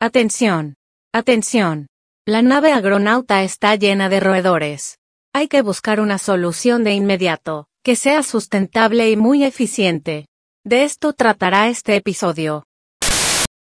Atención. 0.00 0.76
Atención. 1.12 1.88
La 2.24 2.40
nave 2.40 2.70
agronauta 2.70 3.42
está 3.42 3.74
llena 3.74 4.08
de 4.08 4.20
roedores. 4.20 4.98
Hay 5.34 5.48
que 5.48 5.60
buscar 5.60 5.98
una 5.98 6.18
solución 6.18 6.84
de 6.84 6.92
inmediato, 6.92 7.66
que 7.82 7.96
sea 7.96 8.22
sustentable 8.22 9.10
y 9.10 9.16
muy 9.16 9.42
eficiente. 9.42 10.26
De 10.64 10.84
esto 10.84 11.14
tratará 11.14 11.68
este 11.68 11.96
episodio. 11.96 12.62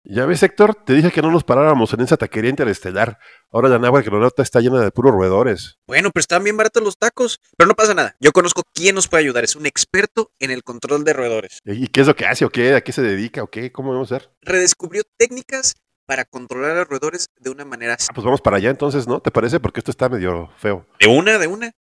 Ya 0.04 0.26
ves, 0.26 0.42
Héctor, 0.42 0.74
te 0.74 0.92
dije 0.92 1.10
que 1.10 1.22
no 1.22 1.30
nos 1.30 1.42
paráramos 1.42 1.94
en 1.94 2.02
esa 2.02 2.18
taquería 2.18 2.50
interestelar. 2.50 3.18
Ahora 3.50 3.70
la 3.70 3.78
nave 3.78 4.00
agronauta 4.00 4.42
está 4.42 4.60
llena 4.60 4.82
de 4.82 4.90
puros 4.90 5.14
roedores. 5.14 5.78
Bueno, 5.86 6.10
pero 6.12 6.20
están 6.20 6.44
bien 6.44 6.58
baratos 6.58 6.82
los 6.82 6.98
tacos. 6.98 7.40
Pero 7.56 7.66
no 7.66 7.74
pasa 7.74 7.94
nada. 7.94 8.14
Yo 8.20 8.32
conozco 8.32 8.62
quién 8.74 8.94
nos 8.94 9.08
puede 9.08 9.22
ayudar. 9.22 9.42
Es 9.42 9.56
un 9.56 9.64
experto 9.64 10.32
en 10.38 10.50
el 10.50 10.62
control 10.64 11.02
de 11.02 11.14
roedores. 11.14 11.60
¿Y 11.64 11.88
qué 11.88 12.02
es 12.02 12.06
lo 12.06 12.14
que 12.14 12.26
hace 12.26 12.44
o 12.44 12.50
qué? 12.50 12.74
¿A 12.74 12.82
qué 12.82 12.92
se 12.92 13.00
dedica 13.00 13.42
o 13.42 13.46
qué? 13.46 13.72
¿Cómo 13.72 13.92
vamos 13.92 14.12
a 14.12 14.16
hacer? 14.16 14.30
Redescubrió 14.42 15.02
técnicas 15.16 15.76
para 16.06 16.24
controlar 16.24 16.70
a 16.72 16.74
los 16.76 16.88
roedores 16.88 17.26
de 17.38 17.50
una 17.50 17.64
manera 17.64 17.94
Ah, 17.94 18.12
pues 18.14 18.24
vamos 18.24 18.40
para 18.40 18.56
allá 18.56 18.70
entonces, 18.70 19.06
¿no? 19.06 19.20
¿Te 19.20 19.30
parece? 19.30 19.60
Porque 19.60 19.80
esto 19.80 19.90
está 19.90 20.08
medio 20.08 20.48
feo. 20.56 20.86
de 21.00 21.06
una, 21.08 21.38
de 21.38 21.46
una. 21.48 21.72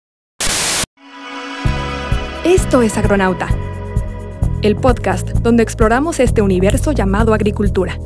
Esto 2.43 2.81
es 2.81 2.97
Agronauta, 2.97 3.47
el 4.61 4.75
podcast 4.75 5.29
donde 5.29 5.63
exploramos 5.63 6.19
este 6.19 6.41
universo 6.41 6.91
llamado 6.91 7.33
agricultura. 7.33 7.97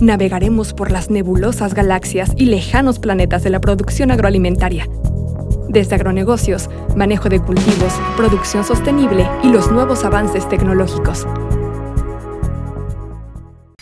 Navegaremos 0.00 0.72
por 0.74 0.90
las 0.90 1.10
nebulosas 1.10 1.74
galaxias 1.74 2.32
y 2.36 2.46
lejanos 2.46 2.98
planetas 2.98 3.42
de 3.44 3.50
la 3.50 3.60
producción 3.60 4.10
agroalimentaria. 4.10 4.88
Desde 5.68 5.94
agronegocios, 5.94 6.68
manejo 6.96 7.28
de 7.28 7.40
cultivos, 7.40 7.92
producción 8.16 8.64
sostenible 8.64 9.28
y 9.42 9.48
los 9.48 9.70
nuevos 9.70 10.04
avances 10.04 10.48
tecnológicos. 10.48 11.26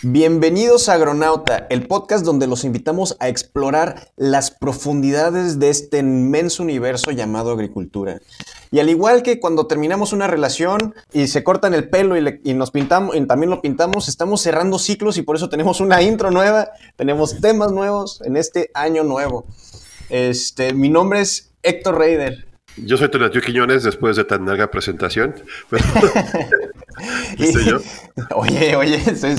Bienvenidos 0.04 0.88
a 0.88 0.94
Agronauta, 0.94 1.68
el 1.70 1.86
podcast 1.86 2.24
donde 2.24 2.48
los 2.48 2.64
invitamos 2.64 3.16
a 3.20 3.28
explorar 3.28 4.08
las 4.16 4.50
profundidades 4.50 5.60
de 5.60 5.70
este 5.70 5.98
inmenso 5.98 6.64
universo 6.64 7.12
llamado 7.12 7.52
agricultura. 7.52 8.18
Y 8.72 8.80
al 8.80 8.90
igual 8.90 9.22
que 9.22 9.38
cuando 9.38 9.68
terminamos 9.68 10.12
una 10.12 10.26
relación 10.26 10.92
y 11.12 11.28
se 11.28 11.44
cortan 11.44 11.72
el 11.72 11.88
pelo 11.88 12.16
y, 12.16 12.20
le- 12.20 12.40
y 12.42 12.54
nos 12.54 12.72
pintamos, 12.72 13.14
y 13.14 13.24
también 13.26 13.50
lo 13.50 13.60
pintamos, 13.62 14.08
estamos 14.08 14.40
cerrando 14.42 14.80
ciclos 14.80 15.18
y 15.18 15.22
por 15.22 15.36
eso 15.36 15.48
tenemos 15.48 15.80
una 15.80 16.02
intro 16.02 16.32
nueva, 16.32 16.70
tenemos 16.96 17.40
temas 17.40 17.70
nuevos 17.70 18.20
en 18.24 18.36
este 18.36 18.70
año 18.74 19.04
nuevo. 19.04 19.46
Este, 20.10 20.74
mi 20.74 20.88
nombre 20.88 21.20
es 21.20 21.52
Héctor 21.62 21.98
Reider. 21.98 22.48
Yo 22.76 22.96
soy 22.96 23.08
Tonatio 23.08 23.40
Quiñones 23.40 23.84
después 23.84 24.16
de 24.16 24.24
tan 24.24 24.46
larga 24.46 24.68
presentación. 24.68 25.34
Pero- 25.70 25.84
¿Viste 27.38 27.64
yo? 27.64 27.78
Oye, 28.36 28.76
oye, 28.76 28.98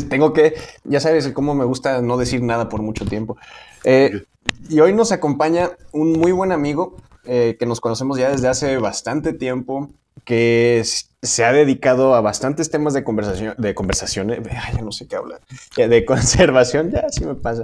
tengo 0.09 0.34
que, 0.34 0.56
ya 0.84 1.00
sabes 1.00 1.28
cómo 1.30 1.54
me 1.56 1.66
gusta 1.66 2.02
no 2.02 2.18
decir 2.18 2.42
nada 2.42 2.70
por 2.70 2.82
mucho 2.82 3.06
tiempo. 3.06 3.38
Eh, 3.84 4.23
y 4.70 4.80
hoy 4.80 4.94
nos 4.94 5.12
acompaña 5.12 5.72
un 5.92 6.14
muy 6.14 6.31
buen 6.31 6.52
amigo 6.52 6.98
eh, 7.26 7.56
que 7.59 7.66
nos 7.66 7.80
conocemos 7.81 8.18
ya 8.18 8.30
desde 8.30 8.48
hace 8.48 8.78
bastante 8.78 9.34
tiempo, 9.34 9.90
que 10.26 10.84
se 11.22 11.46
ha 11.46 11.52
dedicado 11.54 12.16
a 12.16 12.22
bastantes 12.22 12.70
temas 12.70 12.94
de 12.94 13.04
conversación, 13.04 13.56
de 13.58 13.76
conversaciones, 13.76 14.40
ay, 14.52 14.76
ya 14.76 14.81
no 14.81 14.92
sé 14.92 15.08
qué 15.08 15.16
hablar, 15.16 15.40
Ya, 15.78 15.88
de 15.88 16.04
conservación, 16.06 16.92
ya 16.92 17.02
así 17.08 17.26
me 17.26 17.36
pasa. 17.36 17.64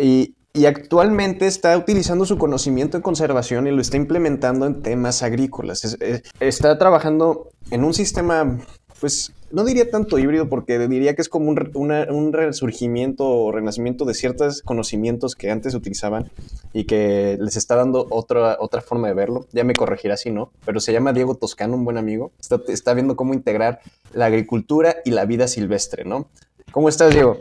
Y, 0.00 0.34
y 0.54 0.66
actualmente 0.66 1.46
está 1.46 1.76
utilizando 1.76 2.24
su 2.24 2.38
conocimiento 2.38 2.96
en 2.96 3.02
conservación 3.02 3.66
y 3.66 3.70
lo 3.70 3.80
está 3.80 3.96
implementando 3.96 4.66
en 4.66 4.82
temas 4.82 5.22
agrícolas. 5.22 5.84
Es- 5.84 5.96
es- 6.00 6.22
está 6.40 6.78
trabajando 6.78 7.50
en 7.70 7.84
un 7.84 7.94
sistema 7.94 8.58
pues 9.00 9.32
no 9.50 9.64
diría 9.64 9.90
tanto 9.90 10.18
híbrido 10.18 10.48
porque 10.48 10.78
diría 10.88 11.14
que 11.14 11.22
es 11.22 11.28
como 11.28 11.48
un, 11.48 11.70
una- 11.74 12.06
un 12.10 12.32
resurgimiento 12.32 13.24
o 13.26 13.52
renacimiento 13.52 14.04
de 14.04 14.14
ciertos 14.14 14.60
conocimientos 14.62 15.34
que 15.34 15.50
antes 15.50 15.74
utilizaban 15.74 16.30
y 16.74 16.84
que 16.84 17.38
les 17.40 17.56
está 17.56 17.76
dando 17.76 18.06
otra, 18.10 18.58
otra 18.60 18.82
forma 18.82 19.08
de 19.08 19.14
verlo. 19.14 19.46
Ya 19.52 19.64
me 19.64 19.72
corregirá 19.74 20.16
si 20.16 20.30
no, 20.30 20.50
pero 20.66 20.80
se 20.80 20.92
llama 20.92 21.12
Diego 21.14 21.34
Toscano, 21.34 21.76
un 21.76 21.84
buen 21.84 21.96
amigo. 21.96 22.30
Está, 22.40 22.60
está 22.68 22.92
viendo 22.92 23.16
cómo 23.16 23.32
integrar 23.32 23.80
la 24.12 24.26
agricultura 24.26 24.96
y 25.04 25.12
la 25.12 25.24
vida 25.24 25.48
silvestre, 25.48 26.04
¿no? 26.04 26.28
¿Cómo 26.70 26.90
estás, 26.90 27.14
Diego? 27.14 27.40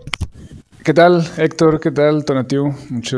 ¿Qué 0.86 0.94
tal, 0.94 1.30
Héctor? 1.38 1.82
¿Qué 1.82 1.92
tal, 1.92 2.24
Tonatiu? 2.24 2.74
Mucho, 2.90 3.18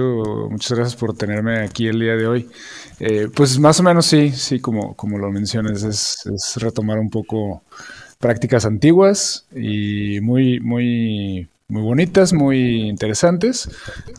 muchas 0.50 0.76
gracias 0.76 1.00
por 1.00 1.16
tenerme 1.16 1.60
aquí 1.60 1.86
el 1.86 2.00
día 2.00 2.16
de 2.16 2.26
hoy. 2.26 2.50
Eh, 3.00 3.28
pues 3.36 3.60
más 3.60 3.80
o 3.80 3.84
menos 3.84 4.08
sí, 4.08 4.32
sí, 4.32 4.60
como, 4.60 4.96
como 4.96 5.20
lo 5.20 5.32
mencionas, 5.32 5.84
es 5.84 6.56
retomar 6.56 6.98
un 6.98 7.12
poco 7.12 7.62
prácticas 8.20 8.66
antiguas 8.66 9.46
y 9.56 10.20
muy, 10.20 10.60
muy, 10.60 11.48
muy 11.70 11.82
bonitas, 11.82 12.34
muy 12.34 12.90
interesantes 12.90 13.70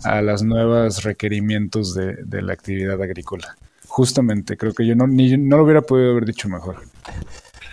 a 0.05 0.22
las 0.22 0.43
nuevas 0.43 1.05
requerimientos 1.05 1.94
de, 1.94 2.15
de 2.25 2.41
la 2.41 2.55
actividad 2.55 3.00
agrícola. 3.03 3.56
Justamente, 3.87 4.56
creo 4.56 4.72
que 4.72 4.87
yo 4.87 4.94
no, 4.94 5.06
ni, 5.06 5.37
no 5.37 5.59
lo 5.59 5.65
hubiera 5.65 5.83
podido 5.83 6.12
haber 6.12 6.25
dicho 6.25 6.49
mejor. 6.49 6.77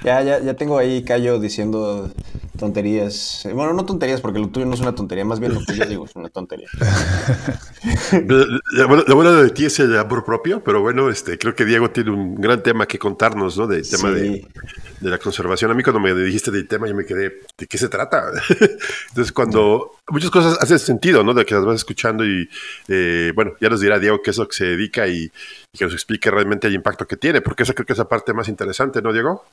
Ya, 0.07 0.21
ya, 0.23 0.39
ya 0.39 0.53
tengo 0.53 0.77
ahí 0.77 1.03
Cayo 1.03 1.37
diciendo 1.37 2.09
tonterías. 2.57 3.45
Bueno, 3.53 3.73
no 3.73 3.85
tonterías 3.85 4.21
porque 4.21 4.39
lo 4.39 4.47
tuyo 4.47 4.65
no 4.65 4.73
es 4.73 4.79
una 4.79 4.95
tontería, 4.95 5.25
más 5.25 5.39
bien 5.41 5.53
lo 5.53 5.59
que 5.65 5.75
yo 5.75 5.85
digo 5.85 6.05
es 6.05 6.15
una 6.15 6.29
tontería. 6.29 6.67
La, 8.27 8.85
la- 8.87 9.03
la 9.07 9.13
buena 9.15 9.31
de 9.33 9.49
ti 9.51 9.65
es 9.65 9.79
el 9.79 9.95
amor 9.97 10.23
propio, 10.25 10.63
pero 10.63 10.81
bueno, 10.81 11.09
este, 11.09 11.37
creo 11.37 11.53
que 11.55 11.65
Diego 11.65 11.89
tiene 11.91 12.11
un 12.11 12.35
gran 12.35 12.61
tema 12.63 12.85
que 12.87 12.97
contarnos, 12.97 13.57
¿no? 13.57 13.67
Del 13.67 13.87
tema 13.87 14.09
Sí. 14.13 14.15
de, 14.19 14.47
de 15.01 15.09
la 15.09 15.17
conservación. 15.19 15.71
A 15.71 15.73
mí 15.73 15.83
cuando 15.83 15.99
me 15.99 16.13
dijiste 16.13 16.51
del 16.51 16.67
tema 16.67 16.87
yo 16.87 16.95
me 16.95 17.05
quedé, 17.05 17.41
¿de 17.57 17.67
qué 17.67 17.77
se 17.77 17.87
trata? 17.89 18.31
Entonces 19.09 19.31
cuando 19.31 19.91
muchas 20.09 20.29
cosas 20.31 20.57
hacen 20.61 20.79
sentido, 20.79 21.23
¿no? 21.23 21.33
De 21.33 21.45
que 21.45 21.53
las 21.55 21.65
vas 21.65 21.75
escuchando 21.75 22.25
y, 22.25 22.49
eh, 22.87 23.31
bueno, 23.35 23.53
ya 23.61 23.69
nos 23.69 23.81
dirá 23.81 23.99
Diego 23.99 24.21
qué 24.23 24.31
es 24.31 24.37
lo 24.37 24.47
que 24.47 24.55
se 24.55 24.65
dedica 24.65 25.07
y, 25.07 25.31
y 25.73 25.77
que 25.77 25.85
nos 25.85 25.93
explique 25.93 26.31
realmente 26.31 26.67
el 26.67 26.75
impacto 26.75 27.05
que 27.07 27.17
tiene, 27.17 27.41
porque 27.41 27.63
esa 27.63 27.73
creo 27.73 27.85
que 27.85 27.93
es 27.93 27.99
la 27.99 28.07
parte 28.07 28.33
más 28.33 28.47
interesante, 28.47 29.01
¿no, 29.01 29.11
Diego? 29.11 29.43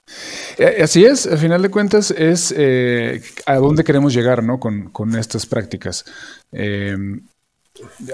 Eh, 0.58 0.80
Así 0.82 1.04
es, 1.04 1.26
al 1.26 1.38
final 1.38 1.62
de 1.62 1.70
cuentas 1.70 2.10
es 2.12 2.54
eh, 2.56 3.20
a 3.46 3.56
dónde 3.56 3.84
queremos 3.84 4.14
llegar 4.14 4.42
¿no? 4.42 4.60
con, 4.60 4.90
con 4.90 5.14
estas 5.16 5.46
prácticas. 5.46 6.04
Eh, 6.52 6.96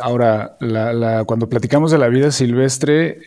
ahora, 0.00 0.56
la- 0.60 0.94
la- 0.94 1.24
cuando 1.24 1.46
platicamos 1.50 1.90
de 1.90 1.98
la 1.98 2.08
vida 2.08 2.30
silvestre, 2.30 3.20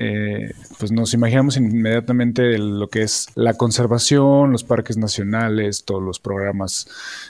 pues 0.79 0.91
nos 0.91 1.13
imaginamos 1.13 1.57
inmediatamente 1.57 2.57
lo 2.57 2.87
que 2.87 3.03
es 3.03 3.27
la 3.35 3.53
conservación, 3.53 4.51
los 4.51 4.63
parques 4.63 4.97
nacionales, 4.97 5.85
todos 5.85 6.01
los 6.01 6.19
programas 6.19 6.87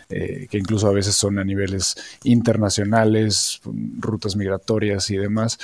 que 0.08 0.48
incluso 0.58 0.88
a 0.88 0.94
veces 0.94 1.16
son 1.16 1.38
a 1.40 1.44
niveles 1.44 1.96
internacionales, 2.24 3.60
rutas 4.00 4.38
migratorias 4.38 5.10
y 5.10 5.18
demás. 5.18 5.60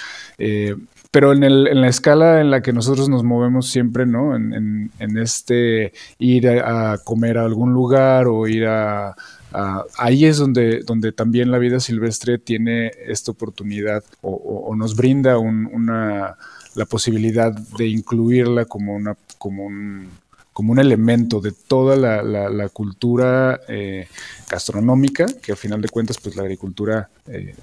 Pero 1.11 1.33
en, 1.33 1.43
el, 1.43 1.67
en 1.67 1.81
la 1.81 1.87
escala 1.87 2.39
en 2.41 2.51
la 2.51 2.61
que 2.61 2.73
nosotros 2.73 3.09
nos 3.09 3.23
movemos 3.23 3.67
siempre, 3.69 4.05
¿no? 4.05 4.35
En, 4.35 4.91
este 5.17 5.91
ir 6.19 6.47
a, 6.49 6.97
comer 7.03 7.37
a 7.37 7.45
algún 7.45 7.73
lugar 7.73 8.27
o 8.27 8.47
ir 8.47 8.65
a... 8.67 9.15
a- 9.51 9.83
ahí 9.97 10.25
es 10.25 10.37
donde, 10.37 10.81
donde 10.85 11.11
también 11.11 11.49
la 11.51 11.57
vida 11.57 11.79
silvestre 11.79 12.37
tiene 12.37 12.91
esta 13.07 13.31
oportunidad 13.31 14.03
o 14.21 14.75
nos 14.75 14.95
brinda 14.95 15.37
un- 15.39 15.65
una, 15.73 16.35
la 16.75 16.85
posibilidad 16.85 17.51
de 17.51 17.87
incluirla 17.87 18.65
como, 18.65 18.95
una, 18.95 19.15
como, 19.37 19.65
un, 19.65 20.09
como 20.53 20.71
un 20.73 20.79
elemento 20.79 21.41
de 21.41 21.51
toda 21.51 21.95
la, 21.95 22.21
la- 22.21 22.49
la 22.49 22.69
cultura 22.69 23.59
eh, 23.67 24.07
gastronómica, 24.49 25.25
que 25.41 25.51
al 25.53 25.57
final 25.57 25.81
de 25.81 25.89
cuentas, 25.89 26.17
pues 26.21 26.35
la 26.35 26.43
agricultura 26.43 27.09
eh, 27.27 27.55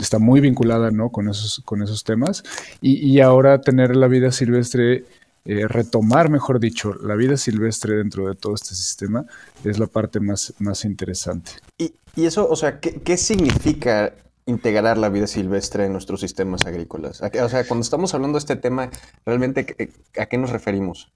está 0.00 0.18
muy 0.18 0.40
vinculada 0.40 0.90
¿no? 0.90 1.10
con, 1.10 1.28
esos, 1.28 1.62
con 1.64 1.82
esos 1.82 2.04
temas. 2.04 2.42
Y, 2.80 2.96
y 3.06 3.20
ahora 3.20 3.60
tener 3.60 3.96
la 3.96 4.08
vida 4.08 4.32
silvestre, 4.32 5.04
eh, 5.44 5.66
retomar, 5.68 6.28
mejor 6.30 6.58
dicho, 6.60 6.94
la 6.94 7.14
vida 7.14 7.36
silvestre 7.36 7.96
dentro 7.96 8.28
de 8.28 8.34
todo 8.34 8.54
este 8.54 8.74
sistema 8.74 9.24
es 9.64 9.78
la 9.78 9.86
parte 9.86 10.20
más, 10.20 10.52
más 10.58 10.84
interesante. 10.84 11.52
Y, 11.78 11.92
y 12.16 12.26
eso, 12.26 12.48
o 12.48 12.56
sea, 12.56 12.80
¿qué, 12.80 12.94
qué 13.00 13.16
significa 13.16 14.12
integrar 14.48 14.96
la 14.96 15.08
vida 15.08 15.26
silvestre 15.26 15.86
en 15.86 15.92
nuestros 15.92 16.20
sistemas 16.20 16.66
agrícolas? 16.66 17.20
¿A 17.22 17.30
qué- 17.30 17.42
o 17.42 17.48
sea, 17.48 17.66
cuando 17.66 17.82
estamos 17.82 18.14
hablando 18.14 18.36
de 18.38 18.40
este 18.40 18.54
tema, 18.54 18.90
realmente, 19.24 19.66
¿qué- 19.66 19.90
¿a 20.20 20.26
qué 20.26 20.38
nos 20.38 20.50
referimos? 20.50 21.10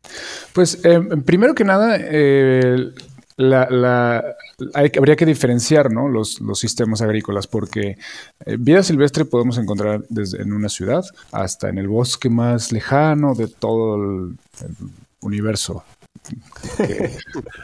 Pues 0.53 0.81
eh, 0.85 1.01
primero 1.25 1.55
que 1.55 1.63
nada, 1.65 1.97
eh, 2.01 2.89
la, 3.41 3.69
la- 3.71 4.25
hay- 4.75 4.93
habría 4.99 5.17
que 5.17 5.27
diferenciar 5.27 5.91
los, 6.09 6.41
sistemas 6.59 7.01
agrícolas 7.03 7.47
porque 7.47 7.97
eh, 8.45 8.57
vida 8.59 8.83
silvestre 8.83 9.25
podemos 9.25 9.59
encontrar 9.59 10.03
desde 10.09 10.43
en 10.43 10.53
una 10.53 10.69
ciudad 10.69 11.03
hasta 11.33 11.69
en 11.69 11.79
el 11.79 11.89
bosque 11.89 12.29
más 12.29 12.71
lejano 12.73 13.35
de 13.35 13.49
todo 13.49 13.97
el 13.97 14.37
universo 15.21 15.83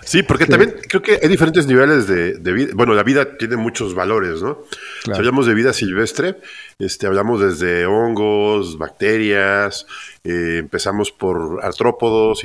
sí, 0.04 0.22
porque 0.22 0.46
también 0.46 0.74
creo 0.88 1.02
que 1.02 1.18
hay 1.22 1.28
diferentes 1.28 1.66
niveles 1.66 2.06
de, 2.06 2.52
vida. 2.52 2.72
Bueno, 2.74 2.94
la 2.94 3.02
vida 3.02 3.36
tiene 3.36 3.56
muchos 3.56 3.94
valores, 3.94 4.42
¿no? 4.42 4.62
Si 5.04 5.12
hablamos 5.12 5.46
de 5.46 5.54
vida 5.54 5.72
silvestre, 5.72 6.40
este, 6.78 7.06
hablamos 7.06 7.40
desde 7.40 7.86
hongos, 7.86 8.78
bacterias, 8.78 9.86
eh, 10.24 10.58
empezamos 10.58 11.12
por 11.12 11.60
artrópodos, 11.62 12.42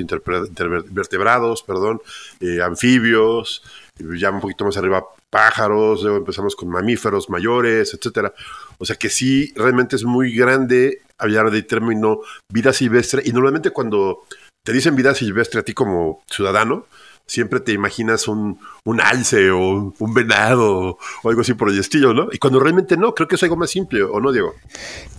vertebrados, 0.90 1.64
perdón, 1.64 2.02
eh, 2.40 2.62
anfibios, 2.62 3.64
ya 3.98 4.32
un 4.32 4.42
poquito 4.42 4.66
más 4.66 4.78
arriba 4.78 5.04
pájaros, 5.30 6.04
luego 6.04 6.18
empezamos 6.18 6.56
con 6.56 6.70
mamíferos 6.70 7.30
mayores, 7.30 7.94
etcétera. 7.94 8.34
O 8.78 8.86
sea 8.86 8.98
que 8.98 9.10
sí, 9.10 9.54
realmente 9.56 9.96
es 9.96 10.04
muy 10.04 10.34
grande 10.36 11.02
hablar 11.18 11.52
del 11.52 11.66
término 11.66 12.22
vida 12.50 12.74
silvestre 12.74 13.22
y 13.24 13.32
normalmente 13.32 13.70
cuando 13.70 14.24
te 14.64 14.74
dicen 14.74 14.96
vida 14.96 15.16
silvestre 15.16 15.60
a 15.60 15.64
ti 15.64 15.74
como 15.74 16.22
ciudadano, 16.30 16.86
siempre 17.26 17.62
te 17.62 17.72
imaginas 17.72 18.28
un, 18.28 18.60
un 18.84 19.00
alce 19.00 19.52
o 19.52 19.94
un 19.98 20.14
venado 20.14 20.98
o 21.24 21.30
algo 21.30 21.42
así 21.42 21.54
por 21.54 21.70
el 21.70 21.80
estilo, 21.80 22.14
¿no? 22.14 22.28
Y 22.32 22.38
cuando 22.38 22.60
realmente 22.60 22.98
no, 22.98 23.14
creo 23.14 23.28
que 23.28 23.36
es 23.36 23.44
algo 23.44 23.56
más 23.56 23.72
simple, 23.72 24.04
¿o 24.04 24.20
no, 24.20 24.32
Diego? 24.32 24.54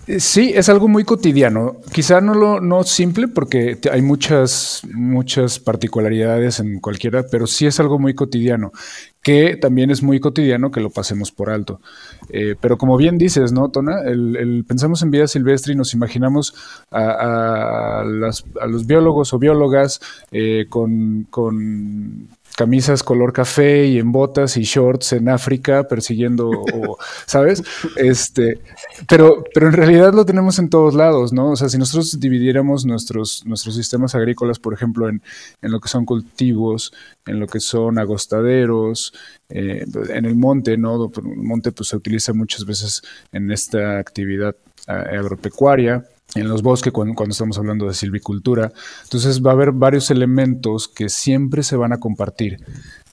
Eh, 0.06 0.20
sí, 0.20 0.52
es 0.54 0.68
algo 0.68 0.88
muy 0.88 1.04
cotidiano. 1.04 1.76
Quizá 1.92 2.20
no 2.20 2.34
lo 2.34 2.60
no 2.60 2.84
simple 2.84 3.28
porque 3.28 3.78
hay 3.90 4.02
muchas, 4.02 4.82
muchas 4.92 5.58
particularidades 5.58 6.60
en 6.60 6.80
cualquiera, 6.80 7.24
pero 7.30 7.46
sí 7.46 7.66
es 7.66 7.80
algo 7.80 7.98
muy 7.98 8.14
cotidiano 8.14 8.72
que 9.22 9.56
también 9.56 9.90
es 9.90 10.02
muy 10.02 10.18
cotidiano 10.18 10.70
que 10.70 10.80
lo 10.80 10.90
pasemos 10.90 11.30
por 11.30 11.50
alto. 11.50 11.80
Eh, 12.28 12.56
pero 12.60 12.76
como 12.76 12.96
bien 12.96 13.18
dices, 13.18 13.52
¿no, 13.52 13.70
Tona? 13.70 14.00
El, 14.02 14.64
pensamos 14.66 15.02
en 15.02 15.10
vida 15.10 15.28
silvestre 15.28 15.72
y 15.72 15.76
nos 15.76 15.94
imaginamos 15.94 16.54
a, 16.90 18.02
los 18.04 18.86
biólogos 18.86 19.32
o 19.32 19.38
biólogas 19.38 20.00
eh, 20.32 20.66
con, 20.68 21.26
con 21.30 22.28
camisas 22.56 23.02
color 23.02 23.32
café 23.32 23.86
y 23.86 23.98
en 23.98 24.12
botas 24.12 24.56
y 24.56 24.62
shorts 24.62 25.12
en 25.14 25.28
África 25.28 25.88
persiguiendo, 25.88 26.50
¿sabes? 27.26 27.62
Este, 27.96 28.60
pero, 29.08 29.44
pero 29.54 29.68
en 29.68 29.72
realidad 29.72 30.12
lo 30.12 30.24
tenemos 30.24 30.58
en 30.58 30.68
todos 30.68 30.94
lados, 30.94 31.32
¿no? 31.32 31.50
O 31.50 31.56
sea, 31.56 31.68
si 31.68 31.78
nosotros 31.78 32.18
dividiéramos 32.20 32.84
nuestros, 32.84 33.44
nuestros 33.46 33.74
sistemas 33.74 34.14
agrícolas, 34.14 34.58
por 34.58 34.74
ejemplo, 34.74 35.08
en, 35.08 35.22
lo 35.62 35.80
que 35.80 35.88
son 35.88 36.04
cultivos, 36.04 36.92
en 37.26 37.40
lo 37.40 37.46
que 37.46 37.60
son 37.60 37.98
agostaderos, 37.98 39.14
eh, 39.48 39.84
en 40.10 40.24
el 40.24 40.36
monte, 40.36 40.76
¿no? 40.76 41.10
El 41.14 41.36
monte 41.36 41.72
pues, 41.72 41.88
se 41.88 41.96
utiliza 41.96 42.32
muchas 42.32 42.64
veces 42.64 43.02
en 43.32 43.50
esta 43.50 43.98
actividad 43.98 44.54
eh, 44.88 44.92
agropecuaria 44.92 46.04
en 46.34 46.48
los 46.48 46.62
bosques 46.62 46.92
cuando, 46.92 47.14
estamos 47.28 47.58
hablando 47.58 47.86
de 47.86 47.94
silvicultura. 47.94 48.72
Entonces 49.04 49.42
va 49.42 49.50
a 49.50 49.54
haber 49.54 49.72
varios 49.72 50.10
elementos 50.10 50.88
que 50.88 51.08
siempre 51.08 51.62
se 51.62 51.76
van 51.76 51.92
a 51.92 52.00
compartir. 52.00 52.64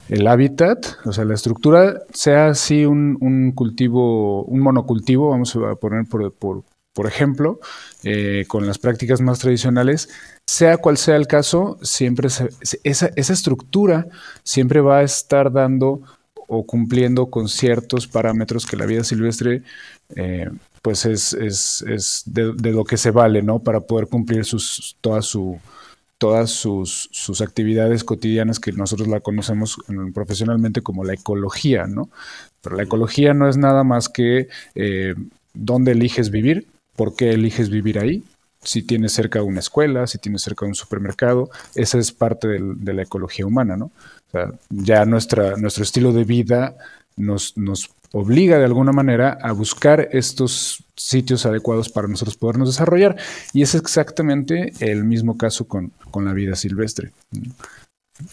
El 0.07 0.27
hábitat, 0.27 0.85
o 1.05 1.13
sea, 1.13 1.25
la 1.25 1.35
estructura, 1.35 2.01
sea 2.13 2.47
así 2.47 2.85
un, 2.85 3.51
cultivo, 3.53 4.43
un 4.43 4.61
monocultivo, 4.61 5.29
vamos 5.29 5.55
a 5.55 5.75
poner 5.75 6.05
por, 6.07 6.63
ejemplo, 7.05 7.59
eh, 8.03 8.45
con 8.47 8.65
las 8.65 8.79
prácticas 8.79 9.21
más 9.21 9.39
tradicionales, 9.39 10.09
sea 10.47 10.77
cual 10.77 10.97
sea 10.97 11.15
el 11.15 11.27
caso, 11.27 11.77
siempre 11.83 12.27
esa, 12.27 12.47
esa 12.83 13.33
estructura 13.33 14.07
siempre 14.43 14.81
va 14.81 14.97
a 14.97 15.03
estar 15.03 15.51
dando 15.51 16.01
o 16.49 16.65
cumpliendo 16.65 17.27
con 17.27 17.47
ciertos 17.47 18.07
parámetros 18.07 18.65
que 18.65 18.75
la 18.75 18.87
vida 18.87 19.03
silvestre 19.03 19.61
eh, 20.15 20.49
pues 20.81 21.05
es, 21.05 21.33
es, 21.33 21.83
es 21.87 22.23
de, 22.25 22.71
lo 22.71 22.83
que 22.83 22.97
se 22.97 23.11
vale, 23.11 23.41
¿no? 23.41 23.59
Para 23.59 23.81
poder 23.81 24.07
cumplir 24.07 24.45
sus, 24.45 24.95
todas, 25.01 25.25
su, 25.25 25.59
todas 26.17 26.49
sus, 26.49 27.09
sus, 27.11 27.41
actividades 27.41 28.03
cotidianas 28.03 28.59
que 28.59 28.71
nosotros 28.71 29.07
la 29.07 29.19
conocemos 29.19 29.77
profesionalmente 30.13 30.81
como 30.81 31.03
la 31.03 31.13
ecología, 31.13 31.87
¿no? 31.87 32.09
Pero 32.61 32.75
la 32.75 32.83
ecología 32.83 33.33
no 33.33 33.49
es 33.49 33.57
nada 33.57 33.83
más 33.83 34.09
que 34.09 34.47
eh, 34.75 35.15
dónde 35.53 35.91
eliges 35.91 36.29
vivir, 36.29 36.67
por 36.95 37.15
qué 37.15 37.31
eliges 37.31 37.69
vivir 37.69 37.99
ahí, 37.99 38.23
si 38.61 38.83
tienes 38.83 39.13
cerca 39.13 39.41
una 39.41 39.59
escuela, 39.59 40.05
si 40.07 40.17
tienes 40.17 40.41
cerca 40.41 40.65
un 40.65 40.75
supermercado, 40.75 41.49
esa 41.75 41.97
es 41.97 42.11
parte 42.11 42.47
de 42.47 42.93
la 42.93 43.03
ecología 43.03 43.45
humana, 43.45 43.77
¿no? 43.77 43.85
O 43.85 44.31
sea, 44.31 44.51
ya 44.69 45.05
nuestra, 45.05 45.55
nuestro 45.55 45.83
estilo 45.83 46.11
de 46.11 46.23
vida 46.23 46.75
nos, 47.15 47.57
nos 47.57 47.89
obliga 48.11 48.57
de 48.57 48.65
alguna 48.65 48.91
manera 48.91 49.37
a 49.41 49.51
buscar 49.51 50.09
estos 50.11 50.83
sitios 50.95 51.45
adecuados 51.45 51.89
para 51.89 52.07
nosotros 52.07 52.37
podernos 52.37 52.69
desarrollar. 52.69 53.15
Y 53.53 53.61
es 53.61 53.75
exactamente 53.75 54.73
el 54.79 55.03
mismo 55.03 55.37
caso 55.37 55.67
con, 55.67 55.91
la 56.13 56.33
vida 56.33 56.55
silvestre. 56.55 57.11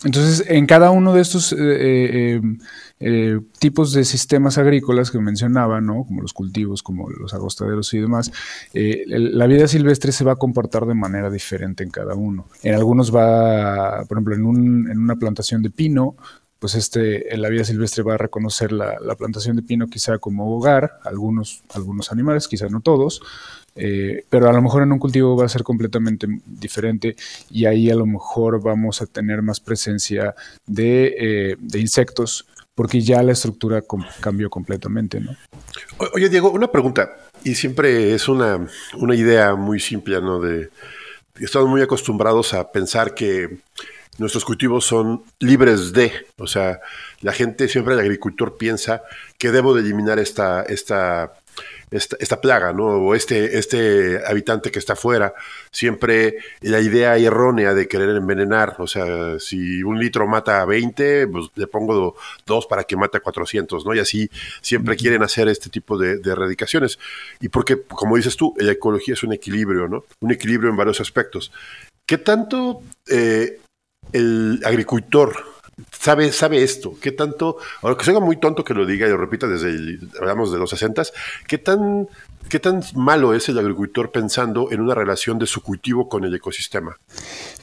Entonces, 0.04 0.44
en 0.48 0.66
cada 0.66 0.90
uno 0.90 1.12
de 1.14 1.20
estos 1.20 1.52
eh, 1.52 1.56
eh, 1.60 2.40
eh, 2.98 3.40
tipos 3.60 3.92
de 3.92 4.04
sistemas 4.04 4.58
agrícolas 4.58 5.12
que 5.12 5.20
mencionaba, 5.20 5.80
¿no? 5.80 6.04
como 6.04 6.22
los 6.22 6.32
cultivos, 6.32 6.82
como 6.82 7.08
los 7.08 7.32
agostaderos 7.34 7.94
y 7.94 8.00
demás, 8.00 8.32
la 8.72 9.46
vida 9.46 9.68
silvestre 9.68 10.10
se 10.10 10.24
va 10.24 10.32
a 10.32 10.36
comportar 10.36 10.86
de 10.86 10.94
manera 10.94 11.30
diferente 11.30 11.84
en 11.84 11.90
cada 11.90 12.16
uno. 12.16 12.46
En 12.64 12.74
algunos 12.74 13.14
va, 13.14 14.04
por 14.08 14.16
ejemplo, 14.16 14.34
en, 14.34 14.90
en 14.90 14.98
una 14.98 15.14
plantación 15.14 15.62
de 15.62 15.70
pino, 15.70 16.16
pues 16.58 16.74
este, 16.74 17.34
en 17.34 17.42
la 17.42 17.48
vida 17.48 17.64
silvestre 17.64 18.02
va 18.02 18.14
a 18.14 18.18
reconocer 18.18 18.72
la, 18.72 18.96
plantación 19.16 19.56
de 19.56 19.62
pino 19.62 19.86
quizá 19.88 20.18
como 20.18 20.56
hogar, 20.56 20.98
algunos, 21.04 21.62
algunos 21.74 22.12
animales, 22.12 22.48
quizá 22.48 22.68
no 22.68 22.80
todos, 22.80 23.20
eh, 23.74 24.24
pero 24.30 24.48
a 24.48 24.52
lo 24.52 24.62
mejor 24.62 24.82
en 24.82 24.92
un 24.92 24.98
cultivo 24.98 25.36
va 25.36 25.44
a 25.44 25.50
ser 25.50 25.62
completamente 25.62 26.26
diferente 26.46 27.14
y 27.50 27.66
ahí 27.66 27.90
a 27.90 27.94
lo 27.94 28.06
mejor 28.06 28.62
vamos 28.62 29.02
a 29.02 29.06
tener 29.06 29.42
más 29.42 29.60
presencia 29.60 30.34
de, 30.66 31.14
eh, 31.18 31.56
insectos 31.74 32.46
porque 32.74 33.00
ya 33.00 33.22
la 33.22 33.32
estructura 33.32 33.82
cambió 34.20 34.50
completamente, 34.50 35.18
¿no? 35.18 35.34
Oye, 36.12 36.28
Diego, 36.28 36.50
una 36.50 36.70
pregunta, 36.70 37.16
y 37.42 37.54
siempre 37.54 38.12
es 38.12 38.28
una, 38.28 38.66
una 38.98 39.14
idea 39.14 39.54
muy 39.54 39.80
simple, 39.80 40.20
¿no? 40.20 40.40
De, 40.40 40.68
estamos 41.40 41.68
muy 41.68 41.80
acostumbrados 41.80 42.52
a 42.52 42.70
pensar 42.72 43.14
que 43.14 43.60
nuestros 44.18 44.44
cultivos 44.44 44.84
son 44.84 45.22
libres 45.40 45.92
de, 45.92 46.12
o 46.38 46.46
sea, 46.46 46.80
la 47.20 47.32
gente, 47.32 47.68
siempre 47.68 47.94
el 47.94 48.00
agricultor 48.00 48.56
piensa 48.56 49.02
que 49.38 49.50
debo 49.50 49.74
de 49.74 49.82
eliminar 49.82 50.18
esta, 50.18 50.62
esta, 50.62 51.32
esta, 51.90 52.40
plaga, 52.40 52.72
¿no? 52.72 52.86
O 52.86 53.14
este, 53.14 53.58
este 53.58 54.20
habitante 54.26 54.70
que 54.70 54.78
está 54.78 54.94
afuera. 54.94 55.34
Siempre 55.70 56.36
la 56.60 56.80
idea 56.80 57.16
errónea 57.16 57.74
de 57.74 57.88
querer 57.88 58.10
envenenar, 58.16 58.76
o 58.78 58.86
sea, 58.86 59.38
si 59.38 59.82
un 59.82 59.98
litro 59.98 60.26
mata 60.26 60.60
a 60.60 60.64
20, 60.64 61.28
pues 61.28 61.46
le 61.54 61.66
pongo 61.66 62.16
dos 62.44 62.66
para 62.66 62.84
que 62.84 62.96
mate 62.96 63.18
a 63.18 63.20
400, 63.20 63.86
¿no? 63.86 63.94
Y 63.94 64.00
así 64.00 64.30
siempre 64.60 64.96
quieren 64.96 65.22
hacer 65.22 65.48
este 65.48 65.70
tipo 65.70 65.96
de, 65.96 66.20
erradicaciones. 66.24 66.98
Y 67.40 67.48
porque, 67.48 67.82
como 67.82 68.16
dices 68.16 68.36
tú, 68.36 68.54
la 68.58 68.72
ecología 68.72 69.14
es 69.14 69.22
un 69.22 69.32
equilibrio, 69.32 69.88
¿no? 69.88 70.04
Un 70.20 70.32
equilibrio 70.32 70.70
en 70.70 70.76
varios 70.76 71.00
aspectos. 71.00 71.52
¿Qué 72.04 72.18
tanto 72.18 72.82
eh, 73.08 73.58
el 74.12 74.60
agricultor 74.64 75.34
sabe, 75.90 76.32
sabe 76.32 76.62
esto? 76.62 76.94
¿Qué 77.00 77.12
tanto, 77.12 77.58
aunque 77.82 78.04
sea 78.04 78.20
muy 78.20 78.36
tonto 78.38 78.64
que 78.64 78.74
lo 78.74 78.86
diga 78.86 79.06
y 79.06 79.10
lo 79.10 79.16
repita 79.16 79.46
desde, 79.46 79.98
hablamos 80.20 80.52
de 80.52 80.58
los 80.58 80.70
60, 80.70 81.02
¿qué 81.46 81.58
tan, 81.58 82.08
¿qué 82.48 82.58
tan 82.58 82.82
malo 82.94 83.34
es 83.34 83.48
el 83.48 83.58
agricultor 83.58 84.10
pensando 84.10 84.70
en 84.72 84.80
una 84.80 84.94
relación 84.94 85.38
de 85.38 85.46
su 85.46 85.62
cultivo 85.62 86.08
con 86.08 86.24
el 86.24 86.34
ecosistema? 86.34 86.96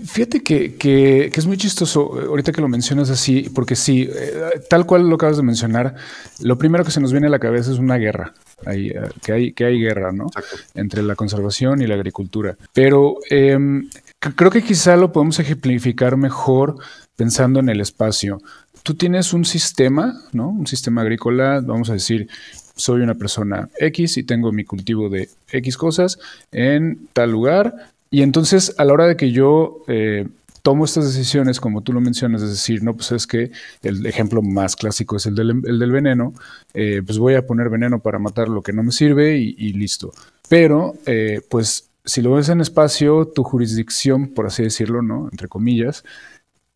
Fíjate 0.05 0.43
que, 0.43 0.75
que, 0.75 1.31
es 1.33 1.45
muy 1.47 1.57
chistoso 1.57 2.19
ahorita 2.27 2.51
que 2.51 2.61
lo 2.61 2.67
mencionas 2.67 3.09
así, 3.09 3.49
porque 3.53 3.75
sí, 3.75 4.09
eh, 4.13 4.61
tal 4.69 4.85
cual 4.85 5.09
lo 5.09 5.15
acabas 5.15 5.37
de 5.37 5.43
mencionar, 5.43 5.95
lo 6.41 6.57
primero 6.57 6.83
que 6.83 6.91
se 6.91 7.01
nos 7.01 7.11
viene 7.11 7.27
a 7.27 7.31
la 7.31 7.39
cabeza 7.39 7.71
es 7.71 7.79
una 7.79 7.97
guerra. 7.97 8.33
Eh, 8.65 8.93
que, 9.21 9.33
hay, 9.33 9.53
que 9.53 9.65
hay 9.65 9.79
guerra, 9.79 10.13
¿no? 10.13 10.27
Entre 10.73 11.03
la 11.03 11.15
conservación 11.15 11.81
y 11.81 11.87
la 11.87 11.95
agricultura. 11.95 12.55
Pero 12.71 13.17
em, 13.29 13.89
Creo 14.35 14.51
que 14.51 14.63
quizá 14.63 14.95
lo 14.95 15.11
podemos 15.11 15.39
ejemplificar 15.39 16.15
mejor 16.17 16.77
pensando 17.15 17.59
en 17.59 17.69
el 17.69 17.81
espacio. 17.81 18.41
Tú 18.83 18.95
tienes 18.95 19.33
un 19.33 19.45
sistema, 19.45 20.21
¿no? 20.31 20.49
Un 20.49 20.67
sistema 20.67 21.01
agrícola, 21.01 21.61
vamos 21.61 21.89
a 21.89 21.93
decir, 21.93 22.27
soy 22.75 23.01
una 23.01 23.15
persona 23.15 23.69
X 23.77 24.17
y 24.17 24.23
tengo 24.23 24.51
mi 24.51 24.63
cultivo 24.63 25.09
de 25.09 25.29
X 25.51 25.77
cosas 25.77 26.19
en 26.51 27.07
tal 27.13 27.31
lugar. 27.31 27.91
Y 28.09 28.21
entonces, 28.21 28.75
a 28.77 28.85
la 28.85 28.93
hora 28.93 29.07
de 29.07 29.17
que 29.17 29.31
yo 29.31 29.83
eh, 29.87 30.27
tomo 30.61 30.85
estas 30.85 31.05
decisiones, 31.05 31.59
como 31.59 31.81
tú 31.81 31.93
lo 31.93 32.01
mencionas, 32.01 32.41
es 32.41 32.49
decir, 32.49 32.83
no, 32.83 32.95
pues 32.95 33.11
es 33.11 33.27
que 33.27 33.51
el 33.81 34.05
ejemplo 34.05 34.41
más 34.41 34.75
clásico 34.75 35.17
es 35.17 35.25
el 35.25 35.35
del, 35.35 35.91
veneno, 35.91 36.33
eh, 36.73 37.01
pues 37.05 37.17
voy 37.17 37.35
a 37.35 37.45
poner 37.45 37.69
veneno 37.69 37.99
para 37.99 38.19
matar 38.19 38.47
lo 38.47 38.61
que 38.61 38.73
no 38.73 38.83
me 38.83 38.91
sirve 38.91 39.37
y, 39.37 39.73
listo. 39.73 40.13
Pero, 40.47 40.95
eh, 41.05 41.41
pues 41.49 41.89
si 42.05 42.21
lo 42.21 42.33
ves 42.33 42.49
en 42.49 42.61
espacio, 42.61 43.27
tu 43.27 43.43
jurisdicción, 43.43 44.27
por 44.27 44.47
así 44.47 44.63
decirlo, 44.63 45.01
¿no? 45.01 45.29
Entre 45.31 45.47
comillas, 45.47 46.03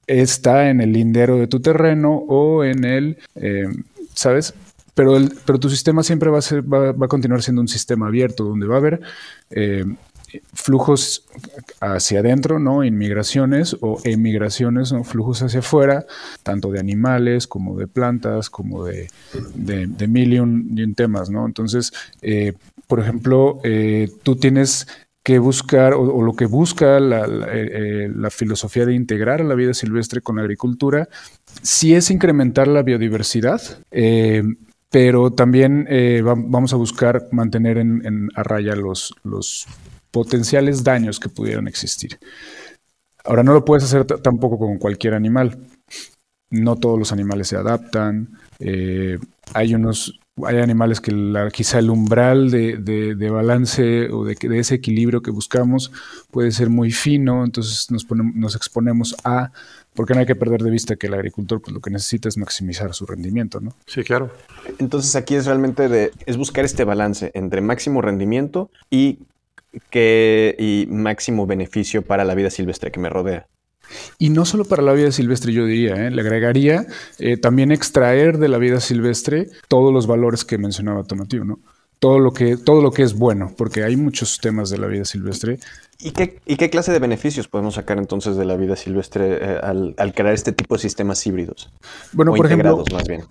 está 0.08 0.70
en 0.70 0.80
el 0.80 0.94
lindero 0.94 1.38
de 1.38 1.48
tu 1.48 1.60
terreno 1.60 2.14
o 2.16 2.64
en 2.64 2.86
el, 2.86 3.18
eh, 3.36 3.68
¿sabes? 4.14 4.54
Pero, 4.94 5.18
el, 5.18 5.32
pero 5.46 5.60
tu 5.60 5.70
sistema 5.70 6.02
siempre 6.02 6.30
va 6.30 6.40
a, 6.40 6.42
ser, 6.42 6.62
va, 6.62 6.90
a 6.90 7.08
continuar 7.08 7.44
siendo 7.44 7.62
un 7.62 7.68
sistema 7.68 8.08
abierto, 8.08 8.46
donde 8.46 8.66
va 8.66 8.76
a 8.76 8.80
haber 8.80 9.02
eh, 9.52 9.86
flujos 10.54 11.26
hacia 11.82 12.22
adentro, 12.22 12.58
¿no? 12.58 12.84
Inmigraciones 12.84 13.76
o 13.82 14.00
emigraciones, 14.06 14.92
¿no? 14.92 15.04
Flujos 15.04 15.44
hacia 15.44 15.60
afuera, 15.60 16.06
tanto 16.42 16.72
de 16.72 16.80
animales 16.80 17.48
como 17.48 17.78
de 17.78 17.88
plantas, 17.88 18.50
como 18.50 18.86
de, 18.86 19.10
de, 19.54 20.08
mil 20.08 20.34
y 20.34 20.40
un, 20.40 20.96
temas, 20.96 21.30
¿no? 21.30 21.46
Entonces, 21.46 21.92
eh, 22.22 22.54
por 22.88 23.00
ejemplo, 23.02 23.60
tú 24.24 24.38
tienes 24.38 24.88
que 25.28 25.40
buscar, 25.40 25.94
o, 25.94 26.22
lo 26.22 26.38
que 26.38 26.46
busca 26.46 27.02
la, 27.02 27.28
eh, 27.52 28.10
la, 28.16 28.30
filosofía 28.30 28.86
de 28.86 28.94
integrar 28.94 29.42
a 29.42 29.44
la 29.44 29.56
vida 29.56 29.74
silvestre 29.74 30.22
con 30.22 30.38
la 30.38 30.44
agricultura, 30.44 31.10
sí 31.62 31.94
es 31.94 32.10
incrementar 32.12 32.70
la 32.70 32.82
biodiversidad, 32.82 33.62
pero 34.90 35.32
también 35.32 35.86
vamos 36.24 36.72
a 36.72 36.78
buscar 36.78 37.28
mantener 37.34 37.78
en, 37.78 38.30
a 38.36 38.44
raya 38.44 38.74
los, 38.74 39.68
potenciales 40.12 40.82
daños 40.86 41.20
que 41.20 41.28
pudieran 41.28 41.68
existir. 41.68 42.18
Ahora, 43.26 43.44
no 43.44 43.52
lo 43.52 43.66
puedes 43.66 43.84
hacer 43.84 44.06
tampoco 44.06 44.58
con 44.58 44.78
cualquier 44.78 45.14
animal. 45.14 45.58
No 46.50 46.78
todos 46.78 46.98
los 46.98 47.12
animales 47.12 47.50
se 47.50 47.58
adaptan. 47.58 48.30
Eh, 48.60 49.20
hay 49.54 49.76
unos, 49.76 50.22
hay 50.46 50.58
animales 50.60 51.02
que 51.02 51.12
quizá 51.52 51.80
el 51.80 51.90
umbral 51.90 52.52
de, 52.52 53.30
balance 53.32 54.10
o 54.12 54.24
de, 54.24 54.36
de, 54.40 54.60
ese 54.60 54.76
equilibrio 54.76 55.22
que 55.22 55.32
buscamos 55.32 55.92
puede 56.32 56.52
ser 56.52 56.70
muy 56.70 56.92
fino, 56.92 57.44
entonces 57.44 57.90
nos, 57.90 58.06
nos 58.12 58.56
exponemos 58.56 59.16
a, 59.24 59.52
porque 59.94 60.14
no 60.14 60.20
hay 60.20 60.26
que 60.26 60.36
perder 60.36 60.62
de 60.62 60.70
vista 60.70 60.96
que 60.96 61.08
el 61.08 61.16
agricultor 61.16 61.62
pues, 61.62 61.74
lo 61.74 61.82
que 61.82 61.90
necesita 61.90 62.30
es 62.30 62.38
maximizar 62.38 62.94
su 62.94 63.06
rendimiento, 63.06 63.60
¿no? 63.60 63.74
Sí, 63.88 64.04
claro. 64.04 64.32
Entonces 64.78 65.16
aquí 65.16 65.36
es 65.36 65.46
realmente 65.46 65.90
de, 65.90 66.12
es 66.26 66.38
buscar 66.38 66.66
este 66.66 66.84
balance 66.84 67.32
entre 67.34 67.62
máximo 67.62 68.02
rendimiento 68.02 68.70
y 68.90 69.20
que, 69.90 70.56
y 70.60 70.88
máximo 70.92 71.48
beneficio 71.48 72.02
para 72.04 72.24
la 72.24 72.36
vida 72.36 72.50
silvestre 72.50 72.92
que 72.92 73.00
me 73.00 73.10
rodea. 73.10 73.48
Y 74.20 74.30
no 74.30 74.46
solo 74.46 74.66
para 74.66 74.84
la 74.84 74.94
vida 74.94 75.12
silvestre, 75.12 75.54
yo 75.54 75.66
diría, 75.66 76.08
¿eh? 76.08 76.12
le 76.12 76.22
agregaría 76.22 76.86
eh, 77.20 77.38
también 77.38 77.72
extraer 77.72 78.38
de 78.38 78.48
la 78.48 78.58
vida 78.58 78.80
silvestre 78.80 79.48
todos 79.68 79.94
los 79.94 80.08
valores 80.08 80.46
que 80.46 80.58
mencionaba 80.58 81.04
Tonatiuh, 81.04 81.46
¿no? 81.46 81.60
todo 82.00 82.20
lo 82.20 82.32
que, 82.32 82.58
todo 82.58 82.82
lo 82.82 82.92
que 82.92 83.04
es 83.04 83.16
bueno, 83.16 83.54
porque 83.58 83.84
hay 83.84 83.96
muchos 83.96 84.40
temas 84.40 84.70
de 84.70 84.78
la 84.78 84.88
vida 84.88 85.06
silvestre. 85.06 85.60
¿Y 86.00 86.12
qué, 86.12 86.40
y 86.46 86.58
qué 86.58 86.70
clase 86.70 86.92
de 86.92 87.00
beneficios 87.00 87.48
podemos 87.48 87.74
sacar 87.74 87.98
entonces 87.98 88.38
de 88.38 88.46
la 88.46 88.56
vida 88.56 88.76
silvestre 88.76 89.40
eh, 89.42 89.60
al, 89.64 90.14
crear 90.14 90.34
este 90.34 90.52
tipo 90.52 90.76
de 90.76 90.82
sistemas 90.82 91.26
híbridos? 91.26 91.72
Bueno, 92.14 92.34
por 92.34 92.46
integrados, 92.46 92.88
ejemplo, 92.88 92.98
más 92.98 93.08
bien. 93.08 93.24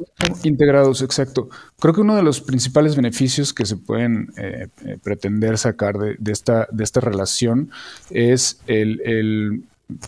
Integrados, 0.42 1.00
exacto. 1.02 1.48
Creo 1.78 1.94
que 1.94 2.00
uno 2.00 2.16
de 2.16 2.24
los 2.24 2.40
principales 2.40 2.96
beneficios 2.96 3.54
que 3.54 3.66
se 3.66 3.76
pueden 3.76 4.32
eh, 4.36 4.66
pretender 5.00 5.58
sacar 5.58 5.96
de, 5.96 6.32
esta, 6.32 6.66
de 6.72 6.82
esta 6.82 7.00
relación 7.00 7.70
es 8.10 8.58
el, 8.66 9.62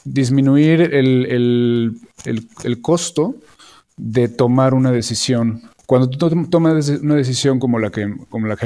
disminuir 0.05 0.81
el, 0.81 2.01
el 2.25 2.81
costo 2.81 3.37
de 3.97 4.29
tomar 4.29 4.75
una 4.75 4.93
decisión 4.93 5.63
cuando 5.89 6.11
tú 6.11 6.19
tomas 6.51 6.91
una 6.91 7.15
decisión 7.15 7.59
como 7.59 7.79
la 7.79 7.89
que, 7.89 8.15
como 8.29 8.47
la 8.47 8.59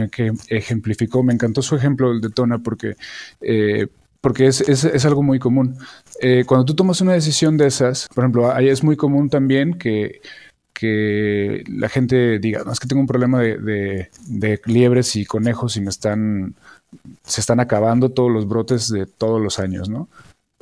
ejemplificó, 0.49 1.23
me 1.23 1.33
encantó 1.33 1.63
su 1.63 1.77
ejemplo 1.77 2.09
del 2.09 2.21
de 2.21 2.31
Tona 2.31 2.59
porque, 2.59 2.97
eh, 3.41 3.87
porque 4.21 4.49
es, 4.49 4.61
es, 4.61 5.05
algo 5.05 5.23
muy 5.23 5.39
común. 5.39 5.77
Eh, 6.21 6.43
cuando 6.45 6.65
tú 6.65 6.75
tomas 6.75 7.01
una 7.01 7.13
decisión 7.13 7.57
de 7.57 7.69
esas, 7.69 8.09
por 8.13 8.25
ejemplo, 8.25 8.53
ahí 8.53 8.69
es 8.69 8.83
muy 8.83 8.97
común 8.97 9.31
también 9.31 9.75
que, 9.75 10.21
que 10.73 11.63
la 11.69 11.89
gente 11.89 12.41
diga, 12.41 12.65
no, 12.65 12.73
es 12.73 12.81
que 12.81 12.89
tengo 12.89 13.01
un 13.01 13.07
problema 13.07 13.39
de, 13.39 14.09
de, 14.27 14.61
liebres 14.65 15.15
y 15.15 15.25
conejos 15.25 15.77
y 15.77 15.81
me 15.81 15.91
están, 15.91 16.57
se 17.23 17.41
están 17.41 17.61
acabando 17.61 18.09
todos 18.09 18.33
los 18.33 18.49
brotes 18.49 18.89
de 18.89 19.07
todos 19.07 19.41
los 19.41 19.61
años, 19.61 19.89
¿no? 19.89 20.09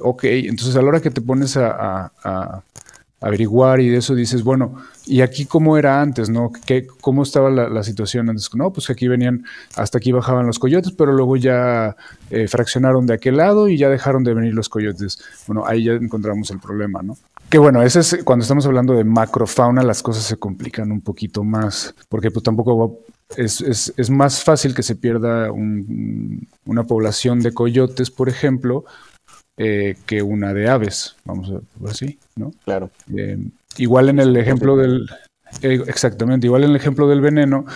Ok, 0.01 0.25
entonces 0.25 0.77
a 0.77 0.83
la 0.83 0.89
hora 0.89 1.01
que 1.01 1.11
te 1.11 1.21
pones 1.21 1.57
a 1.57 2.11
averiguar 3.21 3.81
y 3.81 3.89
de 3.89 3.99
eso 3.99 4.15
dices, 4.15 4.43
bueno, 4.43 4.77
¿y 5.07 5.21
aquí 5.21 5.45
cómo 5.45 5.77
era 5.77 6.01
antes, 6.01 6.31
no? 6.31 6.51
¿Qué, 6.65 6.87
¿Cómo 7.01 7.23
estaba 7.23 7.51
la, 7.51 7.83
situación 7.83 8.31
antes? 8.31 8.49
No, 8.55 8.73
pues 8.73 8.89
aquí 8.89 9.09
venían, 9.09 9.45
hasta 9.77 9.99
aquí 9.99 10.11
bajaban 10.11 10.47
los 10.47 10.59
coyotes, 10.59 10.93
pero 10.93 11.13
luego 11.13 11.37
ya 11.37 11.97
eh, 12.31 12.49
fraccionaron 12.49 13.07
de 13.07 13.15
aquel 13.15 13.37
lado 13.37 13.69
y 13.69 13.77
ya 13.77 13.91
dejaron 13.91 14.25
de 14.25 14.33
venir 14.33 14.55
los 14.55 14.69
coyotes. 14.69 15.23
Bueno, 15.47 15.65
ahí 15.67 15.85
ya 15.85 15.93
encontramos 15.93 16.51
el 16.51 16.61
problema, 16.61 17.03
¿no? 17.03 17.17
Que 17.51 17.59
bueno, 17.59 17.83
ese 17.83 18.01
es 18.01 18.21
cuando 18.25 18.45
estamos 18.45 18.65
hablando 18.65 18.95
de 18.95 19.05
macrofauna, 19.05 19.83
las 19.83 20.03
cosas 20.03 20.25
se 20.25 20.37
complican 20.37 20.91
un 20.91 21.01
poquito 21.01 21.45
más, 21.45 21.95
porque 22.09 22.31
pues 22.31 22.43
tampoco 22.45 23.01
es, 23.37 23.61
es, 23.61 23.93
es, 23.97 24.09
más 24.09 24.43
fácil 24.43 24.73
que 24.73 24.85
se 24.85 24.95
pierda 24.95 25.51
una 25.53 26.85
población 26.85 27.41
de 27.41 27.53
coyotes, 27.53 28.11
por 28.11 28.29
ejemplo, 28.29 28.85
eh, 29.57 29.97
que 30.07 30.23
una 30.23 30.55
de 30.55 30.69
aves, 30.69 31.17
vamos 31.25 31.51
a 31.51 31.55
ver 31.55 31.91
así, 31.91 32.19
¿no? 32.37 32.53
Claro. 32.65 32.91
Eh, 33.15 33.39
igual 33.77 34.09
en 34.09 34.19
el 34.19 34.37
ejemplo 34.37 34.77
del, 34.77 35.09
eh, 35.63 35.83
exactamente, 35.87 36.47
igual 36.47 36.65
en 36.65 36.71
el 36.71 36.77
ejemplo 36.77 37.09
del 37.09 37.21
veneno, 37.21 37.67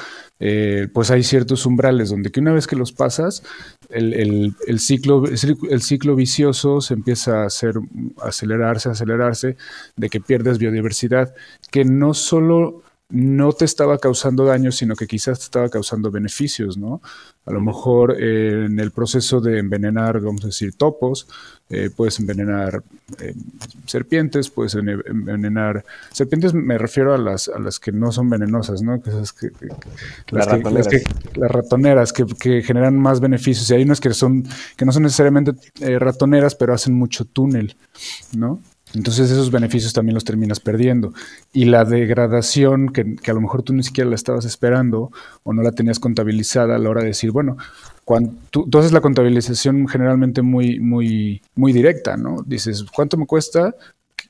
pues 0.93 1.11
hay 1.11 1.23
ciertos 1.23 1.65
umbrales 1.65 2.11
donde 2.11 2.31
que 2.31 2.41
una 2.41 2.53
vez 2.53 2.67
que 2.67 2.77
los 2.77 2.93
pasas, 2.93 3.43
el, 3.89 4.55
ciclo, 4.79 5.25
el 5.27 5.83
ciclo 5.83 6.15
vicioso 6.15 6.83
se 6.83 6.93
empieza 6.93 7.43
a 7.43 7.47
hacer, 7.47 7.77
acelerarse, 8.23 8.91
acelerarse, 8.91 9.57
de 9.97 10.11
que 10.11 10.21
pierdes 10.21 10.59
biodiversidad, 10.59 11.35
que 11.71 11.87
no 11.87 12.13
solo 12.13 12.84
no 13.15 13.53
te 13.53 13.65
estaba 13.65 13.99
causando 13.99 14.45
daño, 14.45 14.73
sino 14.73 14.97
que 14.97 15.07
quizás 15.07 15.39
te 15.39 15.45
estaba 15.45 15.69
causando 15.69 16.11
beneficios, 16.11 16.77
¿no? 16.77 17.01
A 17.47 17.53
lo 17.53 17.61
mejor 17.61 18.21
en 18.21 18.81
el 18.81 18.91
proceso 18.91 19.41
de 19.41 19.61
envenenar, 19.61 20.21
vamos 20.21 20.43
a 20.43 20.49
decir, 20.49 20.75
topos, 20.75 21.29
eh, 21.71 21.91
puedes 21.95 22.19
envenenar 22.19 22.83
eh, 23.21 23.35
serpientes, 23.87 24.51
puedes 24.51 24.75
envenenar... 24.75 25.85
Serpientes 26.11 26.55
me 26.55 26.77
refiero 26.77 27.15
a 27.15 27.19
las, 27.19 27.49
a 27.49 27.61
las 27.61 27.79
que 27.79 27.93
no 27.93 28.11
son 28.11 28.29
venenosas, 28.31 28.83
¿no? 28.83 29.01
Que, 29.01 29.11
las, 30.31 30.47
ratoneras. 30.47 30.89
Que, 30.89 31.03
las, 31.37 31.51
ratoneras 31.53 32.13
que, 32.13 32.63
generan 32.63 32.99
más 32.99 33.21
beneficios. 33.21 33.71
Y 33.71 33.75
hay 33.75 33.85
unas 33.85 34.01
que, 34.01 34.13
son, 34.13 34.45
que 34.77 34.85
no 34.85 34.91
son 34.91 35.05
necesariamente 35.05 35.53
eh, 35.81 36.01
ratoneras, 36.01 36.57
pero 36.57 36.75
hacen 36.75 36.95
mucho 36.95 37.25
túnel, 37.25 37.77
¿no? 38.37 38.61
Entonces 38.95 39.31
esos 39.31 39.51
beneficios 39.51 39.93
también 39.93 40.15
los 40.15 40.25
terminas 40.25 40.61
perdiendo. 40.61 41.13
Y 41.53 41.65
la 41.67 41.85
degradación, 41.85 42.93
que, 42.93 43.17
a 43.27 43.33
lo 43.33 43.41
mejor 43.41 43.63
tú 43.63 43.73
ni 43.73 43.83
siquiera 43.83 44.09
la 44.09 44.17
estabas 44.17 44.45
esperando 44.45 45.11
o 45.43 45.53
no 45.53 45.63
la 45.63 45.73
tenías 45.73 45.99
contabilizada 45.99 46.77
a 46.77 46.79
la 46.79 46.91
hora 46.91 47.03
de 47.03 47.09
decir, 47.09 47.33
bueno, 47.33 47.57
cuando 48.05 48.35
tú, 48.51 48.69
haces 48.79 48.93
la 48.93 49.01
contabilización 49.01 49.89
generalmente 49.89 50.43
muy, 50.43 50.79
muy, 50.79 51.43
muy 51.55 51.73
directa, 51.73 52.17
¿no? 52.17 52.43
Dices, 52.47 52.85
¿cuánto 52.95 53.17
me 53.17 53.27
cuesta 53.27 53.75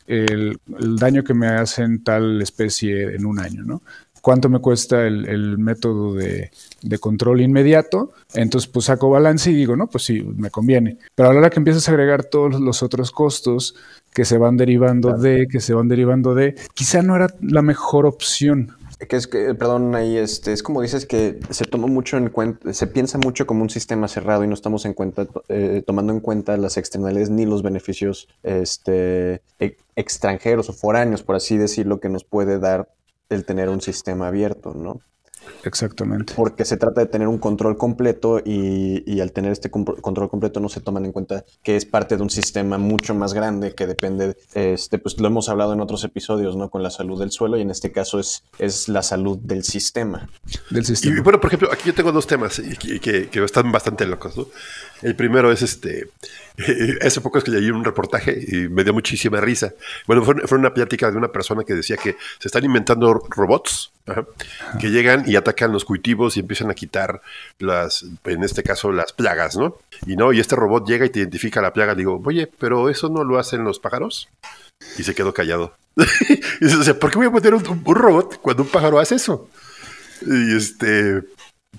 el, 0.06 0.58
el 0.78 0.96
daño 0.96 1.24
que 1.24 1.34
me 1.34 1.48
hacen 1.48 2.02
tal 2.02 2.40
especie 2.40 3.14
en 3.14 3.26
un 3.26 3.40
año, 3.40 3.64
¿no? 3.64 3.82
cuánto 4.24 4.48
me 4.48 4.58
cuesta 4.58 5.06
el, 5.06 5.58
método 5.58 6.14
de, 6.14 6.50
control 6.98 7.42
inmediato, 7.42 8.14
entonces 8.32 8.70
pues 8.70 8.86
saco 8.86 9.10
balance 9.10 9.50
y 9.50 9.54
digo, 9.54 9.76
no, 9.76 9.86
pues 9.86 10.04
sí, 10.04 10.22
me 10.22 10.50
conviene. 10.50 10.96
Pero 11.14 11.28
a 11.28 11.32
la 11.34 11.40
hora 11.40 11.50
que 11.50 11.58
empiezas 11.58 11.86
a 11.86 11.90
agregar 11.90 12.24
todos 12.24 12.58
los 12.58 12.82
otros 12.82 13.10
costos 13.10 13.74
que 14.14 14.24
se 14.24 14.38
van 14.38 14.56
derivando 14.56 15.12
de, 15.18 15.48
que 15.48 15.60
se 15.60 15.74
van 15.74 15.88
derivando 15.88 16.34
de, 16.34 16.54
quizá 16.72 17.02
no 17.02 17.16
era 17.16 17.26
la 17.42 17.62
mejor 17.62 18.06
opción. 18.06 18.76
Que 19.08 19.16
es 19.16 19.26
que, 19.26 19.54
perdón, 19.54 19.94
ahí 19.96 20.16
este, 20.16 20.52
es 20.52 20.62
como 20.62 20.80
dices 20.80 21.04
que 21.04 21.40
se 21.50 21.64
toma 21.64 21.88
mucho 21.88 22.16
en 22.16 22.30
cuenta, 22.30 22.72
se 22.72 22.86
piensa 22.86 23.18
mucho 23.18 23.44
como 23.44 23.62
un 23.62 23.70
sistema 23.70 24.06
cerrado 24.06 24.44
y 24.44 24.46
no 24.46 24.54
estamos 24.54 24.86
en 24.86 24.94
cuenta, 24.94 25.26
eh, 25.48 25.82
tomando 25.84 26.12
en 26.12 26.20
cuenta 26.20 26.56
las 26.56 26.76
externalidades 26.76 27.28
ni 27.28 27.44
los 27.44 27.62
beneficios 27.62 28.28
este, 28.44 29.42
e, 29.58 29.76
extranjeros 29.96 30.70
o 30.70 30.72
foráneos, 30.72 31.24
por 31.24 31.34
así 31.34 31.58
decirlo, 31.58 31.98
que 31.98 32.08
nos 32.08 32.24
puede 32.24 32.60
dar 32.60 32.88
el 33.30 33.44
tener 33.44 33.68
un 33.68 33.80
sistema 33.80 34.28
abierto, 34.28 34.74
¿no? 34.74 35.00
Exactamente. 35.64 36.34
Porque 36.34 36.64
se 36.64 36.76
trata 36.76 37.00
de 37.00 37.06
tener 37.06 37.28
un 37.28 37.38
control 37.38 37.76
completo 37.76 38.40
y, 38.44 39.20
al 39.20 39.32
tener 39.32 39.52
este 39.52 39.70
control 39.70 40.28
completo 40.28 40.60
no 40.60 40.68
se 40.68 40.80
toman 40.80 41.04
en 41.04 41.12
cuenta 41.12 41.44
que 41.62 41.76
es 41.76 41.86
parte 41.86 42.16
de 42.16 42.22
un 42.22 42.30
sistema 42.30 42.78
mucho 42.78 43.14
más 43.14 43.32
grande 43.32 43.74
que 43.74 43.86
depende, 43.86 44.36
este, 44.54 44.98
pues 44.98 45.18
lo 45.18 45.26
hemos 45.26 45.48
hablado 45.48 45.72
en 45.72 45.80
otros 45.80 46.04
episodios, 46.04 46.56
¿no? 46.56 46.68
Con 46.68 46.82
la 46.82 46.90
salud 46.90 47.18
del 47.18 47.30
suelo 47.30 47.56
y 47.56 47.62
en 47.62 47.70
este 47.70 47.92
caso 47.92 48.18
es, 48.18 48.44
es 48.58 48.88
la 48.88 49.02
salud 49.02 49.38
del 49.38 49.64
sistema. 49.64 50.28
Del 50.70 50.84
sistema. 50.84 51.16
Y 51.16 51.20
bueno, 51.20 51.40
por 51.40 51.48
ejemplo, 51.48 51.70
aquí 51.72 51.84
yo 51.86 51.94
tengo 51.94 52.12
dos 52.12 52.26
temas 52.26 52.60
que, 53.00 53.28
que 53.30 53.44
están 53.44 53.72
bastante 53.72 54.06
locos, 54.06 54.36
¿no? 54.36 54.46
El 55.04 55.14
primero 55.16 55.52
es 55.52 55.60
este. 55.60 56.08
Hace 57.02 57.20
poco 57.20 57.36
es 57.36 57.44
que 57.44 57.50
leí 57.50 57.70
un 57.70 57.84
reportaje 57.84 58.42
y 58.48 58.68
me 58.68 58.84
dio 58.84 58.94
muchísima 58.94 59.38
risa. 59.38 59.74
Bueno, 60.06 60.24
fue, 60.24 60.56
una 60.56 60.72
plática 60.72 61.10
de 61.10 61.18
una 61.18 61.28
persona 61.28 61.62
que 61.62 61.74
decía 61.74 61.98
que 61.98 62.16
se 62.38 62.48
están 62.48 62.64
inventando 62.64 63.12
robots 63.12 63.92
que 64.80 64.90
llegan 64.90 65.24
y 65.26 65.36
atacan 65.36 65.72
los 65.72 65.84
cultivos 65.84 66.36
y 66.36 66.40
empiezan 66.40 66.70
a 66.70 66.74
quitar 66.74 67.20
las, 67.58 68.06
en 68.24 68.44
este 68.44 68.62
caso, 68.62 68.92
las 68.92 69.12
plagas, 69.12 69.56
¿no? 69.56 69.76
Y 70.06 70.16
no, 70.16 70.32
y 70.32 70.40
este 70.40 70.56
robot 70.56 70.88
llega 70.88 71.04
y 71.04 71.10
te 71.10 71.18
identifica 71.18 71.60
la 71.60 71.74
plaga. 71.74 71.94
Digo, 71.94 72.22
oye, 72.24 72.50
pero 72.58 72.88
eso 72.88 73.10
no 73.10 73.24
lo 73.24 73.38
hacen 73.38 73.62
los 73.62 73.78
pájaros. 73.78 74.30
Y 74.96 75.02
se 75.02 75.14
quedó 75.14 75.34
callado. 75.34 75.76
y 75.96 76.64
dice, 76.64 76.94
¿por 76.94 77.10
qué 77.10 77.18
voy 77.18 77.26
a 77.26 77.30
poner 77.30 77.52
un, 77.52 77.82
un 77.84 77.94
robot 77.94 78.40
cuando 78.40 78.62
un 78.62 78.70
pájaro 78.70 78.98
hace 78.98 79.16
eso? 79.16 79.50
Y 80.22 80.56
este 80.56 81.22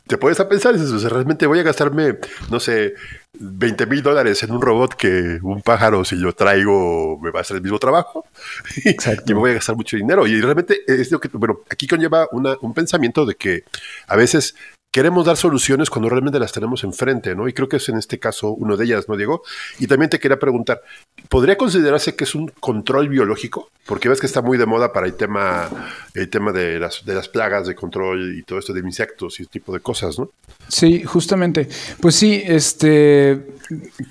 te 0.08 0.18
puedes 0.18 0.40
a 0.40 0.48
pensar, 0.48 0.74
dices, 0.74 0.92
o 0.92 1.00
sea, 1.00 1.10
realmente 1.10 1.48
voy 1.48 1.60
a 1.60 1.64
gastarme, 1.64 2.18
no 2.50 2.60
sé, 2.60 2.94
20 3.34 3.86
mil 3.88 4.02
dólares 4.02 4.42
en 4.44 4.52
un 4.52 4.62
robot 4.62 4.96
que 4.96 5.40
un 5.42 5.62
pájaro, 5.62 6.06
si 6.06 6.20
yo 6.20 6.34
traigo, 6.34 7.20
me 7.20 7.32
va 7.32 7.40
a 7.40 7.42
hacer 7.42 7.58
el 7.58 7.64
mismo 7.64 7.80
trabajo. 7.80 8.25
Exacto. 8.86 9.32
y 9.32 9.34
me 9.34 9.40
voy 9.40 9.52
a 9.52 9.56
gastar 9.56 9.75
mucho 9.75 9.98
dinero. 9.98 10.28
Y 10.28 10.40
realmente 10.42 10.82
es 10.88 11.12
lo 11.12 11.20
que, 11.20 11.30
bueno, 11.34 11.60
aquí 11.70 11.88
conlleva 11.88 12.28
una, 12.32 12.56
un 12.62 12.74
pensamiento 12.74 13.25
de 13.25 13.36
que 13.36 13.64
a 14.08 14.16
veces 14.16 14.56
queremos 14.96 15.25
dar 15.25 15.36
soluciones 15.36 15.90
cuando 15.90 16.08
realmente 16.08 16.40
las 16.40 16.54
tenemos 16.54 16.86
enfrente, 16.86 17.36
¿no? 17.36 17.50
Y 17.50 17.54
creo 17.54 17.68
que 17.68 17.75
es 17.75 17.90
en 17.90 17.98
este 17.98 18.18
caso 18.18 18.52
uno 18.52 18.78
de 18.78 18.86
ellas, 18.86 19.10
¿no, 19.10 19.18
Diego? 19.18 19.44
Y 19.78 19.88
también 19.88 20.10
te 20.10 20.22
quería 20.22 20.40
preguntar, 20.40 20.82
¿podría 21.28 21.58
considerarse 21.58 22.16
que 22.16 22.24
es 22.24 22.34
un 22.34 22.48
control 22.62 23.10
biológico? 23.10 23.70
Porque 23.86 24.08
ves 24.08 24.22
que 24.22 24.25
está 24.25 24.42
muy 24.42 24.58
de 24.58 24.66
moda 24.66 24.94
para 24.94 25.06
el 25.06 25.16
tema, 25.16 25.70
el 26.14 26.30
tema 26.30 26.54
de 26.54 26.80
las, 26.80 27.28
plagas, 27.28 27.68
de 27.68 27.75
control 27.75 28.38
y 28.38 28.44
todo 28.44 28.58
esto 28.58 28.72
de 28.72 28.80
insectos 28.80 29.38
y 29.38 29.44
ese 29.44 29.52
tipo 29.52 29.74
de 29.74 29.82
cosas, 29.82 30.18
¿no? 30.18 30.30
Sí, 30.70 31.04
justamente. 31.04 31.68
Pues 32.00 32.16
sí, 32.16 32.42
este, 32.46 33.48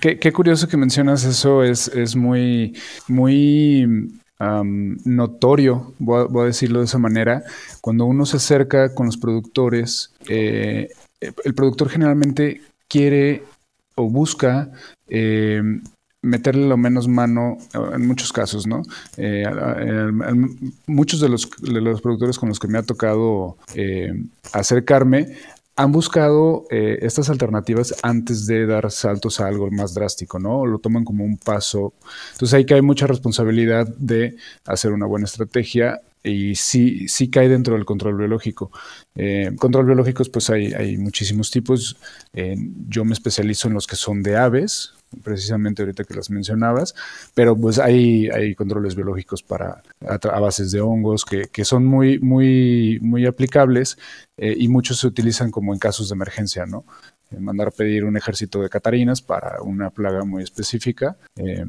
qué, 0.03 0.33
curioso 0.35 0.69
que 0.69 0.77
mencionas 0.77 1.25
eso, 1.25 1.63
es, 1.63 1.89
es 1.89 2.15
muy, 2.15 2.79
muy 3.09 4.21
notorio, 4.39 5.95
voy 5.99 6.43
a, 6.43 6.47
decirlo 6.47 6.81
de 6.81 6.87
esa 6.87 6.99
manera, 6.99 7.45
cuando 7.81 8.05
uno 8.05 8.27
se 8.27 8.39
acerca 8.39 8.95
con 8.95 9.07
los 9.07 9.17
productores, 9.17 10.13
eh, 10.29 10.89
el 11.21 11.55
productor 11.55 11.89
generalmente 11.89 12.61
quiere 12.89 13.45
o 13.95 14.11
busca 14.11 14.71
eh, 15.09 15.63
meterle 16.21 16.67
lo 16.67 16.77
menos 16.77 17.07
mano 17.07 17.59
en 17.75 18.07
muchos 18.07 18.33
casos, 18.33 18.67
¿no? 18.67 18.83
Eh, 19.17 19.45
muchos 20.87 21.21
de 21.21 21.29
los, 21.29 21.49
de 21.61 21.81
los, 21.81 22.01
productores 22.01 22.39
con 22.39 22.49
los 22.49 22.59
que 22.59 22.69
me 22.69 22.79
ha 22.79 22.83
tocado 22.83 23.57
acercarme 24.53 25.37
han 25.77 25.93
buscado 25.93 26.67
eh, 26.71 26.99
estas 27.03 27.31
alternativas 27.31 27.95
antes 28.03 28.47
de 28.47 28.67
dar 28.67 28.91
saltos 28.91 29.41
a 29.41 29.47
algo 29.47 29.71
más 29.71 29.95
drástico, 29.95 30.39
¿no? 30.39 30.67
Lo 30.67 30.79
toman 30.79 31.05
como 31.05 31.25
un 31.25 31.37
paso. 31.37 31.95
Entonces 32.33 32.55
ahí 32.55 32.65
cae 32.65 32.83
mucha 32.83 33.07
responsabilidad 33.07 33.89
de 33.99 34.37
hacer 34.67 34.93
una 34.93 35.07
buena 35.07 35.25
estrategia 35.25 36.01
y 36.23 36.55
sí, 36.55 37.09
sí 37.09 37.29
cae 37.29 37.49
dentro 37.49 37.75
del 37.75 37.85
control 37.85 38.17
biológico. 38.17 38.71
Eh, 39.15 39.51
control 39.59 39.87
biológicos, 39.87 40.29
pues 40.29 40.49
hay, 40.49 40.73
hay 40.73 40.97
muchísimos 40.97 41.51
tipos. 41.51 41.97
yo 42.89 43.05
me 43.05 43.13
especializo 43.13 43.69
en 43.69 43.75
los 43.75 43.87
que 43.87 43.97
son 43.97 44.23
de 44.23 44.37
aves, 44.37 44.95
precisamente 45.23 45.83
ahorita 45.83 46.05
que 46.05 46.15
las 46.15 46.31
mencionabas, 46.31 46.95
pero 47.35 47.57
pues 47.57 47.79
hay, 47.79 48.29
hay 48.29 48.55
controles 48.55 48.95
biológicos 48.95 49.43
para 49.43 49.83
a, 50.01 50.41
bases 50.41 50.71
de 50.73 50.81
hongos 50.81 51.25
que, 51.25 51.49
que, 51.53 51.65
son 51.65 51.85
muy, 51.85 52.19
muy, 52.19 52.99
muy 53.01 53.27
aplicables 53.27 53.99
eh, 54.37 54.55
y 54.57 54.69
muchos 54.69 54.99
se 54.99 55.07
utilizan 55.07 55.51
como 55.51 55.73
en 55.73 55.79
casos 55.79 56.09
de 56.09 56.15
emergencia, 56.15 56.67
¿no? 56.67 56.85
Eh, 57.31 57.41
mandar 57.41 57.73
pedir 57.73 58.05
un 58.05 58.17
ejército 58.17 58.61
de 58.61 58.69
catarinas 58.69 59.23
para 59.23 59.63
una 59.63 59.91
plaga 59.91 60.25
muy 60.25 60.43
específica. 60.43 61.17
Eh, 61.37 61.65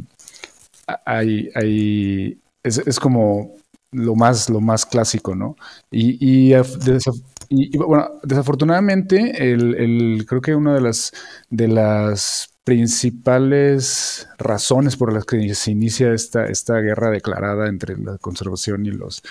hay, 1.05 1.49
hay, 1.55 2.39
es, 2.63 2.77
es, 2.79 2.99
como 2.99 3.53
lo 3.91 4.15
más, 4.15 4.49
lo 4.49 4.61
más 4.61 4.85
clásico, 4.85 5.35
¿no? 5.35 5.55
Y, 5.91 6.51
y, 6.51 6.55
y 7.49 7.77
bueno, 7.77 8.11
desafortunadamente, 8.23 9.51
el, 9.51 9.75
el, 9.75 10.25
creo 10.27 10.41
que 10.41 10.55
una 10.55 10.73
de 10.73 10.81
las, 10.81 11.11
de 11.49 11.67
las 11.67 12.49
principales 12.65 14.27
razones 14.39 14.97
por 14.97 15.13
las 15.13 15.23
que 15.25 15.53
se 15.53 15.69
inicia 15.69 16.11
esta, 16.13 16.47
esta 16.47 16.79
guerra 16.79 17.11
declarada 17.11 17.69
entre 17.69 17.95
la 17.95 18.17
conservación 18.17 18.87
y 18.87 18.91
los, 18.91 19.21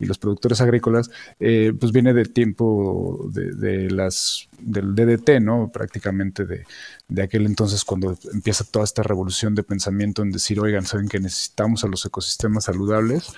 y 0.00 0.06
los 0.06 0.18
productores 0.18 0.60
agrícolas, 0.60 1.08
eh, 1.38 1.72
pues 1.78 1.92
viene 1.92 2.12
del 2.12 2.32
tiempo 2.32 3.30
de, 3.32 3.88
las, 3.92 4.48
del 4.58 4.96
DDT, 4.96 5.40
¿no? 5.40 5.70
Prácticamente 5.72 6.44
de, 6.46 6.64
de, 7.06 7.22
aquel 7.22 7.46
entonces 7.46 7.84
cuando 7.84 8.18
empieza 8.34 8.64
toda 8.64 8.84
esta 8.84 9.04
revolución 9.04 9.54
de 9.54 9.62
pensamiento 9.62 10.22
en 10.22 10.32
decir, 10.32 10.58
oigan, 10.58 10.84
saben 10.84 11.08
que 11.08 11.20
necesitamos 11.20 11.84
a 11.84 11.86
los 11.86 12.04
ecosistemas 12.04 12.64
saludables, 12.64 13.32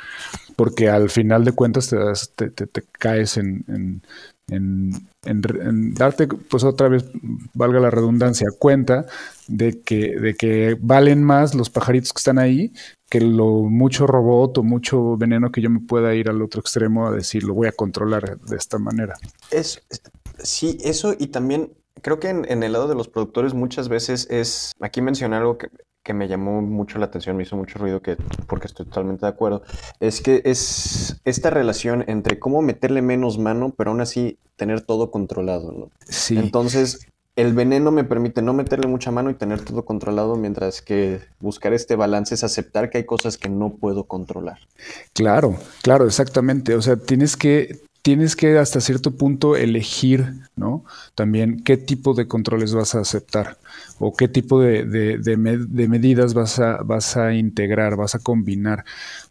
porque 0.57 0.89
al 0.89 1.11
final 1.11 1.45
de 1.45 1.53
cuentas 1.53 1.91
te, 2.37 2.83
caes 2.99 3.37
en, 3.37 4.01
darte, 5.95 6.27
pues 6.27 6.65
otra 6.65 6.89
vez, 6.89 7.05
valga 7.55 7.81
la 7.81 7.91
redundancia, 7.91 8.49
cuenta 8.59 9.07
de 9.49 9.81
que, 9.81 10.19
de 10.19 10.35
que 10.35 10.77
valen 10.81 11.23
más 11.23 11.55
los 11.55 11.71
pajaritos 11.71 12.13
que 12.13 12.21
están 12.21 12.39
ahí 12.39 12.73
que 13.13 13.21
lo 13.21 13.65
mucho 13.65 14.07
robot 14.07 14.57
o 14.57 14.63
mucho 14.63 15.19
veneno 15.19 15.53
que 15.53 15.61
yo 15.61 15.69
me 15.69 15.81
pueda 15.81 16.15
ir 16.15 16.31
al 16.31 16.41
otro 16.41 16.61
extremo 16.61 17.07
a 17.07 17.13
decir, 17.13 17.45
lo 17.45 17.53
voy 17.53 17.69
a 17.69 17.73
controlar 17.73 18.41
de 18.41 18.57
esta 18.57 18.79
manera. 18.79 19.17
Es, 19.51 19.83
sí, 20.39 20.79
eso 20.83 21.15
y 21.19 21.27
también 21.27 21.75
creo 22.01 22.19
que 22.19 22.31
en, 22.31 22.51
en, 22.51 22.63
el 22.63 22.73
lado 22.73 22.89
de 22.89 22.95
los 22.95 23.09
productores 23.09 23.53
muchas 23.53 23.91
veces 23.91 24.27
es, 24.31 24.73
aquí 24.81 25.03
mencioné 25.03 25.37
algo 25.37 25.59
que 25.59 25.69
que 26.03 26.15
me 26.15 26.29
llamó 26.29 26.63
mucho 26.63 26.99
la 26.99 27.07
atención, 27.07 27.37
me 27.37 27.45
hizo 27.45 27.57
mucho 27.57 27.79
ruido, 27.79 28.03
que, 28.03 28.17
porque 28.47 28.67
estoy 28.67 28.87
totalmente 28.87 29.27
de 29.27 29.31
acuerdo, 29.31 29.63
es 30.01 30.21
que 30.21 30.43
es 30.45 31.21
esta 31.25 31.51
relación 31.51 32.05
entre 32.09 32.39
cómo 32.39 32.63
meterle 32.63 33.03
menos 33.03 33.39
mano, 33.39 33.73
pero 33.77 33.91
aún 33.91 34.01
así 34.01 34.39
tener 34.57 34.81
todo 34.81 35.11
controlado, 35.11 35.73
¿no? 35.73 35.91
Sí. 36.09 36.37
Entonces, 36.37 37.07
el 37.37 37.55
veneno 37.55 37.91
me 37.91 38.05
permite 38.05 38.43
no 38.43 38.53
meterle 38.53 38.89
mucha 38.89 39.11
mano 39.11 39.31
y 39.31 39.35
tener 39.35 39.65
todo 39.65 39.85
controlado, 39.85 40.37
mientras 40.37 40.83
que 40.83 41.21
buscar 41.41 41.73
este 41.73 41.97
balance 41.97 42.35
es 42.35 42.45
aceptar 42.45 42.91
que 42.91 42.99
hay 42.99 43.05
cosas 43.05 43.39
que 43.39 43.49
no 43.49 43.71
puedo 43.71 44.05
controlar. 44.05 44.59
Claro, 45.15 45.57
claro, 45.83 46.07
exactamente. 46.07 46.75
O 46.75 46.83
sea, 46.83 46.97
tienes 46.97 47.37
que 47.37 47.81
tienes 48.03 48.35
que 48.35 48.59
hasta 48.59 48.81
cierto 48.81 49.13
punto 49.13 49.57
elegir, 49.57 50.35
¿no? 50.57 50.85
También 51.15 51.63
qué 51.63 51.77
tipo 51.77 52.15
de 52.15 52.27
controles 52.27 52.75
vas 52.75 52.95
a 52.97 53.01
aceptar 53.01 53.59
o 53.99 54.15
qué 54.15 54.27
tipo 54.29 54.61
de, 54.61 54.87
medidas 55.89 56.35
vas 56.35 56.59
a, 56.59 57.35
integrar, 57.35 57.97
vas 57.97 58.17
a 58.17 58.19
combinar. 58.19 58.85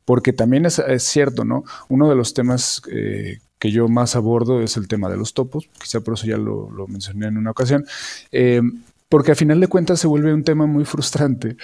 Porque 0.05 0.33
también 0.33 0.65
es, 0.65 0.81
cierto, 1.03 1.43
¿no? 1.43 1.63
Uno 1.89 2.09
de 2.09 2.15
los 2.15 2.33
temas 2.33 2.81
eh, 2.89 3.39
que 3.59 3.71
yo 3.71 3.89
más 3.89 4.15
abordo 4.15 4.61
es 4.61 4.77
el 4.77 4.87
tema 4.87 5.09
de 5.09 5.17
los 5.17 5.33
topos, 5.33 5.69
quizá 5.79 5.99
por 5.99 6.15
eso 6.15 6.25
ya 6.25 6.37
lo, 6.37 6.69
mencioné 6.87 7.27
en 7.27 7.37
una 7.37 7.51
ocasión, 7.51 7.85
eh, 8.31 8.61
porque 9.09 9.33
a 9.33 9.35
final 9.35 9.59
de 9.59 9.67
cuentas 9.67 9.99
se 9.99 10.07
vuelve 10.07 10.33
un 10.33 10.43
tema 10.45 10.65
muy 10.65 10.85
frustrante, 10.85 11.57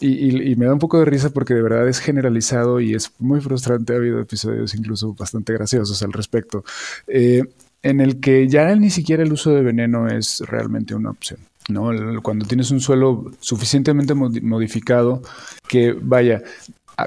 y, 0.00 0.56
me 0.56 0.66
da 0.66 0.72
un 0.72 0.78
poco 0.78 0.98
de 0.98 1.04
risa 1.04 1.30
porque 1.30 1.54
de 1.54 1.62
verdad 1.62 1.88
es 1.88 1.98
generalizado 1.98 2.80
y 2.80 2.94
es 2.94 3.12
muy 3.18 3.40
frustrante. 3.40 3.92
Ha 3.92 3.96
habido 3.96 4.20
episodios 4.20 4.74
incluso 4.74 5.14
bastante 5.14 5.52
graciosos 5.52 6.02
al 6.02 6.12
respecto, 6.12 6.64
eh, 7.06 7.42
en 7.82 8.00
el 8.00 8.20
que 8.20 8.48
ya 8.48 8.74
ni 8.76 8.90
siquiera 8.90 9.22
el 9.22 9.32
uso 9.32 9.50
de 9.50 9.62
veneno 9.62 10.08
es 10.08 10.40
realmente 10.46 10.94
una 10.94 11.10
opción. 11.10 11.40
¿no? 11.68 11.90
Cuando 12.22 12.46
tienes 12.46 12.70
un 12.70 12.80
suelo 12.80 13.30
suficientemente 13.40 14.14
modificado 14.14 15.22
que, 15.68 15.92
vaya, 15.92 16.42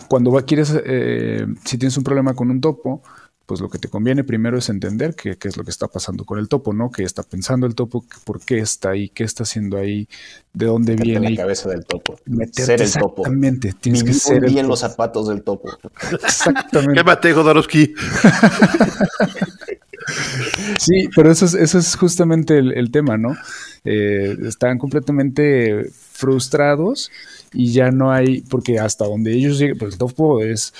cuando 0.07 0.31
va, 0.31 0.43
quieres, 0.43 0.73
eh, 0.85 1.45
si 1.65 1.77
tienes 1.77 1.97
un 1.97 2.03
problema 2.03 2.33
con 2.33 2.49
un 2.49 2.61
topo, 2.61 3.01
pues 3.51 3.59
lo 3.59 3.67
que 3.67 3.79
te 3.79 3.89
conviene 3.89 4.23
primero 4.23 4.57
es 4.57 4.69
entender 4.69 5.13
qué, 5.13 5.37
es 5.43 5.57
lo 5.57 5.65
que 5.65 5.71
está 5.71 5.89
pasando 5.89 6.23
con 6.23 6.39
el 6.39 6.47
topo, 6.47 6.71
¿no? 6.71 6.89
¿Qué 6.89 7.03
está 7.03 7.21
pensando 7.21 7.67
el 7.67 7.75
topo? 7.75 8.05
¿Por 8.23 8.39
qué 8.39 8.59
está 8.59 8.91
ahí? 8.91 9.09
¿Qué 9.09 9.25
está 9.25 9.43
haciendo 9.43 9.75
ahí? 9.75 10.07
¿De 10.53 10.67
dónde 10.67 10.95
viene? 10.95 11.27
En 11.27 11.35
la 11.35 11.41
cabeza 11.41 11.67
del 11.67 11.83
topo. 11.83 12.17
ser 12.53 12.81
el 12.81 12.93
topo. 12.93 13.23
Exactamente. 13.23 13.73
Tienes 13.77 14.05
que 14.05 14.13
ser 14.13 14.49
bien 14.49 14.69
los 14.69 14.79
zapatos 14.79 15.27
del 15.27 15.43
topo. 15.43 15.69
Exactamente. 16.23 16.93
¿Qué 16.93 17.03
mate, 17.03 17.33
Jodorowsky? 17.33 17.93
sí, 20.79 21.09
pero 21.13 21.29
eso 21.29 21.43
es, 21.43 21.53
eso 21.53 21.77
es 21.77 21.97
justamente 21.97 22.57
el, 22.57 22.89
tema, 22.89 23.17
¿no? 23.17 23.35
Eh, 23.83 24.37
están 24.45 24.77
completamente 24.77 25.89
frustrados 26.13 27.11
y 27.51 27.73
ya 27.73 27.91
no 27.91 28.13
hay, 28.13 28.43
porque 28.43 28.79
hasta 28.79 29.03
donde 29.03 29.33
ellos 29.33 29.59
llegan, 29.59 29.77
pues 29.77 29.95
el 29.95 29.99
topo 29.99 30.41
es 30.41 30.73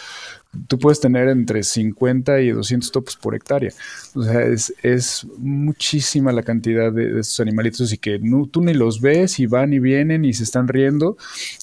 tú 0.68 0.78
puedes 0.78 1.00
tener 1.00 1.30
entre 1.30 1.64
50 1.64 2.42
y 2.42 2.50
200 2.52 2.92
topos 2.92 3.16
por 3.16 3.36
hectárea. 3.36 3.72
O 4.14 4.24
sea, 4.24 4.42
es, 4.44 5.28
muchísima 5.38 6.32
la 6.32 6.44
cantidad 6.44 6.92
de, 6.92 7.20
estos 7.20 7.40
animalitos 7.40 7.92
y 7.94 7.98
que 7.98 8.20
tú 8.52 8.62
ni 8.62 8.74
los 8.74 9.02
ves 9.02 9.40
y 9.40 9.46
van 9.46 9.74
y 9.74 9.80
vienen 9.80 10.26
y 10.26 10.34
se 10.34 10.44
están 10.44 10.68
riendo, 10.68 11.18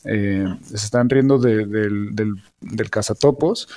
eh, 0.05 0.47
se 0.65 0.77
están 0.77 1.09
riendo 1.09 1.39
del, 1.39 2.15
del, 2.15 2.91
cazatopos. 2.91 3.69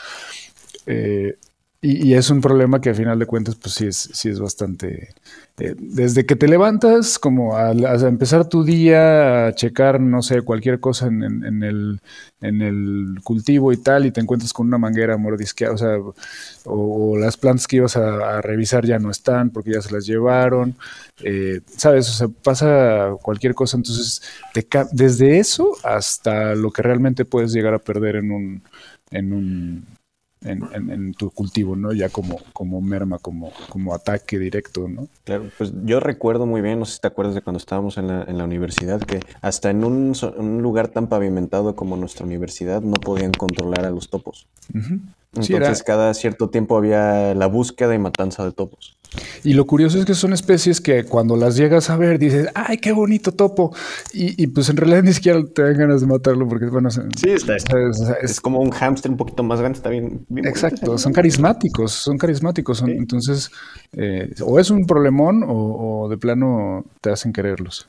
Eh, 0.86 1.36
y, 1.82 2.13
es 2.13 2.30
un 2.30 2.41
problema 2.41 2.80
que 2.80 2.91
a 2.91 2.93
final 2.93 3.17
de 3.17 3.26
cuentas, 3.26 3.56
pues 3.56 3.74
sí 3.74 3.88
es, 3.88 3.97
sí 4.13 4.30
es 4.30 4.39
bastante. 4.39 5.15
Eh, 5.59 5.75
desde 5.77 6.25
que 6.25 6.35
te 6.35 6.47
levantas, 6.47 7.19
como 7.19 7.55
a, 7.55 7.71
empezar 7.71 8.47
tu 8.47 8.63
día, 8.63 9.47
a 9.47 9.53
checar, 9.53 9.99
no 9.99 10.21
sé, 10.21 10.41
cualquier 10.41 10.79
cosa 10.79 11.07
en, 11.07 11.63
el, 11.63 11.99
en 12.41 12.61
el 12.61 13.19
cultivo 13.23 13.71
y 13.71 13.77
tal, 13.77 14.05
y 14.05 14.11
te 14.11 14.21
encuentras 14.21 14.53
con 14.53 14.67
una 14.67 14.77
manguera 14.77 15.17
mordisqueada, 15.17 15.73
o 15.73 15.77
sea, 15.77 15.97
o, 16.65 17.17
las 17.17 17.37
plantas 17.37 17.67
que 17.67 17.77
ibas 17.77 17.95
a, 17.97 18.41
revisar 18.41 18.85
ya 18.85 18.97
no 18.97 19.11
están 19.11 19.49
porque 19.51 19.73
ya 19.73 19.81
se 19.81 19.91
las 19.91 20.05
llevaron, 20.05 20.75
eh, 21.23 21.61
¿sabes? 21.77 22.09
O 22.09 22.13
sea, 22.13 22.27
pasa 22.27 23.15
cualquier 23.21 23.53
cosa. 23.53 23.77
Entonces, 23.77 24.21
desde 24.91 25.39
eso 25.39 25.73
hasta 25.83 26.55
lo 26.55 26.71
que 26.71 26.81
realmente 26.81 27.25
puedes 27.25 27.53
llegar 27.53 27.73
a 27.73 27.79
perder 27.79 28.15
en 28.17 28.31
un. 28.31 28.63
En 29.11 29.33
un 29.33 29.85
en, 30.43 30.63
en- 30.73 30.89
en 30.89 31.13
tu 31.13 31.30
cultivo, 31.32 31.75
¿no? 31.75 31.93
Ya 31.93 32.10
como, 32.10 32.39
como 32.54 32.82
merma, 32.82 33.19
como, 33.19 33.51
como 33.69 33.93
ataque 33.93 34.39
directo, 34.39 34.88
¿no? 34.88 35.08
Claro, 35.23 35.49
pues 35.58 35.71
yo 35.86 35.99
recuerdo 35.99 36.45
muy 36.45 36.62
bien, 36.62 36.80
no 36.80 36.86
sé 36.86 36.95
si 36.95 36.99
te 37.01 37.08
acuerdas 37.08 37.36
de 37.36 37.41
cuando 37.41 37.58
estábamos 37.58 37.97
en 37.97 38.08
la, 38.08 38.23
en 38.23 38.38
la 38.38 38.45
universidad, 38.45 38.99
que 39.01 39.19
hasta 39.41 39.69
en 39.69 39.84
un, 39.84 40.13
un 40.38 40.62
lugar 40.62 40.88
tan 40.88 41.08
pavimentado 41.08 41.75
como 41.75 41.95
nuestra 41.97 42.25
universidad 42.25 42.82
no 42.82 42.93
podían 42.95 43.32
controlar 43.32 43.86
a 43.86 43.91
los 43.91 44.10
topos. 44.10 44.47
Entonces 45.33 45.55
era- 45.55 45.73
cada 45.85 46.13
cierto 46.13 46.49
tiempo 46.49 46.77
había 46.77 47.33
la 47.35 47.45
búsqueda 47.47 47.95
y 47.95 47.99
matanza 47.99 48.43
de 48.43 48.51
topos. 48.51 48.97
Y 49.43 49.53
lo 49.55 49.65
curioso 49.65 49.97
es 49.99 50.05
que 50.05 50.13
son 50.13 50.31
especies 50.31 50.79
que 50.79 51.03
cuando 51.03 51.35
las 51.35 51.57
llegas 51.57 51.89
a 51.89 51.97
ver 51.97 52.17
dices, 52.17 52.47
¡ay, 52.55 52.77
qué 52.77 52.93
bonito 52.93 53.33
topo! 53.33 53.75
Y, 54.13 54.41
y, 54.41 54.47
pues 54.47 54.69
en 54.69 54.77
realidad 54.77 55.03
ni 55.03 55.11
siquiera 55.11 55.41
te 55.53 55.63
dan 55.63 55.77
ganas 55.77 55.99
de 55.99 56.07
matarlo 56.07 56.47
porque, 56.47 56.67
bueno, 56.67 56.89
se- 56.91 57.01
está. 57.55 57.75
es- 58.21 58.39
como 58.39 58.59
un 58.61 58.71
hámster 58.71 59.11
un 59.11 59.17
poquito 59.17 59.43
más 59.43 59.59
grande, 59.59 59.77
está 59.77 59.89
bien. 59.89 60.25
Exacto, 60.37 60.97
son 60.97 61.11
carismáticos, 61.11 61.91
son 61.91 62.17
carismáticos. 62.17 62.77
son- 62.77 62.89
Sí. 62.89 62.95
Entonces, 62.97 63.51
eh, 63.93 64.33
o 64.45 64.59
es 64.59 64.69
un 64.69 64.85
problemón 64.85 65.43
o, 65.43 66.03
o 66.05 66.09
de 66.09 66.17
plano 66.17 66.85
te 67.01 67.09
hacen 67.11 67.33
quererlos. 67.33 67.87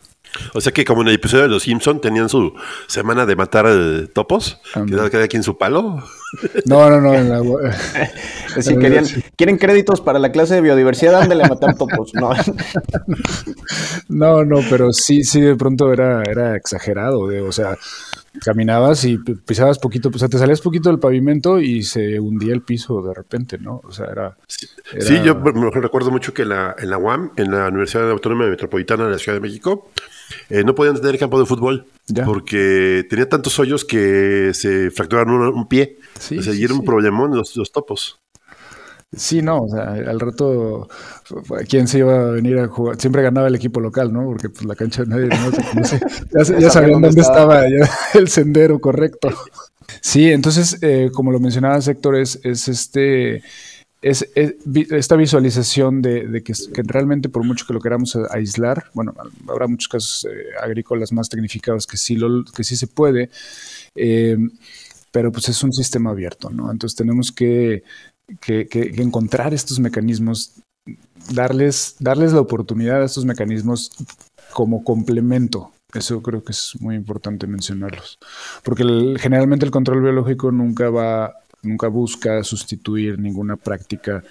O 0.55 0.61
sea 0.61 0.72
que 0.72 0.85
como 0.85 1.02
en 1.02 1.09
el 1.09 1.14
episodio 1.14 1.44
de 1.44 1.50
Los 1.50 1.64
Simpson 1.64 2.00
tenían 2.00 2.28
su 2.28 2.52
semana 2.88 3.26
de 3.26 3.37
matar 3.37 3.66
eh, 3.68 4.09
topos, 4.12 4.61
que 4.87 5.11
cada 5.11 5.28
quien 5.28 5.42
su 5.44 5.57
palo. 5.57 6.02
No, 6.66 6.88
no, 6.90 7.01
no. 7.01 7.14
en 7.14 7.29
la- 7.29 7.40
Es 8.49 8.55
decir, 8.66 8.79
querían, 8.79 9.05
quieren 9.37 9.57
créditos 9.59 10.01
para 10.03 10.18
la 10.18 10.31
clase 10.31 10.55
de 10.55 10.61
biodiversidad, 10.61 11.23
ándale 11.23 11.45
a 11.45 11.49
matar 11.49 11.75
topos. 11.77 12.12
No. 12.14 12.31
no, 14.09 14.45
no, 14.45 14.59
pero 14.68 14.92
sí, 14.92 15.25
sí, 15.25 15.40
de 15.40 15.57
pronto 15.57 15.92
era, 15.92 16.23
era 16.23 16.57
exagerado. 16.57 17.27
de- 17.29 17.40
o 17.40 17.53
sea, 17.53 17.77
caminabas 18.45 19.05
y 19.05 19.18
pisabas 19.18 19.79
poquito, 19.79 20.11
o 20.14 20.18
sea, 20.18 20.29
te 20.29 20.38
salías 20.38 20.61
poquito 20.61 20.88
del 20.88 20.99
pavimento 20.99 21.61
y 21.61 21.83
se 21.83 22.18
hundía 22.18 22.53
el 22.55 22.62
piso 22.62 23.03
de 23.03 23.14
repente, 23.14 23.59
¿no? 23.59 23.81
O 23.85 23.92
sea, 23.92 24.07
era. 24.07 24.37
era- 24.92 25.01
Sí, 25.07 25.21
yo 25.25 25.35
me 25.37 25.71
recuerdo 25.71 26.11
mucho 26.11 26.33
que 26.35 26.42
en 26.42 26.51
la, 26.51 26.75
en 26.79 26.90
la 26.90 26.99
UAM, 26.99 27.33
en 27.37 27.51
la 27.51 27.68
Universidad 27.68 28.11
Autónoma 28.11 28.47
Metropolitana 28.49 29.05
de 29.07 29.11
la 29.12 29.18
Ciudad 29.18 29.37
de 29.37 29.42
México, 29.42 29.90
eh, 30.51 30.62
no 30.64 30.75
podían 30.75 31.01
tener 31.01 31.18
campo 31.18 31.38
de 31.38 31.47
fútbol 31.47 31.87
Ya. 32.09 32.25
porque 32.25 33.05
tenía 33.09 33.29
tantos 33.29 33.59
hoyos 33.59 33.85
que 33.85 34.51
se 34.55 34.90
fracturaron 34.90 35.35
un, 35.35 35.55
un 35.55 35.68
pie. 35.68 35.99
Sí, 36.18 36.38
o 36.38 36.42
sea, 36.42 36.55
y 36.55 36.62
era 36.64 36.75
un 36.75 36.85
problemón 36.85 37.35
los, 37.37 37.57
los 37.57 37.73
topos. 37.73 38.18
Sí, 39.14 39.42
no, 39.42 39.64
o 39.64 39.68
sea, 39.68 39.92
al 39.92 40.18
rato, 40.18 40.88
¿quién 41.68 41.87
se 41.87 41.99
iba 41.99 42.14
a 42.14 42.31
venir 42.31 42.59
a 42.59 42.68
jugar? 42.68 42.99
Siempre 42.99 43.23
ganaba 43.23 43.47
el 43.49 43.55
equipo 43.55 43.79
local, 43.79 44.11
¿no? 44.11 44.25
Porque 44.25 44.49
pues 44.49 44.64
la 44.64 44.75
cancha 44.75 45.05
nadie 45.07 45.27
no 45.27 45.51
se 45.51 45.62
conoce. 45.71 46.01
Ya, 46.59 46.71
sabían 46.71 47.03
dónde 47.03 47.21
estaba 47.21 47.62
ya 47.68 47.90
el 48.18 48.29
sendero 48.29 48.81
correcto. 48.81 49.29
Sí, 50.01 50.33
entonces, 50.33 50.79
eh, 50.81 51.11
como 51.12 51.31
lo 51.31 51.40
mencionaba 51.40 51.77
Héctor, 51.79 52.16
es, 52.16 52.40
es 52.42 52.68
este. 52.68 53.42
Es, 54.03 54.29
esta 54.35 55.15
visualización 55.15 56.03
de, 56.03 56.43
que, 56.43 56.55
realmente 56.83 57.29
por 57.29 57.45
mucho 57.45 57.65
que 57.65 57.73
lo 57.73 57.81
queramos 57.81 58.17
aislar, 58.31 58.91
bueno, 58.95 59.15
habrá 59.49 59.69
muchos 59.69 59.87
casos 59.87 60.27
eh, 60.29 60.47
agrícolas 60.61 61.12
más 61.12 61.29
tecnificados 61.29 61.87
que 61.87 61.97
sí, 61.97 62.19
que 62.55 62.65
sí 62.65 62.77
se 62.77 62.88
puede, 62.88 63.31
eh, 63.95 64.37
pero 65.12 65.31
pues 65.31 65.49
es 65.49 65.62
un 65.62 65.73
sistema 65.73 66.11
abierto, 66.11 66.51
¿no? 66.51 66.73
Entonces 66.73 66.97
tenemos 66.97 67.31
que, 67.31 67.85
encontrar 68.99 69.55
estos 69.55 69.79
mecanismos, 69.79 70.53
darles, 71.33 71.95
darles 72.01 72.33
la 72.33 72.41
oportunidad 72.41 73.03
a 73.03 73.05
estos 73.07 73.25
mecanismos 73.25 73.93
como 74.53 74.83
complemento. 74.83 75.71
Eso 75.95 76.23
creo 76.23 76.43
que 76.43 76.53
es 76.53 76.73
muy 76.81 76.97
importante 76.97 77.47
mencionarlos. 77.47 78.19
Porque 78.65 78.83
generalmente 79.19 79.67
el 79.67 79.71
control 79.71 80.03
biológico 80.03 80.51
nunca 80.51 80.88
va, 80.88 81.35
nunca 81.62 81.88
busca 81.88 82.42
sustituir 82.42 83.18
ninguna 83.18 83.57
práctica 83.57 84.22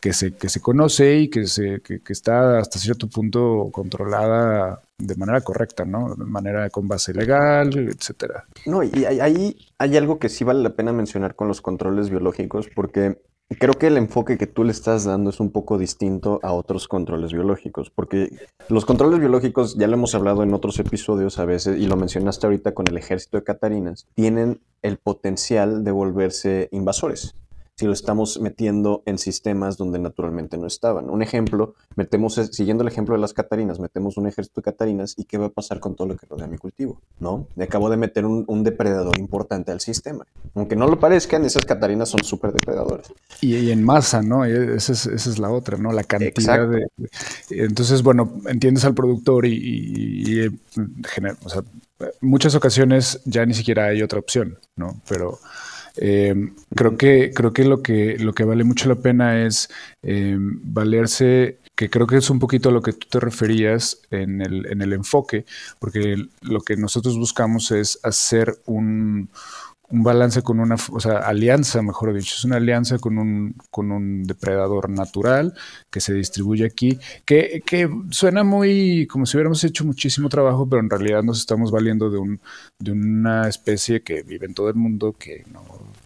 que 0.00 0.12
se, 0.12 0.34
que 0.34 0.48
se 0.48 0.60
conoce 0.60 1.18
y 1.18 1.28
que, 1.28 1.46
se, 1.46 1.80
que, 1.80 2.00
está 2.08 2.58
hasta 2.58 2.78
cierto 2.78 3.08
punto 3.08 3.68
controlada 3.72 4.80
de 4.98 5.16
manera 5.16 5.40
correcta, 5.40 5.84
¿no? 5.84 6.14
De 6.14 6.24
manera 6.24 6.70
con 6.70 6.88
base 6.88 7.12
legal, 7.12 7.76
etcétera. 7.76 8.44
No, 8.66 8.82
y 8.82 9.04
ahí 9.04 9.56
hay 9.78 9.96
algo 9.96 10.18
que 10.18 10.28
sí 10.28 10.44
vale 10.44 10.62
la 10.62 10.74
pena 10.74 10.92
mencionar 10.92 11.34
con 11.34 11.48
los 11.48 11.60
controles 11.60 12.08
biológicos, 12.08 12.68
porque 12.74 13.18
creo 13.48 13.74
que 13.74 13.86
el 13.86 13.96
enfoque 13.96 14.38
que 14.38 14.46
tú 14.46 14.64
le 14.64 14.72
estás 14.72 15.04
dando 15.04 15.30
es 15.30 15.40
un 15.40 15.50
poco 15.50 15.78
distinto 15.78 16.40
a 16.42 16.52
otros 16.52 16.88
controles 16.88 17.32
biológicos, 17.32 17.90
porque 17.90 18.30
los 18.68 18.84
controles 18.84 19.20
biológicos, 19.20 19.76
ya 19.76 19.86
lo 19.86 19.94
hemos 19.94 20.14
hablado 20.14 20.42
en 20.42 20.52
otros 20.54 20.78
episodios 20.78 21.38
a 21.38 21.44
veces, 21.44 21.78
y 21.78 21.86
lo 21.86 21.96
mencionaste 21.96 22.46
ahorita 22.46 22.74
con 22.74 22.86
el 22.88 22.96
ejército 22.96 23.36
de 23.36 23.44
Catarinas, 23.44 24.06
tienen 24.14 24.60
el 24.82 24.98
potencial 24.98 25.84
de 25.84 25.90
volverse 25.92 26.68
invasores. 26.72 27.34
Si 27.78 27.84
lo 27.84 27.92
estamos 27.92 28.40
metiendo 28.40 29.02
en 29.04 29.18
sistemas 29.18 29.76
donde 29.76 29.98
naturalmente 29.98 30.56
no 30.56 30.66
estaban. 30.66 31.10
Un 31.10 31.20
ejemplo, 31.20 31.74
metemos, 31.94 32.36
siguiendo 32.50 32.82
el 32.82 32.88
ejemplo 32.88 33.14
de 33.14 33.20
las 33.20 33.34
Catarinas, 33.34 33.78
metemos 33.80 34.16
un 34.16 34.26
ejército 34.26 34.62
de 34.62 34.64
Catarinas 34.64 35.12
y 35.18 35.24
¿qué 35.24 35.36
va 35.36 35.46
a 35.46 35.50
pasar 35.50 35.78
con 35.78 35.94
todo 35.94 36.08
lo 36.08 36.16
que 36.16 36.24
rodea 36.24 36.46
mi 36.46 36.56
cultivo? 36.56 37.02
¿No? 37.20 37.46
Le 37.54 37.64
acabo 37.64 37.90
de 37.90 37.98
meter 37.98 38.24
un, 38.24 38.44
un 38.48 38.64
depredador 38.64 39.18
importante 39.18 39.72
al 39.72 39.80
sistema. 39.80 40.24
Aunque 40.54 40.74
no 40.74 40.88
lo 40.88 40.98
parezcan, 40.98 41.44
esas 41.44 41.66
Catarinas 41.66 42.08
son 42.08 42.24
súper 42.24 42.52
depredadores. 42.52 43.08
Y, 43.42 43.56
y 43.56 43.70
en 43.70 43.84
masa, 43.84 44.22
¿no? 44.22 44.48
Y 44.48 44.52
Esa 44.52 44.92
es, 44.92 45.04
esa 45.04 45.28
es 45.28 45.38
la 45.38 45.50
otra, 45.50 45.76
¿no? 45.76 45.92
La 45.92 46.02
cantidad 46.04 46.30
Exacto. 46.30 46.68
de, 46.70 46.86
Entonces, 47.50 48.02
bueno, 48.02 48.32
entiendes 48.46 48.86
al 48.86 48.94
productor 48.94 49.44
y, 49.44 49.52
y- 49.52 50.22
y, 50.32 50.40
eh, 50.46 50.50
gener- 51.14 51.36
o 51.44 51.48
sea, 51.50 51.62
muchas 52.22 52.54
ocasiones 52.54 53.20
ya 53.26 53.44
ni 53.44 53.52
siquiera 53.52 53.88
hay 53.88 54.00
otra 54.02 54.18
opción, 54.18 54.58
¿no? 54.76 54.98
Pero 55.06 55.38
eh, 55.96 56.34
creo 56.74 56.96
que 56.96 57.32
creo 57.34 57.52
que 57.52 57.64
lo 57.64 57.82
que 57.82 58.18
lo 58.18 58.34
que 58.34 58.44
vale 58.44 58.64
mucho 58.64 58.88
la 58.88 58.96
pena 58.96 59.44
es 59.44 59.68
eh, 60.02 60.36
valerse 60.38 61.58
que 61.76 61.90
creo 61.90 62.06
que 62.06 62.16
es 62.16 62.30
un 62.30 62.38
poquito 62.38 62.70
a 62.70 62.72
lo 62.72 62.80
que 62.80 62.94
tú 62.94 63.06
te 63.10 63.20
referías 63.20 64.00
en 64.10 64.40
el, 64.40 64.66
en 64.66 64.80
el 64.80 64.94
enfoque, 64.94 65.44
porque 65.78 66.16
lo 66.40 66.60
que 66.62 66.76
nosotros 66.76 67.18
buscamos 67.18 67.70
es 67.70 68.00
hacer 68.02 68.58
un, 68.64 69.28
un 69.88 70.02
balance 70.02 70.42
con 70.42 70.60
una, 70.60 70.76
o 70.92 71.00
sea, 71.00 71.18
alianza, 71.18 71.80
mejor 71.82 72.12
dicho, 72.12 72.34
es 72.36 72.44
una 72.44 72.56
alianza 72.56 72.98
con 72.98 73.18
un, 73.18 73.54
con 73.70 73.92
un 73.92 74.24
depredador 74.24 74.90
natural 74.90 75.54
que 75.90 76.00
se 76.00 76.12
distribuye 76.12 76.64
aquí, 76.64 76.98
que, 77.24 77.62
que 77.64 77.88
suena 78.10 78.42
muy 78.42 79.06
como 79.06 79.26
si 79.26 79.36
hubiéramos 79.36 79.62
hecho 79.64 79.84
muchísimo 79.84 80.28
trabajo, 80.28 80.68
pero 80.68 80.80
en 80.80 80.90
realidad 80.90 81.22
nos 81.22 81.38
estamos 81.38 81.70
valiendo 81.70 82.10
de, 82.10 82.18
un, 82.18 82.40
de 82.78 82.92
una 82.92 83.48
especie 83.48 84.02
que 84.02 84.22
vive 84.22 84.46
en 84.46 84.54
todo 84.54 84.68
el 84.68 84.74
mundo, 84.74 85.14
que 85.18 85.44
no, 85.52 85.62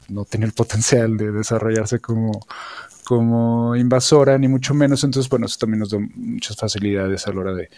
no 0.09 0.25
tiene 0.25 0.47
el 0.47 0.53
potencial 0.53 1.17
de 1.17 1.33
desarrollarse 1.33 2.01
como, 2.01 2.41
como 3.11 3.75
invasora, 3.75 4.39
ni 4.39 4.47
mucho 4.47 4.73
menos. 4.73 5.03
Entonces, 5.03 5.29
bueno, 5.29 5.47
eso 5.47 5.59
también 5.59 5.81
nos 5.81 5.91
da 5.91 5.99
muchas 6.15 6.57
facilidades 6.57 7.27
a 7.27 7.33
la 7.33 7.41
hora 7.41 7.55
de, 7.55 7.69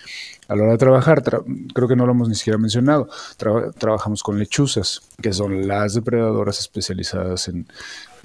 a 0.47 0.55
la 0.55 0.63
hora 0.65 0.73
de 0.73 0.79
trabajar. 0.79 1.23
Tra- 1.23 1.43
creo 1.73 1.89
que 1.89 1.97
no 1.97 2.05
lo 2.05 2.13
hemos 2.13 2.29
ni 2.29 2.35
siquiera 2.35 2.59
mencionado. 2.59 3.09
Tra- 3.39 3.73
trabajamos 3.79 4.23
con 4.23 4.39
lechuzas, 4.39 5.01
que 5.23 5.33
son 5.33 5.67
las 5.67 5.95
depredadoras 5.95 6.59
especializadas 6.59 7.49
en, 7.49 7.67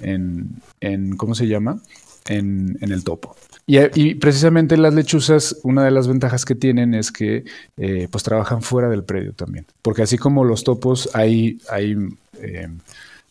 en, 0.00 0.50
en 0.80 1.16
¿cómo 1.16 1.34
se 1.34 1.46
llama? 1.46 1.80
En, 2.26 2.76
en 2.82 2.92
el 2.92 3.04
topo. 3.04 3.34
Y, 3.66 3.78
y 3.94 4.14
precisamente 4.16 4.76
las 4.76 4.92
lechuzas, 4.92 5.56
una 5.62 5.82
de 5.82 5.90
las 5.90 6.08
ventajas 6.08 6.44
que 6.44 6.54
tienen 6.54 6.92
es 6.92 7.10
que 7.10 7.44
eh, 7.78 8.06
pues 8.10 8.22
trabajan 8.22 8.60
fuera 8.60 8.90
del 8.90 9.02
predio 9.02 9.32
también. 9.32 9.64
Porque 9.80 10.02
así 10.02 10.18
como 10.18 10.44
los 10.44 10.62
topos, 10.62 11.08
hay, 11.14 11.58
hay 11.70 11.96
eh, 12.42 12.68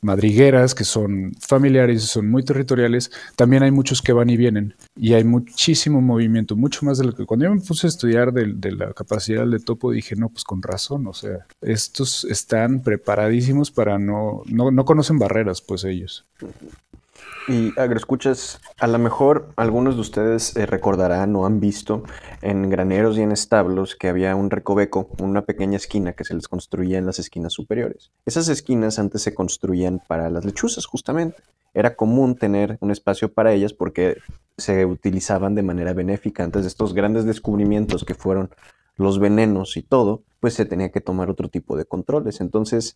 madrigueras 0.01 0.75
que 0.75 0.83
son 0.83 1.33
familiares, 1.39 2.03
son 2.03 2.29
muy 2.29 2.43
territoriales, 2.43 3.12
también 3.36 3.63
hay 3.63 3.71
muchos 3.71 4.01
que 4.01 4.13
van 4.13 4.29
y 4.29 4.38
vienen 4.38 4.75
y 4.95 5.13
hay 5.13 5.23
muchísimo 5.23 6.01
movimiento, 6.01 6.55
mucho 6.55 6.86
más 6.86 6.97
de 6.97 7.05
lo 7.05 7.13
que 7.13 7.25
cuando 7.25 7.45
yo 7.45 7.53
me 7.53 7.62
puse 7.62 7.88
a 7.88 7.89
estudiar 7.89 8.31
de, 8.31 8.53
de 8.53 8.71
la 8.71 8.93
capacidad 8.93 9.45
de 9.45 9.60
topo 9.60 9.91
dije, 9.91 10.15
no, 10.15 10.29
pues 10.29 10.43
con 10.43 10.62
razón, 10.62 11.07
o 11.07 11.13
sea, 11.13 11.45
estos 11.62 12.25
están 12.25 12.81
preparadísimos 12.81 13.71
para 13.71 13.99
no, 13.99 14.41
no, 14.45 14.71
no 14.71 14.86
conocen 14.86 15.19
barreras, 15.19 15.62
pues 15.62 15.83
ellos. 15.83 16.25
Y 17.47 17.71
agroescuchas, 17.79 18.60
a 18.77 18.88
lo 18.88 18.99
mejor 18.99 19.53
algunos 19.55 19.95
de 19.95 20.01
ustedes 20.01 20.53
eh, 20.57 20.65
recordarán 20.65 21.33
o 21.38 21.45
han 21.45 21.62
visto 21.62 22.03
en 22.41 22.69
graneros 22.69 23.17
y 23.17 23.21
en 23.21 23.31
establos 23.31 23.95
que 23.95 24.10
había 24.10 24.36
un 24.36 24.49
recoveco, 24.49 25.10
una 25.19 25.43
pequeña 25.43 25.77
esquina 25.77 26.12
que 26.12 26.25
se 26.25 26.33
les 26.33 26.49
construía 26.49 26.97
en 26.97 27.05
las 27.05 27.19
esquinas 27.19 27.53
superiores. 27.53 28.12
Esas 28.25 28.49
esquinas 28.49 28.99
antes 28.99 29.21
se 29.21 29.33
construían 29.33 30.01
para 30.05 30.29
las 30.29 30.43
lechuzas, 30.43 30.86
justamente. 30.86 31.41
Era 31.73 31.95
común 31.95 32.36
tener 32.36 32.77
un 32.81 32.91
espacio 32.91 33.31
para 33.31 33.53
ellas 33.53 33.71
porque 33.71 34.17
se 34.57 34.86
utilizaban 34.86 35.55
de 35.55 35.63
manera 35.63 35.93
benéfica. 35.93 36.43
Antes 36.43 36.63
de 36.63 36.67
estos 36.67 36.93
grandes 36.93 37.23
descubrimientos 37.23 38.03
que 38.03 38.13
fueron 38.13 38.49
los 38.97 39.19
venenos 39.19 39.77
y 39.77 39.83
todo, 39.83 40.23
pues 40.41 40.53
se 40.53 40.65
tenía 40.65 40.91
que 40.91 41.01
tomar 41.01 41.29
otro 41.29 41.47
tipo 41.47 41.77
de 41.77 41.86
controles. 41.86 42.41
Entonces, 42.41 42.95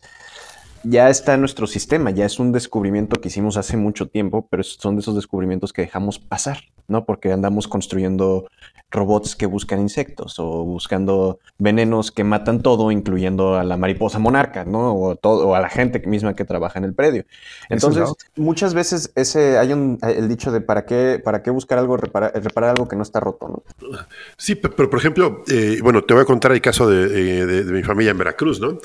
ya 0.84 1.10
está 1.10 1.34
en 1.34 1.40
nuestro 1.40 1.66
sistema, 1.66 2.10
ya 2.10 2.26
es 2.26 2.38
un 2.38 2.52
descubrimiento 2.52 3.20
que 3.20 3.28
hicimos 3.28 3.56
hace 3.56 3.76
mucho 3.76 4.08
tiempo, 4.08 4.46
pero 4.50 4.62
son 4.62 4.96
de 4.96 5.00
esos 5.00 5.14
descubrimientos 5.14 5.72
que 5.72 5.82
dejamos 5.82 6.18
pasar, 6.18 6.58
¿no? 6.88 7.04
Porque 7.04 7.32
andamos 7.32 7.68
construyendo 7.68 8.48
robots 8.90 9.34
que 9.34 9.46
buscan 9.46 9.80
insectos 9.80 10.38
o 10.38 10.64
buscando 10.64 11.38
venenos 11.58 12.12
que 12.12 12.24
matan 12.24 12.62
todo, 12.62 12.90
incluyendo 12.90 13.56
a 13.56 13.64
la 13.64 13.76
mariposa 13.76 14.18
monarca, 14.18 14.64
¿no? 14.64 14.94
O, 14.94 15.16
todo, 15.16 15.48
o 15.48 15.54
a 15.54 15.60
la 15.60 15.70
gente 15.70 16.00
misma 16.06 16.34
que 16.34 16.44
trabaja 16.44 16.78
en 16.78 16.84
el 16.84 16.94
predio. 16.94 17.24
Entonces, 17.70 18.12
muchas 18.36 18.74
veces 18.74 19.12
ese 19.14 19.58
hay 19.58 19.72
un, 19.72 19.98
el 20.02 20.28
dicho 20.28 20.52
de 20.52 20.60
para 20.60 20.84
qué, 20.84 21.20
para 21.24 21.42
qué 21.42 21.50
buscar 21.50 21.78
algo, 21.78 21.96
reparar, 21.96 22.32
algo 22.64 22.88
que 22.88 22.96
no 22.96 23.02
está 23.02 23.20
roto, 23.20 23.48
¿no? 23.48 23.96
Sí, 24.36 24.54
pero, 24.54 24.90
por 24.90 24.98
ejemplo, 24.98 25.42
eh, 25.48 25.78
bueno, 25.82 26.02
te 26.02 26.14
voy 26.14 26.22
a 26.22 26.26
contar 26.26 26.52
el 26.52 26.60
caso 26.60 26.88
de, 26.88 27.46
de 27.46 27.72
mi 27.72 27.82
familia 27.82 28.10
en 28.10 28.18
Veracruz, 28.18 28.60
¿no? 28.60 28.78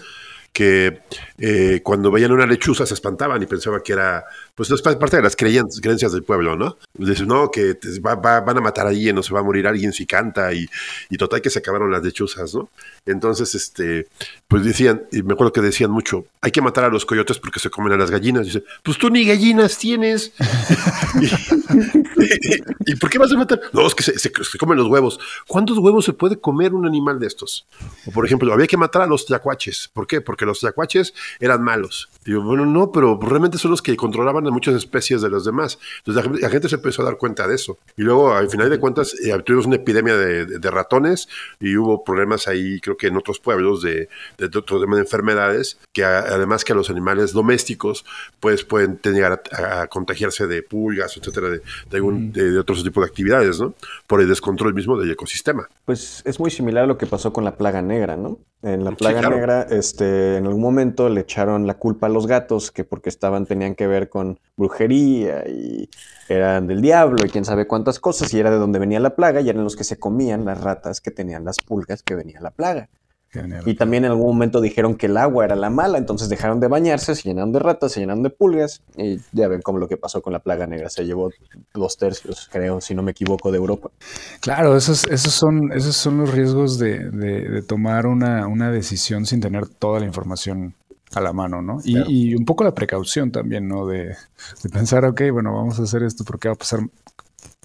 Que 0.57 1.01
eh, 1.37 1.81
cuando 1.83 2.09
veían 2.09 2.31
una 2.31 2.47
lechuza 2.47 2.83
se 2.87 2.95
espantaban 2.95 3.39
y 3.43 3.45
pensaban 3.45 3.81
que 3.85 3.93
era, 3.93 4.25
pues 4.55 4.71
es 4.71 4.81
parte 4.81 5.17
de 5.17 5.21
las 5.21 5.35
creencias, 5.35 6.11
del 6.11 6.23
pueblo, 6.23 6.55
¿no? 6.55 6.79
Dicen, 6.95 7.27
no, 7.27 7.51
que 7.51 7.77
van 8.01 8.57
a 8.57 8.59
matar 8.59 8.87
a 8.87 8.89
alguien 8.89 9.15
o 9.19 9.21
se 9.21 9.35
va 9.35 9.41
a 9.41 9.43
morir 9.43 9.67
alguien 9.67 9.93
si 9.93 10.07
canta 10.07 10.51
y, 10.53 10.67
total 11.15 11.43
que 11.43 11.51
se 11.51 11.59
acabaron 11.59 11.91
las 11.91 12.03
lechuzas, 12.03 12.55
¿no? 12.55 12.71
Entonces, 13.05 13.53
este, 13.53 14.07
pues 14.47 14.63
decían, 14.63 15.03
y 15.11 15.21
me 15.21 15.33
acuerdo 15.33 15.53
que 15.53 15.61
decían 15.61 15.91
mucho, 15.91 16.25
hay 16.41 16.49
que 16.49 16.61
matar 16.63 16.85
a 16.85 16.89
los 16.89 17.05
coyotes 17.05 17.37
porque 17.37 17.59
se 17.59 17.69
comen 17.69 17.93
a 17.93 17.97
las 17.97 18.09
gallinas. 18.09 18.47
Dice, 18.47 18.63
pues 18.81 18.97
tú 18.97 19.11
ni 19.11 19.25
gallinas 19.25 19.77
tienes. 19.77 20.31
y, 21.21 21.66
por 22.99 23.09
qué 23.09 23.17
vas 23.17 23.31
a 23.31 23.37
matar? 23.37 23.61
No, 23.73 23.85
es 23.85 23.95
que 23.95 24.03
se, 24.03 24.31
comen 24.57 24.77
los 24.77 24.87
huevos. 24.87 25.19
¿Cuántos 25.47 25.77
huevos 25.77 26.05
se 26.05 26.13
puede 26.13 26.39
comer 26.39 26.73
un 26.73 26.85
animal 26.85 27.19
de 27.19 27.27
estos? 27.27 27.67
O 28.05 28.11
por 28.11 28.25
ejemplo, 28.25 28.51
había 28.53 28.67
que 28.67 28.77
matar 28.77 29.01
a 29.01 29.07
los 29.07 29.25
tlacuaches. 29.25 29.89
¿Por 29.93 30.07
qué? 30.07 30.21
Porque 30.21 30.45
los 30.45 30.59
tlacuaches 30.59 31.13
eran 31.39 31.63
malos. 31.63 32.09
Digo, 32.25 32.41
bueno, 32.41 32.65
no, 32.65 32.91
pero 32.91 33.19
realmente 33.21 33.57
son 33.57 33.71
los 33.71 33.81
que 33.81 33.95
controlaban 33.95 34.45
a 34.47 34.51
muchas 34.51 34.75
especies 34.75 35.21
de 35.21 35.29
los 35.29 35.45
demás. 35.45 35.79
Entonces 35.99 36.41
la, 36.41 36.49
gente 36.49 36.69
se 36.69 36.75
empezó 36.75 37.01
a 37.01 37.05
dar 37.05 37.17
cuenta 37.17 37.47
de 37.47 37.55
eso. 37.55 37.77
Y 37.95 38.03
luego, 38.03 38.33
al 38.33 38.49
final 38.49 38.69
de 38.69 38.79
cuentas, 38.79 39.13
eh, 39.13 39.37
tuvimos 39.45 39.65
una 39.65 39.75
epidemia 39.77 40.15
de, 40.15 40.45
de, 40.45 40.71
ratones 40.71 41.27
y 41.59 41.75
hubo 41.77 42.03
problemas 42.03 42.47
ahí, 42.47 42.79
creo 42.81 42.97
que 42.97 43.07
en 43.07 43.17
otros 43.17 43.39
pueblos 43.39 43.81
de, 43.81 44.09
de 44.37 44.45
otro 44.45 44.79
tema 44.79 44.95
de 44.95 45.01
enfermedades, 45.03 45.77
que 45.93 46.03
además 46.03 46.63
que 46.63 46.73
a 46.73 46.75
los 46.75 46.89
animales 46.89 47.33
domésticos 47.33 48.05
pues 48.39 48.63
pueden 48.63 48.97
tener 48.97 49.25
a, 49.25 49.87
contagiarse 49.87 50.47
de 50.47 50.63
pulgas, 50.63 51.17
etcétera, 51.17 51.49
de, 51.49 51.61
de, 51.89 52.01
otros 52.59 52.83
tipos 52.83 53.03
de 53.03 53.07
actividades, 53.07 53.59
¿no? 53.59 53.73
Por 54.07 54.21
el 54.21 54.27
descontrol 54.27 54.73
mismo 54.73 54.97
del 54.97 55.11
ecosistema. 55.11 55.67
Pues 55.85 56.21
es 56.25 56.39
muy 56.39 56.51
similar 56.51 56.83
a 56.83 56.87
lo 56.87 56.97
que 56.97 57.05
pasó 57.05 57.33
con 57.33 57.43
la 57.43 57.55
plaga 57.55 57.81
negra, 57.81 58.17
¿no? 58.17 58.39
En 58.63 58.83
la 58.83 58.91
plaga 58.91 59.29
negra, 59.29 59.67
este, 59.69 60.37
en 60.37 60.47
algún 60.47 60.61
momento 60.61 61.09
le 61.09 61.21
echaron 61.21 61.67
la 61.67 61.75
culpa 61.75 62.07
a 62.07 62.09
los 62.09 62.25
gatos, 62.25 62.71
que 62.71 62.83
porque 62.83 63.09
estaban, 63.09 63.45
tenían 63.45 63.75
que 63.75 63.85
ver 63.85 64.09
con 64.09 64.39
brujería 64.55 65.47
y 65.47 65.89
eran 66.27 66.67
del 66.67 66.81
diablo 66.81 67.23
y 67.25 67.29
quién 67.29 67.45
sabe 67.45 67.67
cuántas 67.67 67.99
cosas, 67.99 68.33
y 68.33 68.39
era 68.39 68.49
de 68.49 68.57
donde 68.57 68.79
venía 68.79 68.99
la 68.99 69.15
plaga, 69.15 69.41
y 69.41 69.49
eran 69.49 69.63
los 69.63 69.75
que 69.75 69.83
se 69.83 69.99
comían 69.99 70.43
las 70.43 70.59
ratas 70.59 71.01
que 71.01 71.11
tenían 71.11 71.45
las 71.45 71.59
pulgas 71.59 72.01
que 72.01 72.15
venía 72.15 72.41
la 72.41 72.51
plaga. 72.51 72.89
Y 73.65 73.75
también 73.75 74.05
en 74.05 74.11
algún 74.11 74.27
momento 74.27 74.61
dijeron 74.61 74.95
que 74.95 75.07
el 75.07 75.17
agua 75.17 75.45
era 75.45 75.55
la 75.55 75.69
mala, 75.69 75.97
entonces 75.97 76.29
dejaron 76.29 76.59
de 76.59 76.67
bañarse, 76.67 77.13
se 77.13 77.23
llenaron 77.27 77.51
de 77.51 77.59
ratas, 77.59 77.91
se 77.91 77.99
llenaron 77.99 78.23
de 78.23 78.29
pulgas, 78.29 78.81
y 78.95 79.19
ya 79.31 79.47
ven 79.47 79.61
cómo 79.61 79.79
lo 79.79 79.87
que 79.87 79.97
pasó 79.97 80.21
con 80.21 80.33
la 80.33 80.39
plaga 80.39 80.65
negra, 80.65 80.89
se 80.89 81.05
llevó 81.05 81.29
dos 81.73 81.97
tercios, 81.97 82.49
creo, 82.51 82.81
si 82.81 82.95
no 82.95 83.03
me 83.03 83.11
equivoco, 83.11 83.51
de 83.51 83.57
Europa. 83.57 83.91
Claro, 84.39 84.75
esos, 84.75 85.05
esos, 85.07 85.33
son, 85.33 85.71
esos 85.73 85.95
son 85.95 86.17
los 86.17 86.31
riesgos 86.31 86.79
de, 86.79 87.63
tomar 87.67 88.07
una, 88.07 88.47
una, 88.47 88.71
decisión 88.71 89.25
sin 89.25 89.39
tener 89.39 89.67
toda 89.67 89.99
la 89.99 90.05
información 90.05 90.73
a 91.13 91.21
la 91.21 91.33
mano, 91.33 91.61
¿no? 91.61 91.79
Y, 91.83 92.35
un 92.35 92.45
poco 92.45 92.63
la 92.63 92.73
precaución 92.73 93.31
también, 93.31 93.67
¿no? 93.67 93.85
De, 93.87 94.15
de, 94.63 94.69
pensar, 94.71 95.05
ok, 95.05 95.21
bueno, 95.31 95.53
vamos 95.53 95.79
a 95.79 95.83
hacer 95.83 96.03
esto 96.03 96.23
porque 96.23 96.47
va 96.49 96.55
a 96.55 96.57
pasar 96.57 96.79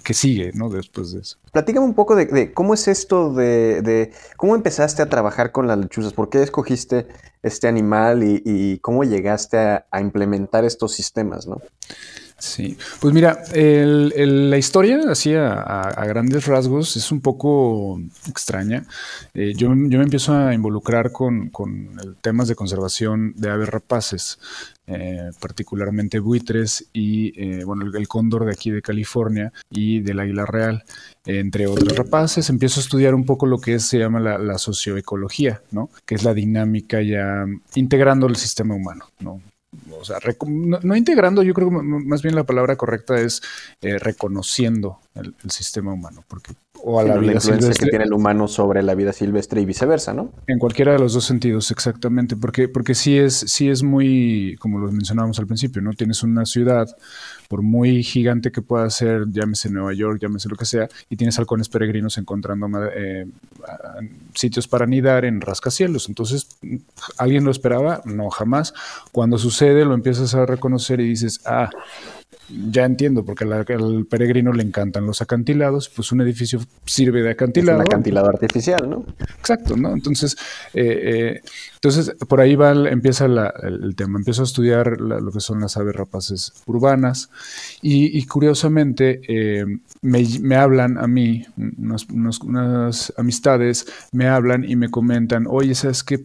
que 0.02 0.14
sigue, 0.14 0.52
¿no? 0.54 0.68
Después 0.68 1.12
de 1.12 1.20
eso. 1.20 1.38
Platícame 1.52 1.86
un 1.86 1.94
poco 1.94 2.16
de, 2.16 2.52
cómo 2.52 2.74
es 2.74 2.88
esto 2.88 3.32
de, 3.32 4.12
cómo 4.36 4.54
empezaste 4.54 5.02
a 5.02 5.08
trabajar 5.08 5.52
con 5.52 5.66
las 5.66 5.78
lechuzas, 5.78 6.12
por 6.12 6.28
qué 6.28 6.42
escogiste 6.42 7.06
este 7.42 7.68
animal 7.68 8.22
y, 8.22 8.78
cómo 8.78 9.04
llegaste 9.04 9.58
a, 9.58 10.00
implementar 10.00 10.64
estos 10.64 10.92
sistemas, 10.92 11.46
¿no? 11.46 11.60
Sí, 12.42 12.76
pues 12.98 13.14
mira, 13.14 13.44
la 13.55 14.59
historia 14.59 14.98
así 15.09 15.33
a, 15.33 16.05
grandes 16.09 16.44
rasgos 16.46 16.96
es 16.96 17.12
un 17.12 17.20
poco 17.20 18.00
extraña. 18.28 18.85
Eh, 19.33 19.52
yo, 19.57 19.70
me 19.70 20.02
empiezo 20.02 20.35
a 20.35 20.52
involucrar 20.52 21.12
con, 21.12 21.52
temas 22.20 22.48
de 22.48 22.57
conservación 22.57 23.33
de 23.37 23.48
aves 23.48 23.68
rapaces. 23.68 24.40
Eh, 24.88 25.31
particularmente 25.38 26.18
buitres 26.18 26.88
y 26.92 27.33
eh, 27.40 27.62
bueno, 27.64 27.87
el, 27.96 28.09
cóndor 28.09 28.44
de 28.44 28.50
aquí 28.50 28.72
de 28.72 28.83
California 28.83 29.52
y 29.70 30.00
del 30.00 30.18
águila 30.18 30.44
real, 30.44 30.83
entre 31.24 31.68
otros 31.68 31.96
rapaces. 31.96 32.50
Empiezo 32.50 32.81
a 32.81 32.83
estudiar 32.83 33.14
un 33.14 33.24
poco 33.24 33.46
lo 33.46 33.61
que 33.61 33.78
se 33.78 34.00
llama 34.00 34.18
la, 34.18 34.59
socioecología, 34.59 35.62
¿no? 35.70 35.90
que 36.05 36.16
es 36.16 36.24
la 36.24 36.35
dinámica 36.35 37.00
ya 37.02 37.46
integrando 37.76 38.26
el 38.26 38.35
sistema 38.35 38.74
humano. 38.74 39.07
¿no? 39.20 39.40
O 39.98 40.04
sea, 40.04 40.18
no, 40.46 40.96
integrando, 40.96 41.42
yo 41.42 41.54
creo 41.54 41.70
que 41.70 41.76
más 41.76 42.22
bien 42.22 42.35
la 42.35 42.44
palabra 42.44 42.76
correcta 42.76 43.18
es 43.18 43.40
eh, 43.80 43.98
reconociendo 43.98 44.98
el, 45.14 45.35
sistema 45.50 45.92
humano, 45.92 46.24
porque 46.28 46.52
o 46.85 46.98
a 46.98 47.04
la, 47.04 47.16
vida 47.16 47.38
silvestre 47.38 47.74
que 47.85 47.90
tiene 47.90 48.04
el 48.04 48.12
humano 48.12 48.48
sobre 48.48 48.82
la 48.82 48.94
vida 48.94 49.12
silvestre 49.12 49.61
y 49.61 49.64
viceversa, 49.64 50.12
¿no? 50.12 50.32
En 50.46 50.58
cualquiera 50.58 50.92
de 50.92 50.98
los 50.98 51.12
dos 51.12 51.24
sentidos, 51.24 51.70
exactamente, 51.70 52.37
porque 52.37 52.68
porque 52.68 52.94
sí 52.94 53.18
es 53.18 53.35
sí 53.35 53.68
es 53.68 53.82
muy 53.82 54.56
como 54.58 54.78
lo 54.78 54.90
mencionábamos 54.90 55.38
al 55.38 55.46
principio, 55.46 55.80
¿no? 55.80 55.92
Tienes 55.92 56.22
una 56.22 56.44
ciudad 56.44 56.88
por 57.52 57.61
muy 57.61 58.02
gigante 58.02 58.50
que 58.50 58.62
pueda 58.62 58.88
ser, 58.88 59.26
llámese 59.30 59.68
Nueva 59.68 59.92
York, 59.92 60.18
llámese 60.22 60.48
lo 60.48 60.56
que 60.56 60.64
sea, 60.64 60.88
y 61.11 61.16
tienes 61.16 61.38
halcones 61.38 61.68
peregrinos 61.68 62.16
encontrando 62.16 62.66
eh, 62.96 63.26
sitios 64.35 64.66
para 64.66 64.85
anidar 64.85 65.26
en 65.26 65.38
rascacielos. 65.42 66.08
Entonces, 66.08 66.48
¿alguien 67.18 67.44
lo 67.44 67.50
esperaba? 67.50 68.00
No, 68.06 68.30
jamás. 68.30 68.72
Cuando 69.12 69.37
sucede, 69.37 69.85
lo 69.85 69.92
empiezas 69.92 70.35
a 70.35 70.46
reconocer 70.46 71.00
y 71.00 71.08
dices, 71.08 71.42
ah, 71.44 71.68
ya 72.70 72.84
entiendo, 72.84 73.24
porque 73.24 73.44
al 73.44 74.06
peregrino 74.06 74.52
le 74.52 74.62
encantan 74.62 75.06
los 75.06 75.22
acantilados, 75.22 75.88
pues 75.88 76.12
un 76.12 76.20
edificio 76.20 76.60
sirve 76.84 77.22
de 77.22 77.30
acantilado. 77.30 77.78
un 77.78 77.86
acantilado 77.86 78.28
artificial, 78.28 78.88
¿no? 78.88 79.04
Exacto, 79.38 79.76
¿no? 79.76 79.92
Entonces, 79.92 80.36
eh, 80.74 81.00
eh, 81.02 81.40
entonces 81.74 82.14
por 82.28 82.40
ahí 82.40 82.54
va, 82.54 82.72
empieza 82.90 83.26
el, 83.26 83.94
tema. 83.96 84.18
Empiezo 84.18 84.42
a 84.42 84.44
estudiar 84.44 85.00
lo 85.00 85.32
que 85.32 85.40
son 85.40 85.60
las 85.60 85.76
aves 85.76 85.94
rapaces 85.94 86.52
urbanas 86.66 87.30
y, 87.80 88.24
curiosamente 88.26 89.20
eh, 89.28 89.64
me, 90.02 90.56
hablan 90.56 90.98
a 90.98 91.06
mí, 91.06 91.44
unas 91.56 93.12
amistades 93.16 93.86
me 94.12 94.28
hablan 94.28 94.64
y 94.64 94.76
me 94.76 94.90
comentan, 94.90 95.46
oye, 95.48 95.74
¿sabes 95.74 96.02
qué? 96.02 96.20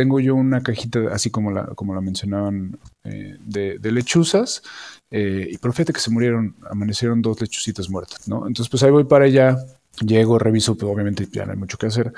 Tengo 0.00 0.18
yo 0.18 0.34
una 0.34 0.62
cajita, 0.62 1.12
así 1.12 1.28
como 1.28 1.50
la, 1.50 1.66
como 1.74 1.94
la 1.94 2.00
mencionaban, 2.00 2.78
de, 3.04 3.78
de 3.78 3.92
lechuzas 3.92 4.62
eh, 5.10 5.46
y 5.50 5.58
profeta 5.58 5.92
que 5.92 6.00
se 6.00 6.10
murieron, 6.10 6.56
amanecieron 6.70 7.20
dos 7.20 7.38
lechucitas 7.38 7.90
muertas, 7.90 8.26
¿no? 8.26 8.46
Entonces, 8.46 8.70
pues 8.70 8.82
ahí 8.82 8.90
voy 8.90 9.04
para 9.04 9.26
allá, 9.26 9.58
llego, 9.98 10.38
reviso, 10.38 10.76
pues 10.76 10.90
obviamente 10.90 11.28
ya 11.30 11.44
no 11.44 11.52
hay 11.52 11.58
mucho 11.58 11.76
que 11.76 11.86
hacer, 11.86 12.12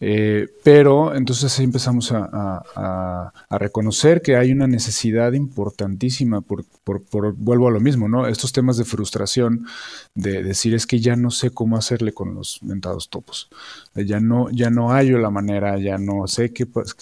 eh, 0.00 0.48
pero 0.64 1.14
entonces 1.14 1.56
ahí 1.58 1.64
empezamos 1.64 2.12
a, 2.12 3.32
reconocer 3.50 4.22
que 4.22 4.36
hay 4.36 4.52
una 4.52 4.66
necesidad 4.66 5.32
importantísima, 5.32 6.40
por, 6.40 6.64
vuelvo 7.36 7.68
a 7.68 7.70
lo 7.70 7.80
mismo, 7.80 8.08
¿no? 8.08 8.26
Estos 8.26 8.52
temas 8.52 8.76
de 8.76 8.84
frustración, 8.84 9.66
de 10.14 10.42
decir 10.42 10.74
es 10.74 10.86
que 10.86 11.00
ya 11.00 11.16
no 11.16 11.30
sé 11.30 11.50
cómo 11.50 11.76
hacerle 11.76 12.12
con 12.12 12.34
los 12.34 12.62
mentados 12.62 13.08
topos, 13.08 13.48
ya 13.94 14.20
no, 14.20 14.50
ya 14.50 14.70
no 14.70 14.90
hallo 14.90 15.18
la 15.18 15.30
manera, 15.30 15.78
ya 15.78 15.98
no 15.98 16.26
sé 16.26 16.52
qué, 16.52 16.66
pues, 16.66 16.96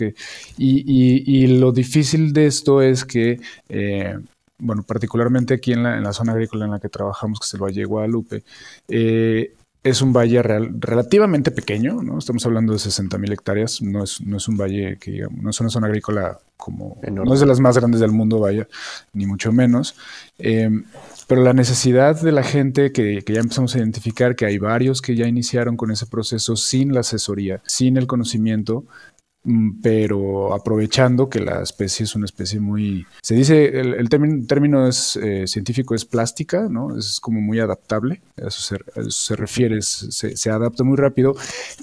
y, 0.58 1.46
lo 1.46 1.72
difícil 1.72 2.32
de 2.32 2.46
esto 2.46 2.82
es 2.82 3.04
que... 3.04 3.40
Eh, 3.68 4.18
bueno, 4.58 4.82
particularmente 4.84 5.52
aquí 5.52 5.72
en 5.74 5.82
la, 5.82 6.12
zona 6.14 6.32
agrícola 6.32 6.64
en 6.64 6.70
la 6.70 6.80
que 6.80 6.88
trabajamos, 6.88 7.38
que 7.38 7.44
es 7.44 7.54
el 7.54 7.62
Valle 7.62 7.84
Guadalupe, 7.84 8.42
eh, 8.88 9.52
es 9.86 10.02
un 10.02 10.12
valle 10.12 10.42
relativamente 10.42 11.52
pequeño, 11.52 12.02
¿no? 12.02 12.18
Estamos 12.18 12.44
hablando 12.44 12.72
de 12.72 12.80
60 12.80 13.18
mil 13.18 13.32
hectáreas, 13.32 13.80
no 13.80 14.02
es, 14.02 14.20
no 14.20 14.36
es 14.36 14.48
un 14.48 14.56
valle 14.56 14.98
que, 14.98 15.12
digamos, 15.12 15.40
no 15.40 15.50
es 15.50 15.60
una 15.60 15.70
zona 15.70 15.86
agrícola 15.86 16.40
como, 16.56 16.98
no 17.08 17.32
es 17.32 17.40
de 17.40 17.46
las 17.46 17.60
más 17.60 17.78
grandes 17.78 18.00
del 18.00 18.10
mundo, 18.10 18.40
vaya, 18.40 18.66
ni 19.12 19.26
mucho 19.26 19.52
menos. 19.52 19.94
Eh, 20.38 20.70
pero 21.28 21.42
la 21.42 21.52
necesidad 21.52 22.20
de 22.20 22.32
la 22.32 22.42
gente 22.42 22.90
que, 22.90 23.22
que, 23.22 23.32
ya 23.32 23.40
empezamos 23.40 23.74
a 23.74 23.78
identificar 23.78 24.34
que 24.34 24.46
hay 24.46 24.58
varios 24.58 25.00
que 25.02 25.14
ya 25.14 25.28
iniciaron 25.28 25.76
con 25.76 25.92
ese 25.92 26.06
proceso 26.06 26.56
sin 26.56 26.92
la 26.92 27.00
asesoría, 27.00 27.60
sin 27.66 27.96
el 27.96 28.08
conocimiento, 28.08 28.84
pero 29.82 30.52
aprovechando 30.54 31.28
que 31.28 31.40
la 31.40 31.62
especie 31.62 32.04
es 32.04 32.14
una 32.16 32.26
especie 32.26 32.58
muy, 32.58 33.06
se 33.22 33.34
dice, 33.34 33.78
el, 33.78 34.08
término, 34.08 34.88
es, 34.88 35.16
eh, 35.16 35.46
científico 35.46 35.94
es 35.94 36.04
plástica, 36.04 36.68
¿no? 36.68 36.96
Es 36.96 37.20
como 37.20 37.40
muy 37.40 37.60
adaptable, 37.60 38.22
a 38.42 38.48
eso 38.48 38.76
se, 39.08 39.36
refiere, 39.36 39.82
se, 39.82 40.50
adapta 40.50 40.82
muy 40.82 40.96
rápido, 40.96 41.36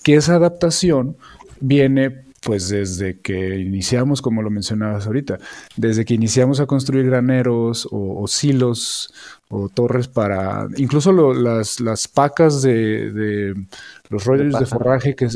que 0.03 0.15
esa 0.15 0.35
adaptación 0.35 1.15
viene 1.61 2.23
pues 2.43 2.67
desde 2.67 3.19
que 3.21 3.57
iniciamos, 3.57 4.21
como 4.21 4.41
lo 4.41 4.49
mencionabas 4.49 5.07
ahorita, 5.07 5.39
desde 5.77 6.03
que 6.03 6.13
iniciamos 6.13 6.59
a 6.59 6.65
construir 6.65 7.05
graneros 7.05 7.87
o, 7.89 8.27
silos 8.27 9.13
o 9.47 9.69
torres 9.69 10.09
para, 10.09 10.67
incluso 10.75 11.13
las, 11.33 11.79
las 11.79 12.07
pacas 12.09 12.61
de, 12.61 13.55
los 14.13 14.25
rollos 14.25 14.57
de, 14.57 14.65
forraje, 14.65 15.15
que, 15.15 15.27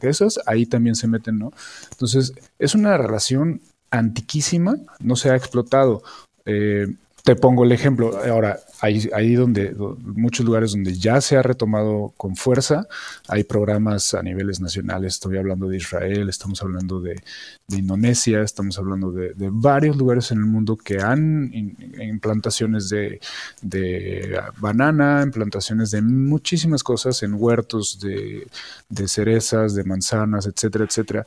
que 0.00 0.08
esas 0.08 0.40
ahí 0.46 0.66
también 0.66 0.96
se 0.96 1.06
meten, 1.06 1.38
¿no? 1.38 1.52
Entonces, 1.90 2.32
es 2.58 2.74
una 2.74 2.96
relación 2.96 3.60
antiquísima, 3.90 4.76
no 5.00 5.16
se 5.16 5.30
ha 5.30 5.36
explotado. 5.36 6.02
Eh, 6.44 6.86
te 7.22 7.36
pongo 7.36 7.62
el 7.62 7.70
ejemplo, 7.70 8.18
ahora, 8.28 8.58
ahí, 8.80 9.08
ahí 9.14 9.34
donde, 9.34 9.76
muchos 10.02 10.44
lugares 10.44 10.72
donde 10.72 10.92
ya 10.94 11.20
se 11.20 11.36
ha 11.36 11.42
retomado 11.42 12.12
con 12.16 12.34
fuerza, 12.34 12.88
hay 13.28 13.44
programas 13.44 14.12
a 14.14 14.22
niveles 14.24 14.60
nacionales, 14.60 15.14
estoy 15.14 15.38
hablando 15.38 15.68
de 15.68 15.76
Israel, 15.76 16.28
estamos 16.28 16.60
hablando 16.62 17.00
de, 17.00 17.22
Indonesia, 17.68 18.42
estamos 18.42 18.76
hablando 18.76 19.12
de, 19.12 19.32
varios 19.38 19.96
lugares 19.96 20.32
en 20.32 20.38
el 20.38 20.46
mundo 20.46 20.76
que 20.76 21.00
han 21.00 21.50
implantaciones 21.52 22.88
de, 22.88 23.20
de 23.62 24.40
banana, 24.58 25.22
implantaciones 25.22 25.92
de 25.92 26.02
muchísimas 26.02 26.82
cosas 26.82 27.22
en 27.22 27.34
huertos 27.34 28.00
de 28.00 29.08
cerezas, 29.08 29.74
de 29.74 29.84
manzanas, 29.84 30.46
etcétera, 30.46 30.84
etcétera 30.84 31.26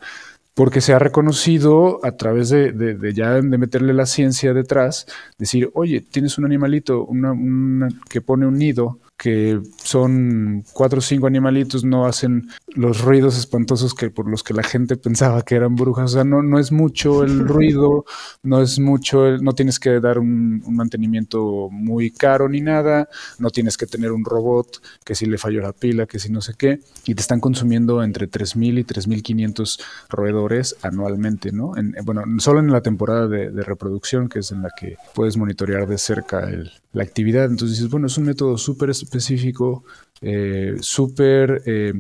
porque 0.55 0.79
se 0.81 0.93
ha 0.93 0.99
reconocido 0.99 1.99
a 2.03 2.13
través 2.13 2.49
de, 2.49 2.71
de, 2.71 3.13
ya 3.13 3.33
de 3.33 3.57
meterle 3.57 3.93
la 3.93 4.05
ciencia 4.05 4.53
detrás, 4.53 5.05
decir, 5.37 5.69
oye, 5.73 5.99
tienes 5.99 6.37
un 6.37 6.45
animalito 6.45 7.05
una, 7.05 7.89
que 8.09 8.21
pone 8.21 8.47
un 8.47 8.57
nido 8.57 8.99
que 9.17 9.61
son 9.77 10.63
cuatro 10.73 10.99
o 10.99 11.01
cinco 11.01 11.27
animalitos, 11.27 11.85
no 11.85 12.05
hacen 12.05 12.49
los 12.67 13.01
ruidos 13.01 13.37
espantosos 13.37 13.93
que 13.93 14.09
por 14.09 14.29
los 14.29 14.43
que 14.43 14.53
la 14.53 14.63
gente 14.63 14.97
pensaba 14.97 15.41
que 15.41 15.55
eran 15.55 15.75
brujas. 15.75 16.11
O 16.11 16.13
sea, 16.15 16.23
no, 16.23 16.43
no 16.43 16.59
es 16.59 16.71
mucho 16.71 17.23
el 17.23 17.39
ruido, 17.47 18.05
no 18.43 18.61
es 18.61 18.79
mucho, 18.79 19.37
no 19.37 19.53
tienes 19.53 19.79
que 19.79 19.99
dar 19.99 20.19
un, 20.19 20.63
mantenimiento 20.67 21.69
muy 21.71 22.11
caro 22.11 22.49
ni 22.49 22.61
nada, 22.61 23.07
no 23.39 23.49
tienes 23.49 23.77
que 23.77 23.85
tener 23.85 24.11
un 24.11 24.25
robot 24.25 24.81
que 25.05 25.15
si 25.15 25.25
le 25.25 25.37
falló 25.37 25.61
la 25.61 25.71
pila, 25.71 26.05
que 26.05 26.19
si 26.19 26.29
no 26.29 26.41
sé 26.41 26.53
qué, 26.57 26.79
y 27.05 27.15
te 27.15 27.21
están 27.21 27.39
consumiendo 27.39 28.03
entre 28.03 28.29
3.000 28.29 28.79
y 28.79 28.83
3.500 28.83 29.81
roedores 30.09 30.75
anualmente, 30.81 31.51
¿no? 31.51 31.73
bueno, 32.03 32.23
solo 32.39 32.59
en 32.59 32.71
la 32.71 32.81
temporada 32.81 33.27
de, 33.27 33.51
de, 33.51 33.63
reproducción, 33.63 34.27
que 34.27 34.39
es 34.39 34.51
en 34.51 34.61
la 34.61 34.69
que 34.77 34.97
puedes 35.13 35.37
monitorear 35.37 35.87
de 35.87 35.97
cerca 35.97 36.49
el, 36.49 36.71
la 36.95 37.03
actividad. 37.03 37.45
Entonces 37.45 37.77
dices, 37.77 37.91
bueno, 37.91 38.07
es 38.07 38.17
un 38.17 38.25
método 38.25 38.57
súper 38.57 38.89
específico, 39.05 39.83
eh, 40.21 40.75
súper 40.79 41.61
eh, 41.65 41.93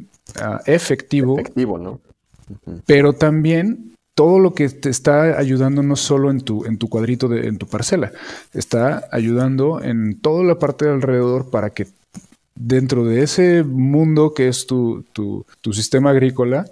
efectivo. 0.65 1.39
Efectivo, 1.39 1.77
¿no? 1.77 2.01
Pero 2.85 3.13
también 3.13 3.95
todo 4.15 4.39
lo 4.39 4.53
que 4.53 4.69
te 4.69 4.89
está 4.89 5.37
ayudando 5.37 5.83
no 5.83 5.95
solo 5.95 6.31
en 6.31 6.41
tu, 6.41 6.65
en 6.65 6.77
tu 6.77 6.87
cuadrito, 6.89 7.27
de, 7.27 7.47
en 7.47 7.57
tu 7.57 7.67
parcela, 7.67 8.11
está 8.53 9.07
ayudando 9.11 9.81
en 9.83 10.19
toda 10.19 10.43
la 10.43 10.57
parte 10.57 10.85
de 10.85 10.91
alrededor 10.91 11.49
para 11.49 11.71
que 11.71 11.87
dentro 12.55 13.03
de 13.03 13.23
ese 13.23 13.63
mundo 13.63 14.33
que 14.33 14.47
es 14.47 14.65
tu, 14.65 15.03
tu, 15.11 15.45
tu 15.61 15.73
sistema 15.73 16.11
agrícola, 16.11 16.65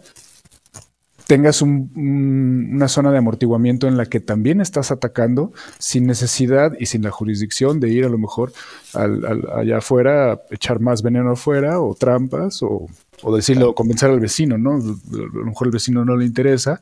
tengas 1.27 1.62
una 1.62 2.88
zona 2.88 3.12
de 3.12 3.17
amortiguamiento 3.17 3.88
en 3.88 3.97
la 3.97 4.05
que 4.05 4.19
también 4.19 4.62
estás 4.62 4.91
atacando 4.91 5.53
sin 5.79 6.05
necesidad 6.05 6.73
y 6.79 6.88
sin 6.88 7.03
la 7.03 7.12
jurisdicción 7.12 7.79
de 7.79 7.89
ir 7.89 8.05
a 8.05 8.09
lo 8.09 8.17
mejor 8.17 8.51
allá 8.93 9.77
afuera 9.77 10.33
a 10.33 10.41
echar 10.51 10.79
más 10.79 11.01
veneno 11.01 11.31
afuera 11.31 11.79
o 11.79 11.95
trampas 11.95 12.62
o, 12.63 12.88
o 13.21 13.36
decirlo, 13.36 13.73
convencer 13.73 14.09
al 14.09 14.19
vecino, 14.19 14.57
¿no? 14.57 14.73
A 14.73 15.38
lo 15.38 15.45
mejor 15.45 15.67
el 15.67 15.73
vecino 15.73 16.03
no 16.05 16.15
le 16.15 16.25
interesa, 16.25 16.81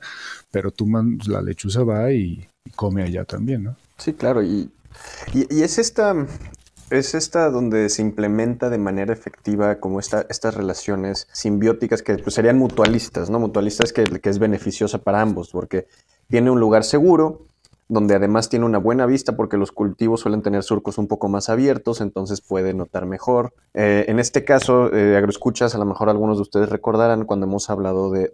pero 0.49 0.71
tú 0.71 0.87
la 1.27 1.41
lechuza 1.41 1.83
va 1.83 2.11
y, 2.11 2.47
come 2.75 3.03
allá 3.03 3.25
también, 3.25 3.63
¿no? 3.63 3.75
Sí, 3.97 4.13
claro, 4.13 4.41
y, 4.41 4.69
y 5.33 5.61
es 5.61 5.77
esta, 5.77 6.15
es 6.91 7.15
esta 7.15 7.49
donde 7.49 7.89
se 7.89 8.01
implementa 8.01 8.69
de 8.69 8.77
manera 8.77 9.13
efectiva 9.13 9.79
como 9.79 9.99
esta, 9.99 10.25
estas 10.29 10.55
relaciones 10.55 11.27
simbióticas 11.31 12.03
que 12.03 12.17
pues, 12.17 12.35
serían 12.35 12.57
mutualistas, 12.57 13.29
¿no? 13.29 13.39
Mutualistas 13.39 13.93
que, 13.93 14.03
que 14.03 14.29
es 14.29 14.39
beneficiosa 14.39 14.97
para 14.99 15.21
ambos, 15.21 15.49
porque 15.51 15.87
tiene 16.29 16.51
un 16.51 16.59
lugar 16.59 16.83
seguro, 16.83 17.47
donde 17.91 18.15
además 18.15 18.47
tiene 18.47 18.65
una 18.65 18.77
buena 18.77 19.05
vista 19.05 19.35
porque 19.35 19.57
los 19.57 19.73
cultivos 19.73 20.21
suelen 20.21 20.41
tener 20.41 20.63
surcos 20.63 20.97
un 20.97 21.09
poco 21.09 21.27
más 21.27 21.49
abiertos, 21.49 21.99
entonces 21.99 22.39
puede 22.39 22.73
notar 22.73 23.05
mejor. 23.05 23.53
Eh, 23.73 24.05
en 24.07 24.17
este 24.17 24.45
caso, 24.45 24.95
eh, 24.95 25.17
agroescuchas, 25.17 25.75
a 25.75 25.77
lo 25.77 25.83
mejor 25.83 26.09
algunos 26.09 26.37
de 26.37 26.43
ustedes 26.43 26.69
recordarán 26.69 27.25
cuando 27.25 27.47
hemos 27.47 27.69
hablado 27.69 28.09
de, 28.09 28.29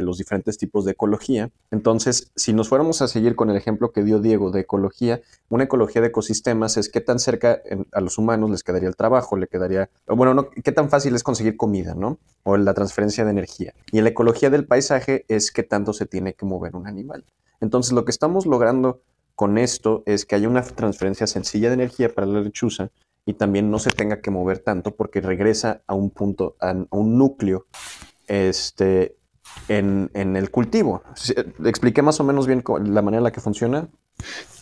los 0.00 0.18
diferentes 0.18 0.58
tipos 0.58 0.84
de 0.84 0.92
ecología. 0.92 1.50
Entonces, 1.70 2.32
si 2.34 2.52
nos 2.52 2.68
fuéramos 2.68 3.02
a 3.02 3.06
seguir 3.06 3.36
con 3.36 3.50
el 3.50 3.56
ejemplo 3.56 3.92
que 3.92 4.02
dio 4.02 4.18
Diego 4.18 4.50
de 4.50 4.62
ecología, 4.62 5.20
una 5.48 5.62
ecología 5.62 6.02
de 6.02 6.08
ecosistemas 6.08 6.76
es 6.76 6.88
qué 6.88 7.00
tan 7.00 7.20
cerca 7.20 7.62
a 7.92 8.00
los 8.00 8.18
humanos 8.18 8.50
les 8.50 8.64
quedaría 8.64 8.88
el 8.88 8.96
trabajo, 8.96 9.36
le 9.36 9.46
quedaría, 9.46 9.90
bueno, 10.08 10.34
no, 10.34 10.50
qué 10.50 10.72
tan 10.72 10.90
fácil 10.90 11.14
es 11.14 11.22
conseguir 11.22 11.56
comida, 11.56 11.94
¿no? 11.94 12.18
O 12.42 12.56
la 12.56 12.74
transferencia 12.74 13.24
de 13.24 13.30
energía. 13.30 13.74
Y 13.92 14.00
la 14.00 14.08
ecología 14.08 14.50
del 14.50 14.66
paisaje 14.66 15.24
es 15.28 15.52
qué 15.52 15.62
tanto 15.62 15.92
se 15.92 16.06
tiene 16.06 16.34
que 16.34 16.46
mover 16.46 16.74
un 16.74 16.88
animal. 16.88 17.24
Entonces, 17.62 17.92
lo 17.92 18.04
que 18.04 18.10
estamos 18.10 18.44
logrando 18.44 19.00
con 19.34 19.56
esto 19.56 20.02
es 20.04 20.26
que 20.26 20.34
haya 20.34 20.48
una 20.48 20.62
transferencia 20.62 21.26
sencilla 21.26 21.68
de 21.68 21.74
energía 21.74 22.12
para 22.12 22.26
la 22.26 22.40
lechuza 22.40 22.90
y 23.24 23.34
también 23.34 23.70
no 23.70 23.78
se 23.78 23.90
tenga 23.90 24.20
que 24.20 24.30
mover 24.30 24.58
tanto 24.58 24.94
porque 24.94 25.20
regresa 25.20 25.82
a 25.86 25.94
un 25.94 26.10
punto, 26.10 26.56
a 26.60 26.74
un 26.90 27.16
núcleo 27.16 27.66
este, 28.26 29.16
en, 29.68 30.10
el 30.14 30.50
cultivo. 30.50 31.02
¿Expliqué 31.64 32.02
más 32.02 32.18
o 32.20 32.24
menos 32.24 32.46
bien 32.46 32.64
la 32.84 33.00
manera 33.00 33.18
en 33.18 33.24
la 33.24 33.32
que 33.32 33.40
funciona? 33.40 33.88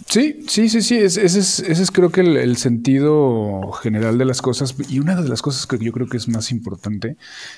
Sí, 0.07 0.45
sí, 0.47 0.69
sí, 0.69 0.83
sí. 0.83 0.99
Ese 0.99 1.23
es, 1.23 1.91
creo 1.91 2.11
que 2.11 2.21
el, 2.21 2.57
sentido 2.57 3.73
general 3.73 4.19
de 4.19 4.27
las 4.27 4.43
cosas. 4.43 4.75
Y 4.89 5.01
una 5.01 5.21
de 5.21 5.29
las 5.29 5.41
cosas 5.43 5.67
que 5.67 5.79
yo 5.79 5.93
creo 5.93 6.07
que 6.07 6.19
es 6.19 6.29
más 6.29 6.51
importante 6.51 7.17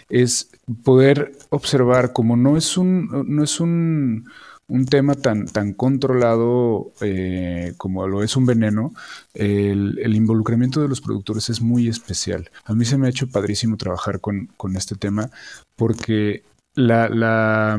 es 0.08 0.50
poder 0.84 1.32
observar 1.50 2.12
como 2.12 2.36
no 2.36 2.56
es 2.56 2.76
un, 2.76 3.24
no 3.26 3.42
es 3.42 3.60
un 3.60 4.26
un 4.72 4.86
tema 4.86 5.14
tan, 5.14 5.44
tan 5.44 5.74
controlado 5.74 6.92
eh, 7.02 7.74
como 7.76 8.06
lo 8.08 8.22
es 8.22 8.36
un 8.36 8.46
veneno, 8.46 8.94
el, 9.34 10.14
involucramiento 10.14 10.80
de 10.80 10.88
los 10.88 11.02
productores 11.02 11.50
es 11.50 11.60
muy 11.60 11.88
especial. 11.88 12.50
A 12.64 12.74
mí 12.74 12.86
se 12.86 12.96
me 12.96 13.06
ha 13.06 13.10
hecho 13.10 13.28
padrísimo 13.28 13.76
trabajar 13.76 14.20
con, 14.20 14.48
este 14.74 14.94
tema 14.94 15.28
porque 15.76 16.42
la, 16.74 17.10
la, 17.10 17.78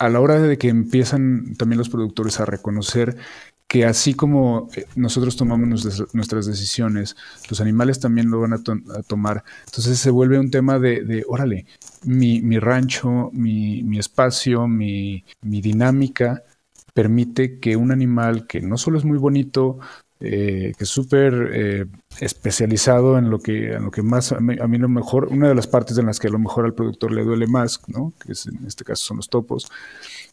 a 0.00 0.08
la 0.08 0.20
hora 0.20 0.40
de 0.40 0.58
que 0.58 0.68
empiezan 0.68 1.54
también 1.56 1.78
los 1.78 1.90
productores 1.90 2.40
a 2.40 2.44
reconocer 2.44 3.16
que 3.68 3.84
así 3.84 4.14
como 4.14 4.68
eh, 4.76 4.86
nosotros 4.94 5.36
tomamos 5.36 5.68
nuestras, 6.12 6.46
decisiones, 6.46 7.16
los 7.50 7.60
animales 7.60 7.98
también 8.00 8.30
lo 8.30 8.40
van 8.40 8.52
a, 8.52 8.62
tomar. 9.06 9.44
Entonces 9.66 9.98
se 9.98 10.10
vuelve 10.10 10.38
un 10.38 10.50
tema 10.50 10.78
de, 10.78 11.24
órale, 11.28 11.66
mi, 12.04 12.58
rancho, 12.58 13.30
mi, 13.32 13.98
espacio, 13.98 14.68
mi, 14.68 15.24
dinámica 15.42 16.42
permite 16.94 17.58
que 17.60 17.76
un 17.76 17.92
animal 17.92 18.46
que 18.46 18.60
no 18.62 18.78
solo 18.78 18.98
es 18.98 19.04
muy 19.04 19.18
bonito, 19.18 19.78
eh, 20.18 20.72
que 20.78 20.84
es 20.84 20.88
súper 20.88 21.50
eh, 21.52 21.86
especializado 22.20 23.18
en 23.18 23.28
lo 23.28 23.38
que 23.38 23.74
en 23.74 23.84
lo 23.84 23.90
que 23.90 24.00
más 24.00 24.32
a 24.32 24.40
mí, 24.40 24.78
lo 24.78 24.88
mejor 24.88 25.26
una 25.26 25.46
de 25.46 25.54
las 25.54 25.66
partes 25.66 25.98
en 25.98 26.06
las 26.06 26.18
que 26.18 26.28
a 26.28 26.30
lo 26.30 26.38
mejor 26.38 26.64
al 26.64 26.72
productor 26.72 27.12
le 27.12 27.22
duele 27.22 27.46
más 27.46 27.82
no 27.88 28.14
que 28.18 28.32
en 28.32 28.66
este 28.66 28.82
caso 28.82 29.04
son 29.04 29.18
los 29.18 29.28
topos 29.28 29.70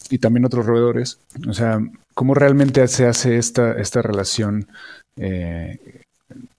y 0.10 0.20
también 0.20 0.46
otros 0.46 0.66
roedores. 0.66 1.20
O 1.48 1.54
sea, 1.54 1.80
¿cómo 2.14 2.34
realmente 2.34 2.88
se 2.88 3.08
hace 3.08 3.38
esta, 3.38 3.74
esta 3.74 4.02
relación 4.02 4.68
eh, 5.18 6.04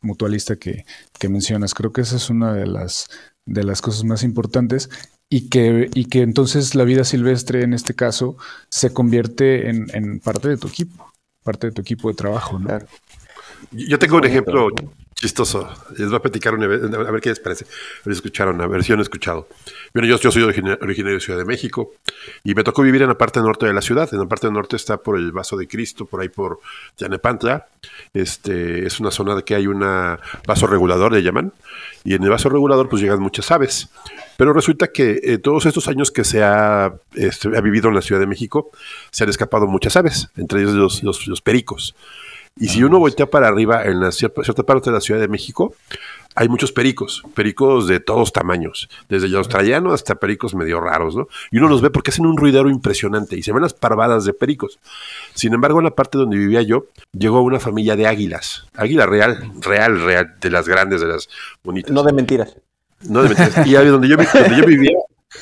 mutualista 0.00 0.57
que, 0.57 0.85
mencionas? 1.28 1.74
Creo 1.74 1.92
que 1.92 2.02
esa 2.02 2.16
es 2.16 2.30
una 2.30 2.52
de 2.52 2.66
las, 2.66 3.09
de 3.46 3.64
las 3.64 3.80
cosas 3.80 4.04
más 4.04 4.22
importantes 4.22 4.90
y 5.30 5.48
que, 5.48 5.88
y 5.94 6.04
que 6.07 6.22
entonces 6.22 6.74
la 6.74 6.85
vida 6.85 7.04
silvestre 7.04 7.62
en 7.62 7.72
este 7.72 7.94
caso 7.94 8.37
se 8.68 8.92
convierte 8.92 9.70
en, 9.70 10.20
parte 10.20 10.48
de 10.48 10.57
tu 10.57 10.68
equipo, 10.68 11.12
parte 11.42 11.68
de 11.68 11.72
tu 11.72 11.80
equipo 11.80 12.09
de 12.09 12.14
trabajo. 12.14 12.59
¿no? 12.59 12.78
Yo 13.72 13.98
tengo 13.98 14.16
un 14.16 14.24
ejemplo 14.24 14.68
chistoso. 15.24 15.66
Les 15.96 16.08
voy 16.08 16.16
a 16.16 16.20
platicar 16.20 16.54
una 16.54 16.66
a 16.66 17.10
ver 17.10 17.20
qué 17.22 17.30
les 17.30 17.40
parece. 17.40 17.64
A 17.64 18.02
ver, 18.04 18.14
escucharon, 18.14 18.60
a 18.60 18.66
ver 18.66 18.84
si 18.84 18.92
han 18.92 19.00
escuchado. 19.00 19.48
Bueno, 19.94 20.06
yo, 20.06 20.18
yo 20.18 20.30
soy 20.30 20.42
originario 20.42 21.14
de 21.14 21.20
Ciudad 21.20 21.38
de 21.38 21.46
México 21.46 21.92
y 22.42 22.54
me 22.54 22.62
tocó 22.62 22.82
vivir 22.82 23.00
en 23.00 23.08
la 23.08 23.16
parte 23.16 23.40
norte 23.40 23.64
de 23.64 23.72
la 23.72 23.80
ciudad. 23.80 24.06
En 24.12 24.18
la 24.18 24.26
parte 24.26 24.50
norte 24.50 24.76
está 24.76 24.98
por 24.98 25.16
el 25.16 25.32
Vaso 25.32 25.56
de 25.56 25.66
Cristo, 25.66 26.04
por 26.04 26.20
ahí 26.20 26.28
por 26.28 26.60
Yanepantla. 26.98 27.68
Este, 28.12 28.87
es 28.87 29.00
una 29.00 29.10
zona 29.10 29.34
de 29.34 29.44
que 29.44 29.54
hay 29.54 29.66
un 29.66 29.80
vaso 30.46 30.66
regulador, 30.66 31.12
le 31.12 31.22
llaman. 31.22 31.54
Y 32.04 32.12
en 32.12 32.22
el 32.22 32.28
vaso 32.28 32.50
regulador 32.50 32.90
pues 32.90 33.00
llegan 33.00 33.20
muchas 33.20 33.50
aves. 33.50 33.88
Pero 34.37 34.52
resulta 34.52 34.88
que 34.88 35.20
eh, 35.22 35.38
todos 35.38 35.64
estos 35.64 35.88
años 35.88 36.10
que 36.10 36.24
se 36.24 36.42
ha, 36.42 36.92
este, 37.14 37.56
ha, 37.56 37.60
vivido 37.62 37.88
en 37.88 37.94
la 37.94 38.02
Ciudad 38.02 38.20
de 38.20 38.26
México, 38.26 38.70
se 39.10 39.24
han 39.24 39.30
escapado 39.30 39.66
muchas 39.66 39.96
aves, 39.96 40.28
entre 40.37 40.60
ellos 40.60 40.74
los, 40.74 41.02
los, 41.02 41.26
los 41.26 41.40
pericos. 41.40 41.94
Y 42.56 42.68
si 42.68 42.84
uno 42.84 43.00
voltea 43.00 43.26
para 43.26 43.48
arriba 43.48 43.84
en 43.84 44.00
la 44.00 44.12
cierta, 44.12 44.62
parte 44.62 44.90
de 44.90 44.94
la 44.94 45.00
Ciudad 45.00 45.20
de 45.20 45.26
México, 45.26 45.74
hay 46.36 46.48
muchos 46.48 46.70
pericos, 46.70 47.22
pericos 47.34 47.88
de 47.88 47.98
todos 47.98 48.32
tamaños, 48.32 48.88
desde 49.08 49.26
el 49.26 49.34
australiano 49.36 49.92
hasta 49.92 50.14
pericos 50.16 50.54
medio 50.54 50.80
raros, 50.80 51.16
¿no? 51.16 51.26
Y 51.50 51.58
uno 51.58 51.68
los 51.68 51.80
ve 51.82 51.90
porque 51.90 52.10
hacen 52.10 52.26
un 52.26 52.36
ruidero 52.36 52.70
impresionante 52.70 53.36
y 53.36 53.42
se 53.42 53.52
ven 53.52 53.62
las 53.62 53.74
parvadas 53.74 54.24
de 54.24 54.32
pericos. 54.34 54.78
Sin 55.34 55.52
embargo, 55.52 55.78
en 55.80 55.84
la 55.84 55.94
parte 55.96 56.16
donde 56.16 56.36
vivía 56.36 56.62
yo, 56.62 56.86
llegó 57.12 57.40
una 57.42 57.58
familia 57.58 57.96
de 57.96 58.06
águilas, 58.06 58.66
águila 58.74 59.06
real, 59.06 59.50
real, 59.60 60.00
real, 60.02 60.35
de 60.40 60.50
las 60.50 60.68
grandes, 60.68 61.00
de 61.00 61.08
las 61.08 61.29
bonitas. 61.64 61.90
No 61.90 62.04
de 62.04 62.12
mentiras. 62.12 62.56
No 63.02 63.22
de 63.24 63.31
mentiras. 63.31 63.66
y 63.66 63.72
donde 63.74 64.08
yo, 64.08 64.16
donde 64.16 64.56
yo 64.56 64.64
vivía, 64.66 64.92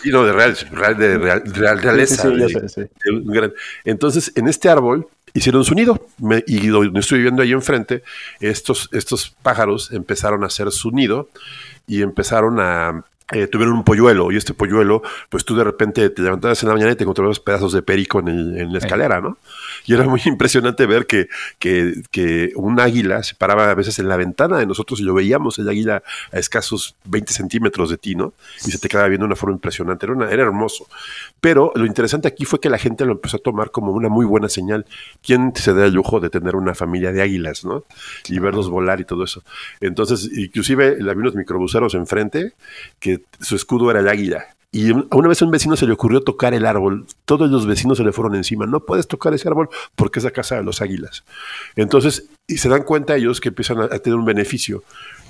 y 0.05 0.09
no, 0.09 0.25
de 0.25 0.33
real, 0.33 0.57
real, 0.73 0.97
de 0.97 1.19
real, 1.19 1.43
real 1.45 1.83
realeza. 1.83 2.23
Sí, 2.23 2.35
sí, 2.49 2.69
sí, 2.69 2.81
de- 2.81 3.21
de 3.21 3.35
gran- 3.35 3.53
Entonces, 3.85 4.33
en 4.35 4.49
este 4.49 4.71
árbol 4.71 5.07
hicieron 5.35 5.65
su 5.65 5.75
nido. 5.75 6.07
Me- 6.19 6.45
y 6.47 6.67
donde 6.69 7.01
estoy 7.01 7.19
viviendo 7.19 7.43
ahí 7.43 7.53
enfrente, 7.53 8.03
estos, 8.41 8.89
estos 8.93 9.35
pájaros 9.43 9.93
empezaron 9.93 10.45
a 10.45 10.47
hacer 10.47 10.71
su 10.73 10.91
nido 10.91 11.29
y 11.87 12.03
empezaron 12.03 12.61
a. 12.61 13.05
eh, 13.33 13.47
tuvieron 13.47 13.75
un 13.75 13.83
polluelo 13.85 14.31
y 14.31 14.37
este 14.37 14.53
polluelo, 14.53 15.01
pues 15.31 15.45
tú 15.47 15.57
de 15.57 15.65
repente 15.65 16.11
te 16.11 16.21
levantabas 16.21 16.63
en 16.63 16.69
la 16.69 16.75
mañana 16.75 16.93
y 16.93 16.97
te 16.97 17.05
encontrabas 17.05 17.41
pedazos 17.41 17.73
de 17.73 17.81
perico 17.81 18.21
en, 18.21 18.29
el- 18.29 18.59
en 18.59 18.73
la 18.73 18.79
escalera, 18.79 19.21
¿no? 19.23 19.39
Y 19.87 19.95
era 19.95 20.05
muy 20.05 20.21
impresionante 20.27 20.85
ver 20.87 21.07
que, 21.07 21.29
que, 21.59 21.95
que 22.11 22.53
un 22.57 22.79
águila 22.79 23.23
se 23.23 23.35
paraba 23.35 23.71
a 23.71 23.75
veces 23.75 23.99
en 23.99 24.09
la 24.09 24.17
ventana 24.19 24.59
de 24.59 24.67
nosotros 24.67 25.01
y 25.01 25.05
lo 25.05 25.15
veíamos, 25.15 25.59
el 25.59 25.69
águila 25.69 26.03
a 26.31 26.39
escasos 26.39 26.95
20 27.05 27.33
centímetros 27.33 27.89
de 27.89 27.97
ti, 27.97 28.15
¿no? 28.15 28.35
Y 28.67 28.71
se 28.71 28.79
te 28.79 28.89
quedaba 28.89 29.09
viendo 29.09 29.25
de 29.25 29.29
una 29.29 29.37
forma 29.37 29.55
impresionante, 29.55 30.05
era, 30.05 30.15
una- 30.15 30.31
era 30.31 30.43
hermoso. 30.43 30.87
Pero 31.43 31.73
lo 31.75 31.87
interesante 31.87 32.29
aquí 32.29 32.45
fue 32.45 32.61
que 32.61 32.71
la 32.71 32.79
gente 32.79 33.05
lo 33.05 33.11
empezó 33.11 33.39
a 33.39 33.41
tomar 33.41 33.73
como 33.73 33.91
una 33.91 34.09
muy 34.09 34.25
buena 34.25 34.49
señal. 34.49 34.87
¿Quién 35.25 35.53
se 35.57 35.75
da 35.75 35.87
el 35.87 35.93
lujo 35.93 36.21
de 36.21 36.31
tener 36.31 36.55
una 36.55 36.73
familia 36.73 37.11
de 37.11 37.21
águilas, 37.21 37.65
¿no? 37.65 37.83
Y 38.29 38.39
verlos 38.39 38.71
volar 38.71 39.01
y 39.01 39.05
todo 39.05 39.25
eso. 39.25 39.43
Entonces, 39.81 40.31
inclusive 40.33 40.99
había 41.01 41.15
unos 41.15 41.35
microbuseros 41.35 41.95
enfrente 41.95 42.53
que 43.01 43.23
su 43.41 43.57
escudo 43.57 43.91
era 43.91 43.99
el 43.99 44.09
águila. 44.09 44.47
Y 44.71 44.93
una 44.93 45.29
vez 45.29 45.43
a 45.43 45.45
un 45.45 45.51
vecino 45.51 45.75
se 45.75 45.85
le 45.85 45.95
ocurrió 45.95 46.21
tocar 46.21 46.55
el 46.55 46.65
árbol. 46.65 47.07
Todos 47.25 47.51
los 47.51 47.67
vecinos 47.67 47.99
se 47.99 48.05
le 48.05 48.13
fueron 48.13 48.37
encima. 48.37 48.65
No 48.65 48.87
puedes 48.87 49.09
tocar 49.09 49.35
ese 49.35 49.49
árbol 49.49 49.69
porque 49.97 50.21
es 50.21 50.25
la 50.25 50.31
casa 50.31 50.55
de 50.55 50.63
los 50.63 50.81
águilas. 50.81 51.25
Entonces, 51.75 52.29
y 52.47 52.59
se 52.59 52.69
dan 52.69 52.85
cuenta 52.85 53.17
ellos 53.17 53.41
que 53.41 53.49
empiezan 53.49 53.81
a, 53.81 53.85
a 53.87 53.99
tener 53.99 54.17
un 54.17 54.25
beneficio. 54.25 54.85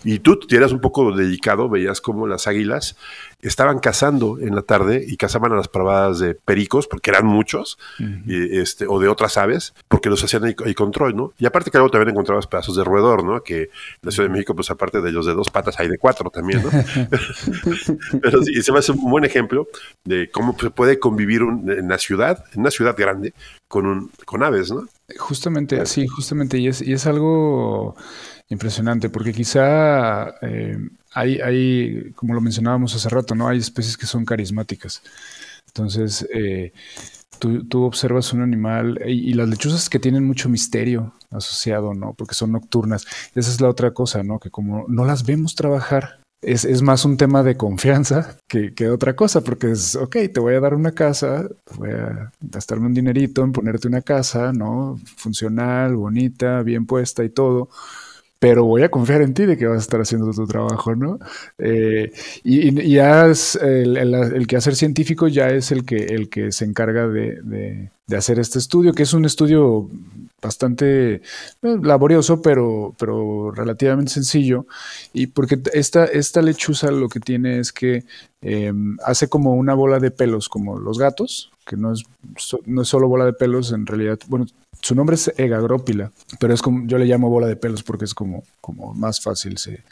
Y 0.04 0.18
tú 0.20 0.38
te 0.38 0.56
eras 0.56 0.72
un 0.72 0.80
poco 0.80 1.14
dedicado, 1.14 1.68
veías 1.68 2.00
como 2.00 2.26
las 2.26 2.46
águilas 2.46 2.96
estaban 3.40 3.80
cazando 3.80 4.38
en 4.38 4.54
la 4.54 4.62
tarde 4.62 5.04
y 5.06 5.16
cazaban 5.16 5.52
a 5.52 5.56
las 5.56 5.66
parvadas 5.66 6.20
de 6.20 6.34
pericos, 6.36 6.86
porque 6.86 7.10
eran 7.10 7.26
muchos, 7.26 7.76
y, 7.98 8.58
este, 8.58 8.86
o 8.88 9.00
de 9.00 9.08
otras 9.08 9.36
aves, 9.36 9.74
porque 9.88 10.08
los 10.10 10.22
hacían 10.22 10.44
ahí, 10.44 10.54
ahí 10.64 10.74
control, 10.74 11.16
¿no? 11.16 11.32
Y 11.38 11.46
aparte 11.46 11.70
que 11.72 11.78
luego 11.78 11.90
también 11.90 12.10
encontrabas 12.10 12.46
pedazos 12.46 12.76
de 12.76 12.84
roedor, 12.84 13.24
¿no? 13.24 13.42
Que 13.42 13.62
en 13.62 13.68
la 14.02 14.12
Ciudad 14.12 14.28
de 14.28 14.32
México, 14.32 14.54
pues 14.54 14.70
aparte 14.70 15.00
de 15.00 15.10
los 15.10 15.26
de 15.26 15.34
dos 15.34 15.50
patas, 15.50 15.78
hay 15.80 15.88
de 15.88 15.98
cuatro 15.98 16.30
también, 16.30 16.62
¿no? 16.62 16.70
Pero 18.22 18.42
sí, 18.42 18.62
se 18.62 18.72
me 18.72 18.78
hace 18.78 18.92
un 18.92 19.10
buen 19.10 19.24
ejemplo 19.24 19.66
de 20.04 20.30
cómo 20.30 20.56
se 20.58 20.70
puede 20.70 20.98
convivir 20.98 21.42
un- 21.42 21.68
en 21.70 21.88
la 21.88 21.98
ciudad, 21.98 22.44
en 22.54 22.60
una 22.60 22.70
ciudad 22.70 22.94
grande, 22.96 23.34
con, 23.68 23.86
un, 23.86 24.10
con 24.24 24.42
aves, 24.42 24.70
¿no? 24.70 24.86
Justamente, 25.18 25.84
sí, 25.86 26.06
justamente, 26.06 26.58
y 26.58 26.68
es, 26.68 26.80
y 26.80 26.92
es 26.92 27.06
algo 27.06 27.96
impresionante, 28.52 29.08
porque 29.08 29.32
quizá 29.32 30.34
eh, 30.42 30.78
hay, 31.12 31.40
hay, 31.40 32.12
como 32.14 32.34
lo 32.34 32.40
mencionábamos 32.40 32.94
hace 32.94 33.08
rato, 33.08 33.34
¿no? 33.34 33.48
Hay 33.48 33.58
especies 33.58 33.96
que 33.96 34.06
son 34.06 34.24
carismáticas. 34.24 35.02
Entonces, 35.66 36.26
eh, 36.34 36.72
tú, 37.38 37.64
tú 37.66 37.82
observas 37.84 38.32
un 38.32 38.42
animal 38.42 39.00
y, 39.06 39.32
las 39.34 39.48
lechuzas 39.48 39.88
que 39.88 39.98
tienen 39.98 40.24
mucho 40.24 40.48
misterio 40.48 41.14
asociado, 41.30 41.94
¿no? 41.94 42.14
Porque 42.14 42.34
son 42.34 42.52
nocturnas. 42.52 43.06
Esa 43.34 43.50
es 43.50 43.60
la 43.60 43.68
otra 43.68 43.92
cosa, 43.92 44.22
¿no? 44.22 44.38
Que 44.38 44.50
como 44.50 44.84
no 44.88 45.04
las 45.04 45.24
vemos 45.24 45.54
trabajar, 45.54 46.20
es, 46.42 46.64
es 46.64 46.82
más 46.82 47.04
un 47.04 47.16
tema 47.16 47.42
de 47.42 47.56
confianza 47.56 48.36
que, 48.48 48.74
que 48.74 48.90
otra 48.90 49.14
cosa, 49.16 49.42
porque 49.42 49.70
es, 49.70 49.96
ok, 49.96 50.16
te 50.32 50.40
voy 50.40 50.54
a 50.54 50.60
dar 50.60 50.74
una 50.74 50.92
casa, 50.92 51.48
voy 51.76 51.90
a 51.90 52.32
gastarme 52.40 52.86
un 52.86 52.94
dinerito 52.94 53.42
en 53.42 53.52
ponerte 53.52 53.88
una 53.88 54.02
casa, 54.02 54.52
¿no? 54.52 54.98
Funcional, 55.16 55.96
bonita, 55.96 56.62
bien 56.62 56.84
puesta 56.86 57.24
y 57.24 57.30
todo, 57.30 57.70
pero 58.42 58.64
voy 58.64 58.82
a 58.82 58.88
confiar 58.88 59.22
en 59.22 59.34
ti 59.34 59.46
de 59.46 59.56
que 59.56 59.68
vas 59.68 59.76
a 59.76 59.80
estar 59.82 60.00
haciendo 60.00 60.32
tu 60.32 60.48
trabajo, 60.48 60.96
¿no? 60.96 61.20
Eh, 61.58 62.10
y, 62.42 62.76
y 62.76 62.94
ya 62.94 63.26
es 63.26 63.54
el, 63.54 63.96
el, 63.96 64.14
el 64.14 64.62
científico 64.74 65.28
ya 65.28 65.50
es 65.50 65.70
el 65.70 65.84
que, 65.84 66.06
el 66.06 66.28
que 66.28 66.50
se 66.50 66.64
encarga 66.64 67.06
de, 67.06 67.88
hacer 68.16 68.40
este 68.40 68.58
estudio, 68.58 68.94
que 68.94 69.04
es 69.04 69.12
un 69.12 69.26
estudio 69.26 69.88
bastante 70.42 71.14
eh, 71.14 71.20
laborioso, 71.62 72.42
pero, 72.42 72.96
relativamente 73.54 74.10
sencillo. 74.10 74.66
Y 75.12 75.28
porque 75.28 75.60
esta, 75.72 76.42
lechuza 76.42 76.90
lo 76.90 77.08
que 77.08 77.20
tiene 77.20 77.60
es 77.60 77.72
que 77.72 78.02
eh, 78.40 78.72
hace 79.04 79.28
como 79.28 79.54
una 79.54 79.74
bola 79.74 80.00
de 80.00 80.10
pelos, 80.10 80.48
como 80.48 80.80
los 80.80 80.98
gatos, 80.98 81.52
que 81.64 81.76
no 81.76 81.92
es, 81.92 82.02
no 82.66 82.82
es 82.82 82.88
solo 82.88 83.06
bola 83.06 83.24
de 83.24 83.34
pelos, 83.34 83.70
en 83.70 83.86
realidad, 83.86 84.18
bueno, 84.26 84.46
su 84.82 84.96
nombre 84.96 85.14
es 85.14 85.32
Egagrópila, 85.36 86.10
pero 86.40 86.52
es 86.52 86.60
como, 86.60 86.86
yo 86.88 86.98
le 86.98 87.06
llamo 87.06 87.30
bola 87.30 87.46
de 87.46 87.54
pelos 87.54 87.84
porque 87.84 88.04
es 88.04 88.14
como, 88.14 88.42
como 88.60 88.92
más 88.94 89.20
fácil, 89.20 89.56
se, 89.58 89.84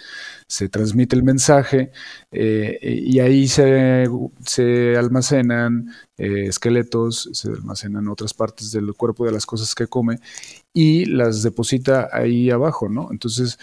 se 0.48 0.68
transmite 0.68 1.14
el 1.14 1.22
mensaje 1.22 1.92
eh, 2.32 2.78
y 2.82 3.20
ahí 3.20 3.46
se, 3.46 4.08
se 4.44 4.96
almacenan 4.96 5.94
eh, 6.18 6.46
esqueletos, 6.48 7.30
se 7.32 7.48
almacenan 7.50 8.08
otras 8.08 8.34
partes 8.34 8.72
del 8.72 8.92
cuerpo 8.94 9.24
de 9.24 9.32
las 9.32 9.46
cosas 9.46 9.76
que 9.76 9.86
come 9.86 10.18
y 10.74 11.04
las 11.04 11.44
deposita 11.44 12.08
ahí 12.12 12.50
abajo, 12.50 12.88
¿no? 12.88 13.08
Entonces 13.12 13.58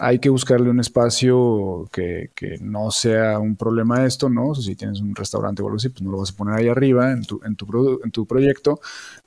hay 0.00 0.18
que 0.18 0.28
buscarle 0.28 0.70
un 0.70 0.80
espacio 0.80 1.88
que, 1.92 2.30
que, 2.34 2.58
no 2.60 2.90
sea 2.90 3.38
un 3.38 3.54
problema 3.54 4.04
esto, 4.04 4.28
¿no? 4.28 4.54
Si 4.54 4.74
tienes 4.74 5.00
un 5.00 5.14
restaurante 5.14 5.62
o 5.62 5.66
algo 5.66 5.76
así, 5.76 5.88
pues 5.88 6.02
no 6.02 6.10
lo 6.10 6.18
vas 6.18 6.32
a 6.32 6.36
poner 6.36 6.56
ahí 6.56 6.68
arriba 6.68 7.12
en 7.12 7.22
tu, 7.22 7.40
en 7.44 7.54
tu, 7.54 8.00
en 8.02 8.10
tu 8.10 8.26
proyecto, 8.26 8.80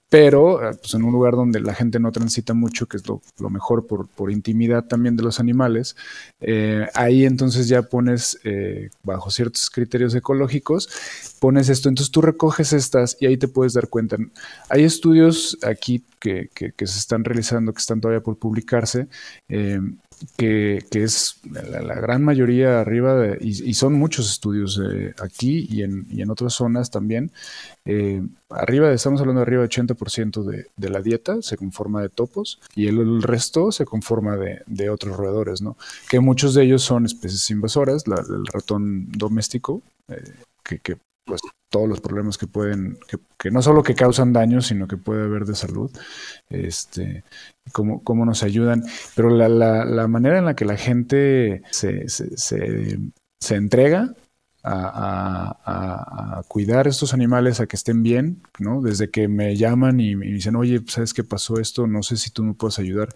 pero 0.10 0.60
pues 0.80 0.94
en 0.94 1.04
un 1.04 1.12
lugar 1.12 1.34
donde 1.34 1.60
la 1.60 1.74
gente 1.74 2.00
no 2.00 2.12
transita 2.12 2.54
mucho, 2.54 2.86
que 2.88 2.98
es 2.98 3.08
lo, 3.08 3.22
lo 3.40 3.50
mejor 3.50 3.88
por, 3.88 4.08
por, 4.08 4.32
intimidad 4.32 4.86
también 4.86 5.18
de 5.18 5.24
los 5.24 5.40
animales, 5.40 5.98
eh, 6.40 6.88
ahí 6.94 7.26
entonces 7.26 7.68
ya 7.68 7.82
pones, 7.84 8.40
eh, 8.46 8.90
bajo 9.04 9.30
ciertos 9.30 9.70
criterios 9.70 10.16
ecológicos, 10.16 10.90
pones 11.40 11.68
esto, 11.70 11.90
entonces 11.90 12.12
tú 12.12 12.22
recoges 12.22 12.72
estas 12.72 13.18
y 13.20 13.26
ahí 13.26 13.38
te 13.38 13.50
puedes 13.50 13.74
dar 13.74 13.90
cuenta. 13.90 14.18
Hay 14.70 14.84
estudios 14.84 15.58
aquí 15.64 16.04
que, 16.20 16.50
que, 16.54 16.72
que 16.72 16.88
se 16.88 17.00
están 17.00 17.26
realizando, 17.26 17.74
que 17.74 17.80
están 17.80 18.00
todavía 18.00 18.24
por 18.24 18.38
publicarse, 18.38 19.08
eh, 19.50 19.80
que, 20.36 20.84
que, 20.90 21.04
es 21.04 21.40
la, 21.52 21.82
la, 21.82 21.96
gran 21.96 22.24
mayoría 22.24 22.80
arriba, 22.80 23.16
de, 23.16 23.38
y, 23.42 23.70
y, 23.70 23.74
son 23.74 23.94
muchos 23.94 24.30
estudios 24.30 24.82
eh, 24.84 25.14
aquí 25.22 25.68
y 25.70 25.84
en, 25.84 26.06
y 26.10 26.22
en, 26.22 26.30
otras 26.30 26.54
zonas 26.54 26.90
también. 26.90 27.32
Eh, 27.86 28.22
arriba, 28.50 28.92
estamos 28.92 29.22
hablando 29.22 29.42
de 29.42 29.44
arriba 29.44 29.62
del 29.62 29.70
80% 29.70 30.44
de, 30.44 30.68
de, 30.76 30.90
la 30.90 31.02
dieta 31.02 31.42
se 31.42 31.58
conforma 31.58 32.02
de 32.02 32.10
topos 32.10 32.60
y 32.76 32.88
el, 32.88 33.22
resto 33.22 33.72
se 33.72 33.86
conforma 33.86 34.38
de, 34.38 34.62
de, 34.66 34.90
otros 34.90 35.16
roedores, 35.18 35.62
¿no? 35.62 35.78
Que 36.10 36.20
muchos 36.20 36.54
de 36.54 36.64
ellos 36.64 36.82
son 36.82 37.06
especies 37.06 37.50
invasoras, 37.50 38.04
el 38.08 38.46
ratón 38.48 39.12
doméstico, 39.12 39.82
eh, 40.08 40.24
que, 40.64 40.80
que 40.80 40.98
pues 41.28 41.42
todos 41.70 41.88
los 41.88 42.02
problemas 42.02 42.38
que 42.38 42.48
pueden, 42.48 42.98
que, 43.38 43.52
no 43.52 43.62
solo 43.62 43.84
que 43.84 43.94
causan 43.94 44.34
daño, 44.34 44.62
sino 44.62 44.88
que 44.88 44.98
puede 44.98 45.24
haber 45.26 45.46
de 45.46 45.56
salud, 45.56 45.92
este, 46.50 47.24
cómo, 47.74 48.04
cómo 48.04 48.26
nos 48.26 48.42
ayudan, 48.44 48.84
pero 49.16 49.30
la, 49.30 49.50
la, 49.50 49.86
la, 49.86 50.08
manera 50.08 50.40
en 50.40 50.46
la 50.46 50.56
que 50.56 50.66
la 50.66 50.78
gente 50.78 51.62
se, 51.70 52.08
se, 52.08 53.56
entrega 53.56 54.14
a, 54.64 55.58
a, 55.66 56.40
a, 56.40 56.44
cuidar 56.44 56.88
estos 56.88 57.14
animales, 57.14 57.60
a 57.60 57.68
que 57.68 57.76
estén 57.76 58.02
bien, 58.02 58.42
¿no? 58.60 58.82
Desde 58.82 59.12
que 59.12 59.28
me 59.28 59.56
llaman 59.56 60.00
y 60.00 60.16
me 60.16 60.28
dicen, 60.28 60.56
oye, 60.56 60.82
¿sabes 60.88 61.14
qué 61.14 61.24
pasó 61.24 61.60
esto? 61.60 61.86
No 61.86 62.02
sé 62.02 62.18
si 62.18 62.32
tú 62.32 62.44
me 62.44 62.54
puedes 62.54 62.80
ayudar. 62.80 63.10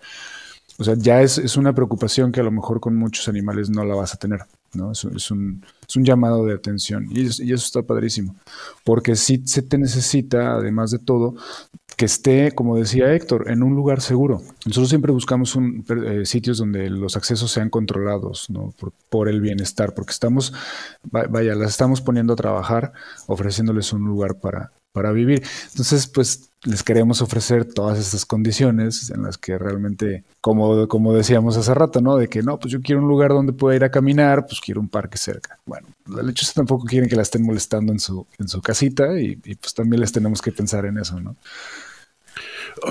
O 0.77 0.83
sea, 0.83 0.95
ya 0.97 1.21
es, 1.21 1.37
es 1.37 1.57
una 1.57 1.73
preocupación 1.73 2.31
que 2.31 2.41
a 2.41 2.43
lo 2.43 2.51
mejor 2.51 2.79
con 2.79 2.95
muchos 2.95 3.27
animales 3.27 3.69
no 3.69 3.85
la 3.85 3.95
vas 3.95 4.13
a 4.13 4.17
tener. 4.17 4.41
¿No? 4.73 4.91
Es, 4.91 5.03
un, 5.31 5.63
es 5.87 5.95
un 5.95 6.05
llamado 6.05 6.45
de 6.45 6.53
atención 6.53 7.07
y, 7.09 7.21
y, 7.21 7.53
eso 7.53 7.65
está 7.65 7.81
padrísimo, 7.83 8.35
porque 8.83 9.15
sí 9.15 9.41
se 9.45 9.61
te 9.61 9.77
necesita, 9.77 10.53
además 10.55 10.91
de 10.91 10.99
todo, 10.99 11.35
que 11.97 12.05
esté, 12.05 12.51
como 12.53 12.77
decía 12.77 13.13
Héctor, 13.13 13.49
en 13.49 13.63
un 13.63 13.75
lugar 13.75 14.01
seguro. 14.01 14.41
Nosotros 14.65 14.89
siempre 14.89 15.11
buscamos 15.11 15.55
un, 15.55 15.85
eh, 16.05 16.25
sitios 16.25 16.57
donde 16.57 16.89
los 16.89 17.15
accesos 17.15 17.51
sean 17.51 17.69
controlados 17.69 18.49
¿no? 18.49 18.73
por, 18.79 18.93
por, 19.09 19.29
el 19.29 19.41
bienestar, 19.41 19.93
porque 19.93 20.11
estamos, 20.11 20.53
vaya, 21.03 21.53
las 21.55 21.71
estamos 21.71 22.01
poniendo 22.01 22.33
a 22.33 22.37
trabajar, 22.37 22.93
ofreciéndoles 23.27 23.93
un 23.93 24.05
lugar 24.05 24.39
para, 24.39 24.71
para 24.91 25.11
vivir. 25.11 25.43
Entonces, 25.71 26.07
pues 26.07 26.51
les 26.63 26.83
queremos 26.83 27.21
ofrecer 27.21 27.65
todas 27.65 27.97
estas 27.97 28.25
condiciones 28.25 29.09
en 29.09 29.23
las 29.23 29.37
que 29.37 29.57
realmente, 29.57 30.23
como, 30.41 30.87
como 30.87 31.13
decíamos 31.13 31.57
hace 31.57 31.73
rato, 31.73 32.01
¿no? 32.01 32.17
De 32.17 32.27
que 32.27 32.43
no, 32.43 32.59
pues 32.59 32.71
yo 32.71 32.81
quiero 32.81 33.01
un 33.01 33.07
lugar 33.07 33.29
donde 33.31 33.53
pueda 33.53 33.75
ir 33.75 33.83
a 33.83 33.89
caminar, 33.89 34.45
pues 34.45 34.61
quiero 34.61 34.79
un 34.79 34.87
parque 34.87 35.17
cerca. 35.17 35.57
Bueno, 35.65 35.87
las 36.07 36.23
lechuzas 36.23 36.53
tampoco 36.53 36.85
quieren 36.85 37.09
que 37.09 37.15
la 37.15 37.23
estén 37.23 37.43
molestando 37.43 37.91
en 37.91 37.99
su, 37.99 38.27
en 38.37 38.47
su 38.47 38.61
casita 38.61 39.19
y, 39.19 39.39
y, 39.43 39.55
pues 39.55 39.73
también 39.73 40.01
les 40.01 40.11
tenemos 40.11 40.41
que 40.41 40.51
pensar 40.51 40.85
en 40.85 40.99
eso, 40.99 41.19
¿no? 41.19 41.35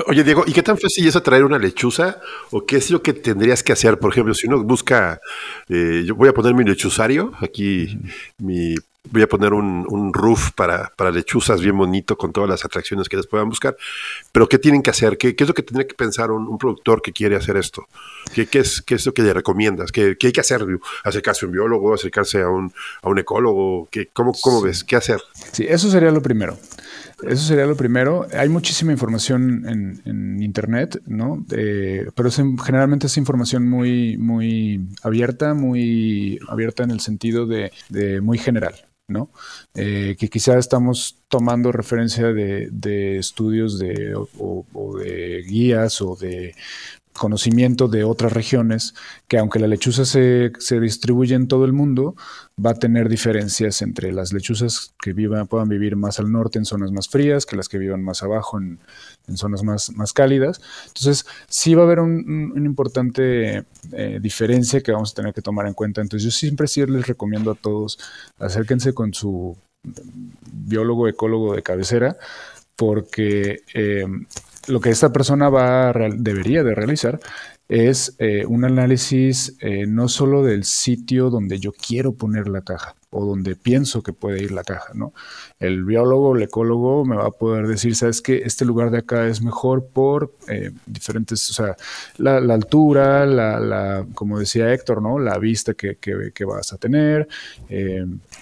Oye, 0.07 0.25
Diego, 0.25 0.45
¿y 0.47 0.53
qué 0.53 0.63
tan 0.63 0.79
fácil 0.79 1.07
es 1.07 1.17
atraer 1.17 1.45
una 1.45 1.59
lechuza? 1.59 2.21
¿O 2.51 2.67
qué 2.67 2.77
es 2.77 2.91
lo 2.91 3.03
que 3.03 3.13
tendrías 3.13 3.63
que 3.63 3.73
hacer? 3.73 3.99
Por 3.99 4.13
ejemplo, 4.13 4.35
si 4.35 4.47
uno 4.47 4.63
busca, 4.63 5.21
eh, 5.69 6.03
yo 6.05 6.15
voy 6.15 6.29
a 6.29 6.35
poner 6.35 6.55
mi 6.55 6.65
lechuzario, 6.65 7.33
aquí 7.41 7.99
mi 8.39 8.75
voy 9.09 9.23
a 9.23 9.29
poner 9.29 9.53
un, 9.53 9.87
un 9.89 10.13
roof 10.13 10.51
para, 10.53 10.93
para, 10.97 11.11
lechuzas 11.11 11.61
bien 11.61 11.77
bonito 11.77 12.17
con 12.17 12.33
todas 12.33 12.49
las 12.49 12.65
atracciones 12.65 13.09
que 13.09 13.17
les 13.17 13.27
puedan 13.27 13.49
buscar. 13.49 13.77
Pero 14.33 14.49
¿qué 14.49 14.59
tienen 14.59 14.83
que 14.83 14.91
hacer? 14.91 15.17
¿Qué, 15.17 15.35
qué 15.35 15.45
es 15.45 15.49
lo 15.49 15.55
que 15.55 15.63
tendría 15.63 15.87
que 15.87 15.95
pensar 15.95 16.31
un, 16.31 16.47
un, 16.47 16.59
productor 16.59 17.03
que 17.03 17.13
quiere 17.13 17.37
hacer 17.37 17.57
esto? 17.57 17.87
¿Qué, 18.35 18.47
qué, 18.47 18.61
es, 18.61 18.83
qué 18.83 18.97
es 18.97 19.07
lo 19.07 19.15
que 19.15 19.23
le 19.23 19.33
recomiendas? 19.33 19.91
¿Qué, 19.91 20.17
hay 20.23 20.33
que 20.33 20.41
hacer? 20.41 20.65
¿Acercarse 21.05 21.45
a 21.45 21.49
un 21.49 21.53
biólogo? 21.53 21.95
¿Acercarse 21.95 22.43
a 22.43 22.49
un, 22.49 22.73
a 23.03 23.09
un 23.09 23.19
ecólogo? 23.19 23.89
¿Qué, 23.91 24.09
¿Cómo, 24.13 24.33
cómo 24.41 24.61
ves? 24.63 24.85
¿Qué 24.85 24.97
hacer? 24.97 25.21
Sí, 25.53 25.67
eso 25.69 25.91
sería 25.91 26.11
lo 26.11 26.23
primero. 26.23 26.59
Eso 27.27 27.43
sería 27.43 27.67
lo 27.67 27.77
primero. 27.77 28.27
Hay 28.37 28.49
muchísima 28.49 28.93
información 28.93 29.69
en, 29.69 30.03
en 30.05 30.43
Internet, 30.43 31.03
¿no? 31.07 31.45
Eh, 31.51 32.07
pero 32.15 32.29
es, 32.29 32.37
generalmente 32.37 33.09
es 33.09 33.17
información 33.17 33.69
muy, 33.69 34.17
muy 34.17 34.89
abierta, 35.03 35.55
muy 35.55 36.39
abierta 36.49 36.83
en 36.83 36.91
el 36.91 37.01
sentido 37.01 37.47
de, 37.47 37.73
de 37.89 38.21
muy 38.21 38.39
general. 38.39 38.75
Eh, 39.75 40.17
que 40.19 40.29
quizá 40.29 40.59
estamos 40.59 41.19
tomando 41.29 41.73
referencia 41.73 42.33
de, 42.33 43.19
estudios 43.19 43.79
de, 43.79 44.15
o, 44.15 44.65
o, 44.73 44.99
de 44.99 45.43
guías 45.43 46.01
o 46.01 46.17
de 46.17 46.55
conocimiento 47.13 47.89
de 47.89 48.05
otras 48.05 48.33
regiones, 48.33 48.95
que 49.29 49.37
aunque 49.37 49.59
la 49.59 49.67
lechuza 49.67 50.05
se, 50.05 50.53
se, 50.59 50.81
distribuye 50.81 51.35
en 51.35 51.49
todo 51.49 51.65
el 51.65 51.73
mundo, 51.73 52.15
va 52.65 52.71
a 52.71 52.75
tener 52.75 53.09
diferencias 53.09 53.83
entre 53.83 54.13
las 54.13 54.33
lechuzas 54.33 54.95
que 55.03 55.13
vivan, 55.13 55.47
puedan 55.47 55.69
vivir 55.69 55.97
más 55.97 56.19
al 56.19 56.31
norte 56.31 56.59
en 56.59 56.65
zonas 56.65 56.93
más 56.93 57.09
frías, 57.09 57.47
que 57.47 57.57
las 57.57 57.69
que 57.69 57.79
vivan 57.79 58.03
más 58.03 58.23
abajo 58.23 58.59
en, 58.59 58.79
en 59.31 59.37
zonas 59.37 59.63
más, 59.63 59.91
más, 59.97 60.13
cálidas. 60.13 60.61
Entonces, 60.89 61.25
sí 61.49 61.75
va 61.75 61.83
a 61.83 61.87
haber 61.87 62.01
una 62.01 62.51
un 62.55 62.67
importante 62.67 63.65
eh, 63.93 64.19
diferencia 64.21 64.83
que 64.83 64.93
vamos 64.93 65.13
a 65.13 65.15
tener 65.15 65.33
que 65.33 65.43
tomar 65.43 65.67
en 65.67 65.75
cuenta. 65.75 66.01
Entonces, 66.01 66.25
yo 66.25 66.31
siempre 66.31 66.69
sí 66.69 66.85
les 66.87 67.07
recomiendo 67.07 67.51
a 67.51 67.55
todos, 67.55 67.99
acérquense 68.39 68.93
con 68.93 69.15
su 69.15 69.57
biólogo, 70.53 71.09
ecólogo 71.09 71.55
de 71.55 71.63
cabecera, 71.63 72.19
porque 72.77 73.63
eh, 73.75 74.07
lo 74.69 74.81
que 74.81 74.91
esta 74.91 75.13
persona 75.13 75.49
va 75.49 75.91
a 75.91 75.93
debería 76.17 76.63
de 76.63 76.75
realizar 76.75 77.21
es 77.69 78.17
eh, 78.19 78.45
un 78.47 78.65
análisis 78.65 79.57
no 79.87 80.09
solo 80.09 80.43
del 80.43 80.65
sitio 80.65 81.31
donde 81.31 81.61
yo 81.61 81.73
quiero 81.73 82.15
poner 82.15 82.49
la 82.49 82.63
caja 82.63 82.97
o 83.11 83.25
donde 83.25 83.57
pienso 83.57 84.03
que 84.03 84.13
puede 84.13 84.43
ir 84.43 84.53
la 84.53 84.65
caja, 84.65 84.93
¿no? 84.95 85.13
El 85.59 85.85
biólogo, 85.85 86.37
el 86.37 86.43
ecólogo 86.43 87.05
me 87.05 87.17
va 87.17 87.27
a 87.27 87.31
poder 87.31 87.67
decir, 87.67 87.95
sabes 87.97 88.21
que 88.23 88.39
este 88.45 88.65
lugar 88.65 88.91
de 88.91 88.99
acá 88.99 89.27
es 89.27 89.43
mejor 89.43 89.87
por 89.87 90.33
eh, 90.49 90.71
diferentes, 90.87 91.51
o 91.51 91.53
sea, 91.53 91.77
la, 92.19 92.37
altura, 92.37 93.27
la, 93.27 94.07
como 94.15 94.39
decía 94.39 94.73
Héctor, 94.73 95.03
¿no? 95.03 95.19
La 95.19 95.39
vista 95.39 95.75
que, 95.75 95.97
que, 95.97 96.45
vas 96.45 96.73
a 96.73 96.79
tener. 96.79 97.29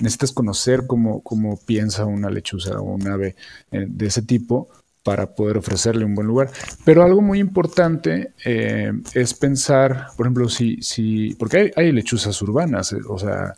necesitas 0.00 0.32
conocer 0.32 0.86
cómo, 0.86 1.22
cómo 1.22 1.58
piensa 1.64 2.04
una 2.04 2.30
lechuza 2.30 2.78
o 2.78 2.94
un 2.94 3.08
ave 3.08 3.36
de 3.70 4.06
ese 4.06 4.22
tipo 4.22 4.68
para 5.08 5.34
poder 5.34 5.56
ofrecerle 5.56 6.04
un 6.04 6.14
buen 6.14 6.26
lugar. 6.26 6.50
Pero 6.84 7.02
algo 7.02 7.22
muy 7.22 7.38
importante 7.38 8.32
eh, 8.44 8.92
es 9.14 9.32
pensar, 9.32 10.08
por 10.18 10.26
ejemplo, 10.26 10.50
si, 10.50 10.82
si 10.82 11.34
porque 11.38 11.72
hay, 11.74 11.92
lechuzas 11.92 12.42
urbanas, 12.42 12.92
eh, 12.92 12.98
o 13.08 13.18
sea, 13.18 13.54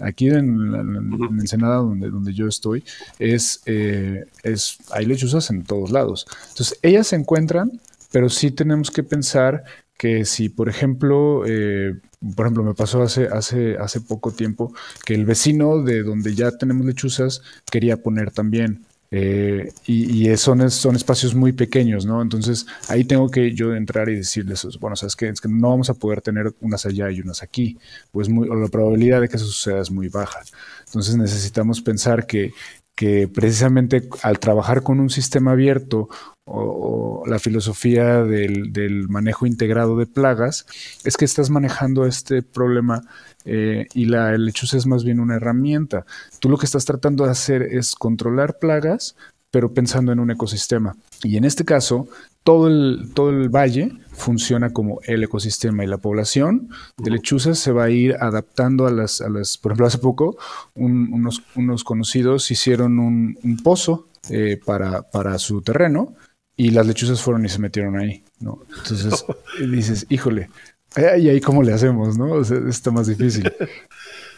aquí 0.00 0.28
en, 0.28 0.36
en, 0.74 0.96
en, 0.96 1.40
Ensenada, 1.40 1.76
donde, 1.76 2.10
donde 2.10 2.32
yo 2.32 2.46
estoy, 2.46 2.84
es, 3.18 3.62
eh, 3.66 4.24
es, 4.42 4.78
hay 4.90 5.06
lechuzas 5.06 5.50
en 5.50 5.64
todos 5.64 5.90
lados. 5.90 6.26
Entonces, 6.50 6.78
ellas 6.82 7.08
se 7.08 7.16
encuentran, 7.16 7.80
pero 8.10 8.28
sí 8.28 8.50
tenemos 8.50 8.90
que 8.90 9.02
pensar 9.02 9.64
que 9.96 10.24
si, 10.24 10.48
por 10.48 10.68
ejemplo, 10.68 11.42
eh, 11.46 11.94
por 12.34 12.46
ejemplo, 12.46 12.64
me 12.64 12.74
pasó 12.74 13.02
hace, 13.02 13.28
hace, 13.28 13.76
hace 13.76 14.00
poco 14.00 14.32
tiempo 14.32 14.72
que 15.04 15.14
el 15.14 15.26
vecino 15.26 15.82
de 15.82 16.02
donde 16.02 16.34
ya 16.34 16.50
tenemos 16.52 16.86
lechuzas 16.86 17.42
quería 17.70 17.98
poner 17.98 18.30
también 18.30 18.84
eh, 19.12 19.72
y, 19.86 20.30
y 20.30 20.36
son, 20.36 20.70
son, 20.70 20.94
espacios 20.94 21.34
muy 21.34 21.52
pequeños, 21.52 22.06
¿no? 22.06 22.22
Entonces 22.22 22.66
ahí 22.88 23.04
tengo 23.04 23.28
que 23.28 23.52
yo 23.54 23.74
entrar 23.74 24.08
y 24.08 24.14
decirles, 24.14 24.64
bueno, 24.78 24.94
sabes 24.94 25.16
que 25.16 25.28
es 25.28 25.40
que 25.40 25.48
no 25.48 25.70
vamos 25.70 25.90
a 25.90 25.94
poder 25.94 26.22
tener 26.22 26.54
unas 26.60 26.86
allá 26.86 27.10
y 27.10 27.20
unas 27.20 27.42
aquí, 27.42 27.76
pues 28.12 28.28
muy, 28.28 28.48
o 28.48 28.54
la 28.54 28.68
probabilidad 28.68 29.20
de 29.20 29.28
que 29.28 29.36
eso 29.36 29.46
suceda 29.46 29.80
es 29.80 29.90
muy 29.90 30.08
baja. 30.08 30.40
Entonces 30.86 31.16
necesitamos 31.16 31.80
pensar 31.82 32.26
que, 32.26 32.52
que 32.94 33.26
precisamente 33.26 34.08
al 34.22 34.38
trabajar 34.38 34.82
con 34.84 35.00
un 35.00 35.10
sistema 35.10 35.52
abierto 35.52 36.08
o, 36.44 37.22
o 37.22 37.26
la 37.26 37.40
filosofía 37.40 38.22
del, 38.22 38.72
del, 38.72 39.08
manejo 39.08 39.44
integrado 39.44 39.96
de 39.96 40.06
plagas, 40.06 40.66
es 41.04 41.16
que 41.16 41.24
estás 41.24 41.50
manejando 41.50 42.06
este 42.06 42.42
problema 42.42 43.02
eh, 43.44 43.86
y 43.94 44.06
la 44.06 44.36
lechuza 44.36 44.76
es 44.76 44.86
más 44.86 45.04
bien 45.04 45.20
una 45.20 45.36
herramienta. 45.36 46.04
Tú 46.40 46.48
lo 46.48 46.58
que 46.58 46.66
estás 46.66 46.84
tratando 46.84 47.24
de 47.24 47.30
hacer 47.30 47.62
es 47.62 47.94
controlar 47.94 48.58
plagas, 48.58 49.16
pero 49.50 49.72
pensando 49.72 50.12
en 50.12 50.20
un 50.20 50.30
ecosistema. 50.30 50.96
Y 51.22 51.36
en 51.36 51.44
este 51.44 51.64
caso, 51.64 52.08
todo 52.44 52.68
el, 52.68 53.10
todo 53.14 53.30
el 53.30 53.48
valle 53.48 53.92
funciona 54.12 54.70
como 54.70 55.00
el 55.04 55.22
ecosistema 55.22 55.84
y 55.84 55.86
la 55.86 55.98
población 55.98 56.68
de 56.96 57.10
lechuzas 57.10 57.58
se 57.58 57.72
va 57.72 57.84
a 57.84 57.90
ir 57.90 58.16
adaptando 58.20 58.86
a 58.86 58.90
las, 58.90 59.20
a 59.20 59.28
las 59.28 59.58
por 59.58 59.72
ejemplo, 59.72 59.86
hace 59.86 59.98
poco 59.98 60.36
un, 60.74 61.12
unos, 61.12 61.42
unos, 61.56 61.84
conocidos 61.84 62.50
hicieron 62.50 62.98
un, 62.98 63.38
un 63.42 63.56
pozo 63.58 64.08
eh, 64.28 64.60
para, 64.64 65.02
para 65.02 65.38
su 65.38 65.62
terreno 65.62 66.14
y 66.56 66.70
las 66.70 66.86
lechuzas 66.86 67.22
fueron 67.22 67.44
y 67.46 67.48
se 67.48 67.58
metieron 67.58 67.98
ahí, 67.98 68.22
¿no? 68.38 68.60
Entonces 68.76 69.24
dices, 69.70 70.06
híjole, 70.10 70.50
y 70.96 71.28
ahí 71.28 71.40
cómo 71.40 71.62
le 71.62 71.72
hacemos, 71.72 72.18
¿no? 72.18 72.32
O 72.32 72.44
sea, 72.44 72.58
está 72.68 72.90
más 72.90 73.06
difícil. 73.06 73.50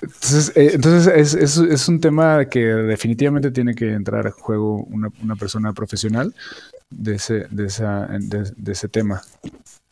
Entonces, 0.03 0.53
eh, 0.57 0.71
entonces 0.75 1.35
es, 1.35 1.57
es, 1.57 1.89
un 1.89 2.01
tema 2.01 2.47
que 2.47 2.61
definitivamente 2.61 3.53
tiene 3.53 3.75
que 3.75 3.93
entrar 3.93 4.27
a 4.27 4.33
juego 4.33 4.79
una, 4.85 5.09
una 5.23 5.37
persona 5.37 5.73
profesional 5.73 6.35
de 6.91 7.15
ese, 7.15 7.47
de, 7.51 7.67
esa, 7.67 8.09
de 8.09 8.73
ese 8.73 8.89
tema. 8.89 9.23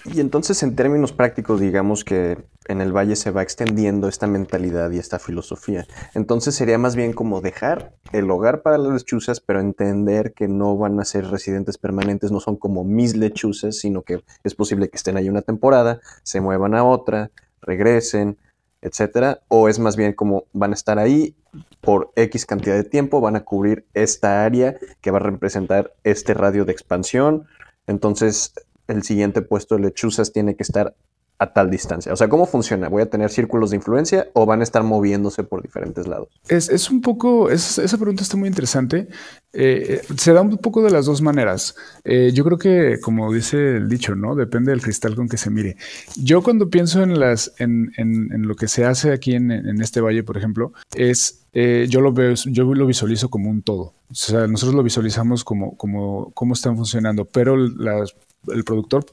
Y 0.04 0.20
entonces, 0.20 0.62
en 0.62 0.76
términos 0.76 1.12
prácticos, 1.12 1.60
digamos 1.60 2.04
que 2.04 2.38
en 2.68 2.80
el 2.80 2.92
valle 2.92 3.16
se 3.16 3.30
va 3.30 3.42
extendiendo 3.42 4.08
esta 4.08 4.26
mentalidad 4.26 4.90
y 4.92 4.98
esta 4.98 5.18
filosofía. 5.18 5.86
Entonces 6.14 6.54
sería 6.54 6.78
más 6.78 6.96
bien 6.96 7.12
como 7.12 7.40
dejar 7.40 7.92
el 8.12 8.30
hogar 8.30 8.62
para 8.62 8.78
las 8.78 8.92
lechuzas, 8.92 9.40
pero 9.40 9.60
entender 9.60 10.32
que 10.32 10.48
no 10.48 10.76
van 10.76 11.00
a 11.00 11.04
ser 11.04 11.26
residentes 11.26 11.78
permanentes, 11.78 12.30
no 12.30 12.40
son 12.40 12.56
como 12.56 12.84
mis 12.84 13.16
lechuzas, 13.16 13.76
sino 13.76 14.02
que 14.02 14.22
es 14.44 14.54
posible 14.54 14.88
que 14.88 14.96
estén 14.96 15.16
ahí 15.16 15.28
una 15.28 15.42
temporada, 15.42 16.00
se 16.22 16.40
muevan 16.40 16.74
a 16.74 16.84
otra, 16.84 17.30
regresen, 17.60 18.38
etcétera. 18.82 19.40
O 19.48 19.68
es 19.68 19.78
más 19.78 19.96
bien 19.96 20.12
como 20.12 20.44
van 20.52 20.70
a 20.70 20.74
estar 20.74 20.98
ahí 20.98 21.34
por 21.80 22.12
X 22.16 22.46
cantidad 22.46 22.76
de 22.76 22.84
tiempo, 22.84 23.20
van 23.20 23.36
a 23.36 23.44
cubrir 23.44 23.84
esta 23.94 24.44
área 24.44 24.76
que 25.00 25.10
va 25.10 25.18
a 25.18 25.22
representar 25.22 25.92
este 26.04 26.34
radio 26.34 26.64
de 26.64 26.72
expansión. 26.72 27.46
Entonces, 27.86 28.54
el 28.90 29.02
siguiente 29.02 29.42
puesto 29.42 29.76
de 29.76 29.82
lechuzas 29.82 30.32
tiene 30.32 30.56
que 30.56 30.62
estar 30.62 30.94
a 31.40 31.52
tal 31.54 31.70
distancia? 31.70 32.12
O 32.12 32.16
sea, 32.16 32.28
¿cómo 32.28 32.46
funciona? 32.46 32.88
¿Voy 32.88 33.02
a 33.02 33.08
tener 33.08 33.30
círculos 33.30 33.70
de 33.70 33.76
influencia 33.76 34.28
o 34.34 34.44
van 34.44 34.60
a 34.60 34.62
estar 34.62 34.82
moviéndose 34.82 35.42
por 35.42 35.62
diferentes 35.62 36.06
lados? 36.06 36.28
Es, 36.48 36.68
es 36.68 36.90
un 36.90 37.00
poco, 37.00 37.50
es, 37.50 37.78
esa 37.78 37.96
pregunta 37.96 38.22
está 38.22 38.36
muy 38.36 38.48
interesante. 38.48 39.08
Eh, 39.52 40.02
se 40.16 40.32
da 40.34 40.42
un 40.42 40.58
poco 40.58 40.82
de 40.82 40.90
las 40.90 41.06
dos 41.06 41.22
maneras. 41.22 41.74
Eh, 42.04 42.30
yo 42.34 42.44
creo 42.44 42.58
que, 42.58 43.00
como 43.00 43.32
dice 43.32 43.78
el 43.78 43.88
dicho, 43.88 44.14
¿no? 44.14 44.34
Depende 44.34 44.70
del 44.70 44.82
cristal 44.82 45.16
con 45.16 45.28
que 45.28 45.38
se 45.38 45.50
mire. 45.50 45.76
Yo 46.16 46.42
cuando 46.42 46.68
pienso 46.68 47.02
en, 47.02 47.18
las, 47.18 47.52
en, 47.58 47.90
en, 47.96 48.30
en 48.32 48.46
lo 48.46 48.54
que 48.54 48.68
se 48.68 48.84
hace 48.84 49.10
aquí 49.10 49.34
en, 49.34 49.50
este 49.80 50.02
valle, 50.02 50.22
por 50.22 50.36
ejemplo, 50.36 50.74
es, 50.94 51.46
eh, 51.54 51.86
yo 51.88 52.02
lo 52.02 52.12
veo, 52.12 52.34
yo 52.34 52.64
lo 52.74 52.86
visualizo 52.86 53.30
como 53.30 53.48
un 53.48 53.62
todo. 53.62 53.94
O 54.10 54.14
sea, 54.14 54.46
nosotros 54.46 54.74
lo 54.74 54.82
visualizamos 54.82 55.42
como, 55.42 55.74
como 55.78 56.32
cómo 56.34 56.52
están 56.52 56.76
funcionando, 56.76 57.24
pero 57.24 57.56
las 57.56 58.14
el 58.48 58.64
productor, 58.64 59.04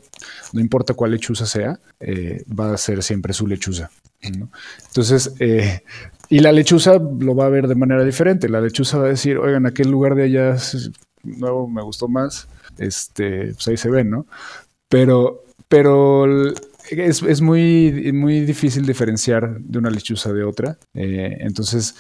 no 0.53 0.61
importa 0.61 0.93
cuál 0.93 1.11
lechuza 1.11 1.45
sea, 1.45 1.80
eh, 1.99 2.43
va 2.47 2.73
a 2.73 2.78
ser 2.78 3.03
siempre 3.03 3.34
su 3.34 3.47
lechuza. 3.47 3.89
Entonces, 4.21 5.34
eh, 5.39 5.82
y 6.30 6.39
la 6.39 6.51
lechuza 6.51 6.93
lo 6.93 7.36
va 7.36 7.45
a 7.45 7.49
ver 7.49 7.67
de 7.67 7.75
manera 7.75 8.03
diferente. 8.03 8.49
La 8.49 8.61
lechuza 8.61 8.97
va 8.97 9.05
a 9.05 9.09
decir, 9.09 9.38
oigan, 9.38 9.65
aquel 9.65 9.89
lugar 9.89 10.15
de 10.15 10.23
allá 10.23 10.57
nuevo 11.23 11.67
me 11.67 11.82
gustó 11.82 12.07
más, 12.07 12.47
este, 12.78 13.53
pues 13.53 13.67
ahí 13.67 13.78
se 13.78 13.89
ven, 13.89 14.09
¿no? 14.09 14.25
Pero, 14.89 15.43
pero 15.67 16.25
es, 16.89 17.21
es, 17.21 17.41
muy, 17.41 18.11
muy 18.13 18.41
difícil 18.41 18.86
diferenciar 18.86 19.59
de 19.59 19.80
una 19.80 19.89
lechuza 19.89 20.32
de 20.32 20.43
otra. 20.43 20.78
Eh, 20.93 21.38
entonces, 21.41 21.95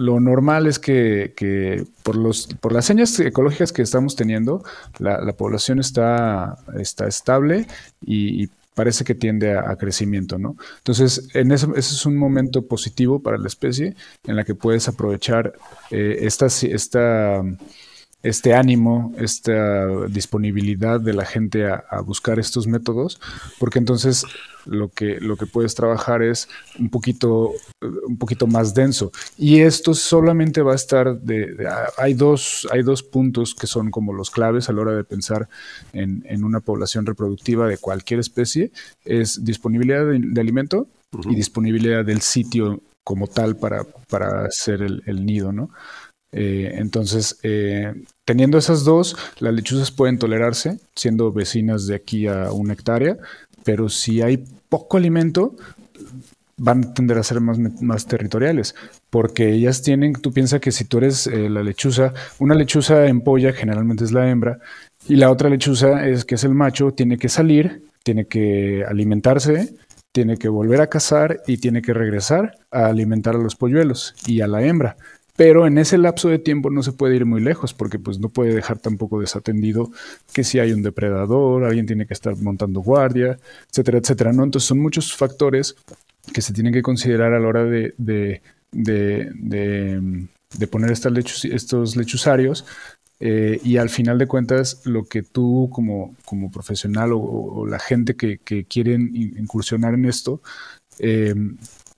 lo 0.00 0.18
normal 0.18 0.66
es 0.66 0.78
que, 0.78 1.84
por, 2.02 2.16
los, 2.16 2.46
por 2.60 2.72
las 2.72 2.86
señas 2.86 3.18
ecológicas 3.20 3.70
que 3.72 3.82
estamos 3.82 4.16
teniendo, 4.16 4.64
la, 4.98 5.20
la 5.20 5.34
población 5.34 5.78
está, 5.78 6.56
está 6.78 7.06
estable 7.06 7.66
y, 8.04 8.48
parece 8.72 9.04
que 9.04 9.14
tiende 9.14 9.58
a, 9.58 9.76
crecimiento, 9.76 10.38
¿no? 10.38 10.56
Entonces, 10.78 11.28
en 11.34 11.52
ese, 11.52 11.66
es 11.76 12.06
un 12.06 12.16
momento 12.16 12.62
positivo 12.62 13.20
para 13.20 13.36
la 13.36 13.46
especie 13.46 13.94
en 14.26 14.36
la 14.36 14.44
que 14.44 14.54
puedes 14.54 14.88
aprovechar 14.88 15.52
eh, 15.90 16.18
esta 16.20 17.42
este 18.22 18.54
ánimo, 18.54 19.14
esta 19.16 20.06
disponibilidad 20.08 21.00
de 21.00 21.14
la 21.14 21.24
gente 21.24 21.66
a, 21.66 22.00
buscar 22.04 22.38
estos 22.38 22.66
métodos, 22.66 23.20
porque 23.58 23.78
entonces 23.78 24.24
lo 24.66 24.88
que, 24.88 25.20
lo 25.20 25.36
que 25.36 25.46
puedes 25.46 25.74
trabajar 25.74 26.22
es 26.22 26.48
un 26.78 26.90
poquito, 26.90 27.52
un 28.06 28.18
poquito 28.18 28.46
más 28.46 28.74
denso. 28.74 29.10
Y 29.38 29.60
esto 29.60 29.94
solamente 29.94 30.60
va 30.60 30.72
a 30.72 30.76
estar 30.76 31.18
de, 31.20 31.66
hay, 31.96 32.14
dos, 32.14 32.68
hay 32.70 32.82
dos 32.82 33.02
puntos 33.02 33.54
que 33.54 33.66
son 33.66 33.90
como 33.90 34.12
los 34.12 34.30
claves 34.30 34.68
a 34.68 34.72
la 34.72 34.82
hora 34.82 34.92
de 34.92 35.04
pensar 35.04 35.48
en, 35.92 36.44
una 36.44 36.60
población 36.60 37.06
reproductiva 37.06 37.68
de 37.68 37.78
cualquier 37.78 38.20
especie, 38.20 38.70
es 39.04 39.44
disponibilidad 39.44 40.04
de, 40.06 40.40
alimento 40.40 40.88
y 41.28 41.34
disponibilidad 41.34 42.04
del 42.04 42.20
sitio 42.20 42.80
como 43.04 43.26
tal 43.26 43.56
para, 43.56 43.84
para 44.08 44.44
hacer 44.44 44.82
el, 44.82 45.02
el 45.06 45.24
nido, 45.24 45.52
¿no? 45.52 45.70
Eh, 46.32 46.74
entonces, 46.76 47.38
eh, 47.42 47.92
teniendo 48.24 48.58
esas 48.58 48.84
dos, 48.84 49.16
las 49.38 49.52
lechuzas 49.54 49.90
pueden 49.90 50.18
tolerarse, 50.18 50.78
siendo 50.94 51.32
vecinas 51.32 51.86
de 51.86 51.96
aquí 51.96 52.26
a 52.26 52.52
una 52.52 52.74
hectárea, 52.74 53.18
pero 53.64 53.88
si 53.88 54.22
hay 54.22 54.44
poco 54.68 54.96
alimento, 54.96 55.56
van 56.56 56.84
a 56.84 56.94
tender 56.94 57.18
a 57.18 57.22
ser 57.22 57.40
más, 57.40 58.06
territoriales, 58.06 58.74
porque 59.08 59.50
ellas 59.50 59.82
tienen, 59.82 60.12
tú 60.12 60.32
piensas 60.32 60.60
que 60.60 60.72
si 60.72 60.84
tú 60.84 60.98
eres 60.98 61.26
eh, 61.26 61.48
la 61.48 61.62
lechuza, 61.62 62.12
una 62.38 62.54
lechuza 62.54 63.06
en 63.06 63.22
polla 63.22 63.52
generalmente 63.52 64.04
es 64.04 64.12
la 64.12 64.28
hembra, 64.28 64.58
y 65.08 65.16
la 65.16 65.30
otra 65.30 65.48
lechuza 65.48 66.06
es 66.06 66.24
que 66.24 66.34
es 66.34 66.44
el 66.44 66.54
macho, 66.54 66.92
tiene 66.92 67.16
que 67.16 67.30
salir, 67.30 67.82
tiene 68.02 68.26
que 68.26 68.84
alimentarse, 68.86 69.74
tiene 70.12 70.36
que 70.36 70.48
volver 70.48 70.80
a 70.82 70.88
cazar 70.88 71.40
y 71.46 71.58
tiene 71.58 71.82
que 71.82 71.94
regresar 71.94 72.56
a 72.70 72.86
alimentar 72.86 73.36
a 73.36 73.38
los 73.38 73.56
polluelos 73.56 74.14
y 74.26 74.40
a 74.40 74.46
la 74.46 74.62
hembra. 74.62 74.96
Pero 75.40 75.66
en 75.66 75.78
ese 75.78 75.96
lapso 75.96 76.28
de 76.28 76.38
tiempo 76.38 76.68
no 76.68 76.82
se 76.82 76.92
puede 76.92 77.16
ir 77.16 77.24
muy 77.24 77.40
lejos 77.40 77.72
porque 77.72 77.98
pues 77.98 78.18
no 78.18 78.28
puede 78.28 78.52
dejar 78.52 78.78
tampoco 78.78 79.22
desatendido 79.22 79.90
que 80.34 80.44
si 80.44 80.58
hay 80.58 80.72
un 80.72 80.82
depredador, 80.82 81.64
alguien 81.64 81.86
tiene 81.86 82.06
que 82.06 82.12
estar 82.12 82.36
montando 82.36 82.80
guardia, 82.80 83.38
etcétera, 83.70 83.96
etcétera, 83.96 84.34
¿no? 84.34 84.44
Entonces 84.44 84.68
son 84.68 84.80
muchos 84.80 85.16
factores 85.16 85.76
que 86.34 86.42
se 86.42 86.52
tienen 86.52 86.74
que 86.74 86.82
considerar 86.82 87.32
a 87.32 87.40
la 87.40 87.48
hora 87.48 87.64
de, 87.64 87.94
de, 87.96 88.42
de, 88.70 90.66
poner 90.66 90.90
estos 90.90 91.96
lechuzarios 91.96 92.66
eh, 93.18 93.58
y 93.64 93.78
al 93.78 93.88
final 93.88 94.18
de 94.18 94.26
cuentas, 94.26 94.82
lo 94.84 95.06
que 95.06 95.22
tú 95.22 95.70
como, 95.72 96.14
como 96.26 96.50
profesional 96.50 97.12
o, 97.14 97.66
la 97.66 97.78
gente 97.78 98.14
que, 98.14 98.40
que, 98.44 98.66
quieren 98.66 99.16
incursionar 99.16 99.94
en 99.94 100.04
esto, 100.04 100.42
eh, 100.98 101.34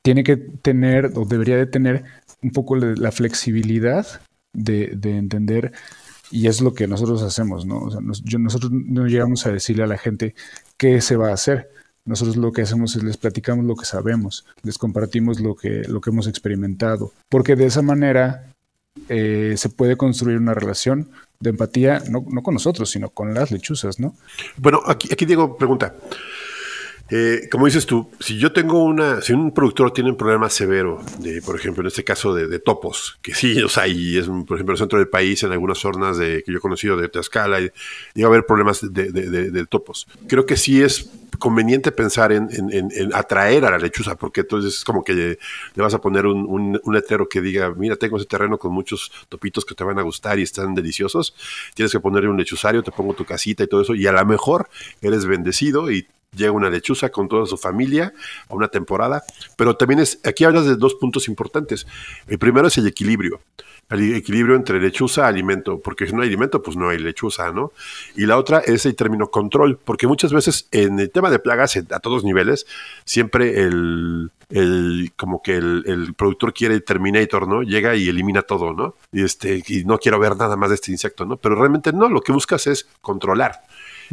tiene 0.03 0.25
que 0.25 0.37
tener 0.37 1.13
o 1.15 1.25
debería 1.25 1.57
de 1.57 1.67
tener 1.67 2.05
un 2.43 2.51
poco 2.51 2.77
la 2.77 3.13
flexibilidad 3.13 4.07
de, 4.53 4.99
entender, 5.05 5.73
y 6.31 6.49
es 6.49 6.61
lo 6.61 6.75
que 6.75 6.89
nosotros 6.89 7.23
hacemos, 7.23 7.67
¿no? 7.67 7.79
O 7.79 7.91
sea, 7.91 8.01
nosotros 8.01 8.73
no 8.73 9.07
llegamos 9.07 9.47
a 9.47 9.53
decirle 9.53 9.85
a 9.85 9.87
la 9.87 9.99
gente 9.99 10.35
qué 10.77 11.01
se 11.01 11.17
va 11.17 11.31
a 11.31 11.35
hacer. 11.35 11.71
Nosotros 12.05 12.37
lo 12.37 12.53
que 12.53 12.63
hacemos 12.63 12.97
es 12.97 13.05
les 13.05 13.17
platicamos 13.17 13.65
lo 13.65 13.77
que 13.77 13.85
sabemos, 13.85 14.45
les 14.63 14.77
compartimos 14.77 15.41
lo 15.41 15.55
que, 15.55 15.83
lo 15.87 16.01
que 16.01 16.11
hemos 16.11 16.27
experimentado, 16.27 17.13
porque 17.29 17.55
de 17.55 17.67
esa 17.67 17.81
manera 17.81 18.53
eh, 19.09 19.55
se 19.57 19.69
puede 19.69 19.97
construir 19.97 20.39
una 20.39 20.53
relación 20.53 21.11
de 21.39 21.51
empatía, 21.51 22.03
no, 22.11 22.25
no, 22.29 22.43
con 22.43 22.55
nosotros, 22.55 22.91
sino 22.91 23.11
con 23.11 23.35
las 23.35 23.53
lechuzas, 23.53 24.01
¿no? 24.01 24.17
Bueno, 24.57 24.81
aquí, 24.87 25.09
aquí 25.13 25.27
Diego 25.27 25.57
pregunta, 25.57 25.95
eh, 27.15 27.47
como 27.51 27.67
dices 27.67 27.85
tú, 27.85 28.11
si 28.21 28.39
yo 28.39 28.53
tengo 28.53 28.83
una, 28.83 29.21
si 29.21 29.35
un 29.35 29.53
productor 29.53 29.93
tiene 29.93 30.09
un 30.09 30.17
problema 30.17 30.49
severo, 30.49 30.99
por 31.45 31.57
ejemplo, 31.57 31.83
en 31.83 31.89
este 31.89 32.05
caso 32.05 32.35
de, 32.35 32.59
topos, 32.59 33.19
que 33.21 33.35
sí 33.35 33.63
o 33.63 33.69
sea, 33.69 33.87
y 33.87 34.17
es, 34.17 34.29
por 34.29 34.57
ejemplo, 34.57 34.73
el 34.73 34.79
centro 34.79 34.99
del 34.99 35.09
país, 35.09 35.43
en 35.43 35.53
algunas 35.53 35.77
zonas 35.77 36.17
que 36.17 36.43
yo 36.47 36.57
he 36.57 36.61
conocido 36.61 36.97
de 36.97 37.11
Tlaxcala, 37.11 37.61
va 37.61 38.25
a 38.25 38.27
haber 38.27 38.47
problemas 38.47 38.81
de, 38.81 39.67
topos. 39.69 40.09
Creo 40.27 40.47
que 40.47 40.57
sí 40.57 40.83
es 40.83 41.11
conveniente 41.39 41.93
pensar 41.93 42.33
en, 42.33 42.49
atraer 43.13 43.67
a 43.67 43.73
la 43.73 43.79
lechuza, 43.79 44.17
porque 44.17 44.41
entonces 44.41 44.77
es 44.77 44.85
como 44.85 45.05
que 45.05 45.13
le, 45.13 45.39
vas 45.77 45.93
a 45.93 46.01
poner 46.01 46.25
un, 46.25 46.47
un, 46.49 46.81
un, 46.83 46.95
letrero 46.95 47.29
que 47.29 47.43
diga, 47.43 47.75
mira, 47.75 47.97
tengo 47.97 48.17
ese 48.17 48.25
terreno 48.25 48.57
con 48.57 48.73
muchos 48.73 49.13
topitos 49.29 49.67
que 49.67 49.75
te 49.75 49.85
van 49.85 49.99
a 49.99 50.03
gustar 50.03 50.39
y 50.39 50.45
están 50.45 50.75
deliciosos, 50.75 51.35
tienes 51.75 51.93
que 51.93 52.01
ponerle 52.01 52.31
un 52.31 52.39
lechuzario, 52.39 52.83
te 52.83 52.91
pongo 52.91 53.13
tu 53.13 53.27
casita 53.27 53.65
y 53.65 53.67
todo 53.67 53.83
eso, 53.83 53.95
y 53.95 54.07
a 54.07 54.13
lo 54.13 54.25
mejor 54.25 54.71
eres 55.03 55.27
bendecido 55.27 55.91
y 55.91 56.07
llega 56.35 56.53
una 56.53 56.71
lechuza 56.71 57.11
con 57.11 57.29
toda 57.29 57.47
su 57.47 57.57
familia 57.57 58.13
a 58.49 58.55
una 58.55 58.69
temporada, 58.69 59.23
pero 59.57 59.77
también 59.77 60.01
es, 60.01 60.21
aquí 60.25 60.45
hablas 60.45 60.67
de 60.67 60.77
dos 60.77 60.95
puntos 60.95 61.29
importantes. 61.29 61.87
El 62.27 62.39
primero 62.39 62.69
es 62.69 62.79
el 62.79 62.87
equilibrio, 62.87 63.41
el 63.91 64.15
equilibrio 64.15 64.57
entre 64.57 64.81
lechuza 64.81 65.23
y 65.23 65.25
alimento, 65.27 65.81
porque 65.81 66.07
si 66.07 66.15
no 66.15 66.23
hay 66.23 66.29
alimento, 66.29 66.63
pues 66.63 66.77
no 66.77 66.89
hay 66.89 66.99
lechuza, 66.99 67.53
¿no? 67.53 67.73
Y 68.17 68.25
la 68.25 68.39
otra 68.39 68.61
es 68.61 68.87
el 68.87 68.97
término 68.97 69.31
control, 69.31 69.79
porque 69.85 70.07
muchas 70.07 70.33
veces 70.33 70.69
en 70.71 70.99
el 70.99 71.11
tema 71.11 71.31
de 71.31 71.39
plagas 71.39 71.77
a 71.77 72.01
todos 72.01 72.25
niveles, 72.25 72.67
siempre 73.05 73.63
el, 73.63 74.31
como 75.17 75.43
que 75.43 75.57
el, 75.57 75.85
el, 75.87 76.15
productor 76.15 76.55
quiere 76.55 76.75
el 76.75 76.85
Terminator, 76.85 77.47
¿no? 77.47 77.63
Llega 77.63 77.95
y 77.95 78.09
elimina 78.09 78.43
todo, 78.43 78.73
¿no? 78.73 78.95
Y, 79.13 79.23
este, 79.23 79.63
y 79.67 79.85
no 79.85 79.99
quiero 79.99 80.19
ver 80.19 80.37
nada 80.37 80.57
más 80.57 80.71
de 80.71 80.77
este 80.77 80.91
insecto, 80.91 81.27
¿no? 81.27 81.37
Pero 81.37 81.57
realmente 81.57 81.93
no, 81.93 82.09
lo 82.09 82.23
que 82.23 82.33
buscas 82.33 82.67
es 82.67 82.89
controlar. 83.03 83.61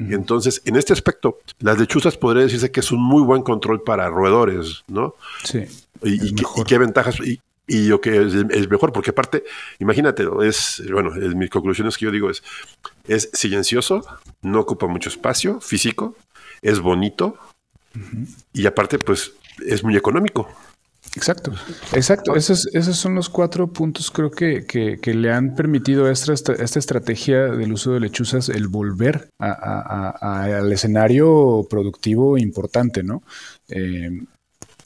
Entonces, 0.09 0.61
en 0.65 0.75
este 0.75 0.93
aspecto, 0.93 1.39
las 1.59 1.77
lechuzas 1.77 2.17
podría 2.17 2.43
decirse 2.43 2.71
que 2.71 2.79
es 2.79 2.91
un 2.91 3.01
muy 3.01 3.23
buen 3.23 3.41
control 3.41 3.81
para 3.81 4.09
roedores, 4.09 4.83
¿no? 4.87 5.15
Sí. 5.43 5.65
Y, 6.03 6.35
qué 6.65 6.77
ventajas, 6.77 7.19
y, 7.19 7.41
y 7.67 7.87
lo 7.87 8.01
que 8.01 8.17
es, 8.17 8.69
mejor, 8.69 8.91
porque 8.91 9.11
aparte, 9.11 9.43
imagínate, 9.79 10.25
es, 10.43 10.81
bueno, 10.91 11.15
es, 11.15 11.35
mis 11.35 11.49
conclusiones 11.49 11.97
que 11.97 12.05
yo 12.05 12.11
digo 12.11 12.29
es, 12.29 12.43
es 13.07 13.29
silencioso, 13.33 14.05
no 14.41 14.61
ocupa 14.61 14.87
mucho 14.87 15.09
espacio 15.09 15.59
físico, 15.61 16.15
es 16.61 16.79
bonito, 16.79 17.37
y 18.53 18.65
aparte, 18.65 18.99
pues, 18.99 19.33
es 19.65 19.83
muy 19.83 19.97
económico. 19.97 20.49
Exacto, 21.15 21.51
exacto. 21.93 22.35
Esos, 22.35 22.67
esos 22.73 22.95
son 22.97 23.15
los 23.15 23.29
cuatro 23.29 23.67
puntos 23.73 24.11
creo 24.11 24.29
que, 24.29 24.65
que, 24.65 25.13
le 25.13 25.31
han 25.31 25.55
permitido 25.55 26.05
a 26.05 26.11
esta, 26.11 26.33
esta, 26.33 26.79
estrategia 26.79 27.47
del 27.47 27.73
uso 27.73 27.93
de 27.93 27.99
lechuzas 27.99 28.49
el 28.49 28.67
volver 28.67 29.29
al 29.39 30.71
escenario 30.71 31.65
productivo 31.69 32.37
importante, 32.37 33.01
¿no? 33.01 33.23
Eh, 33.69 34.21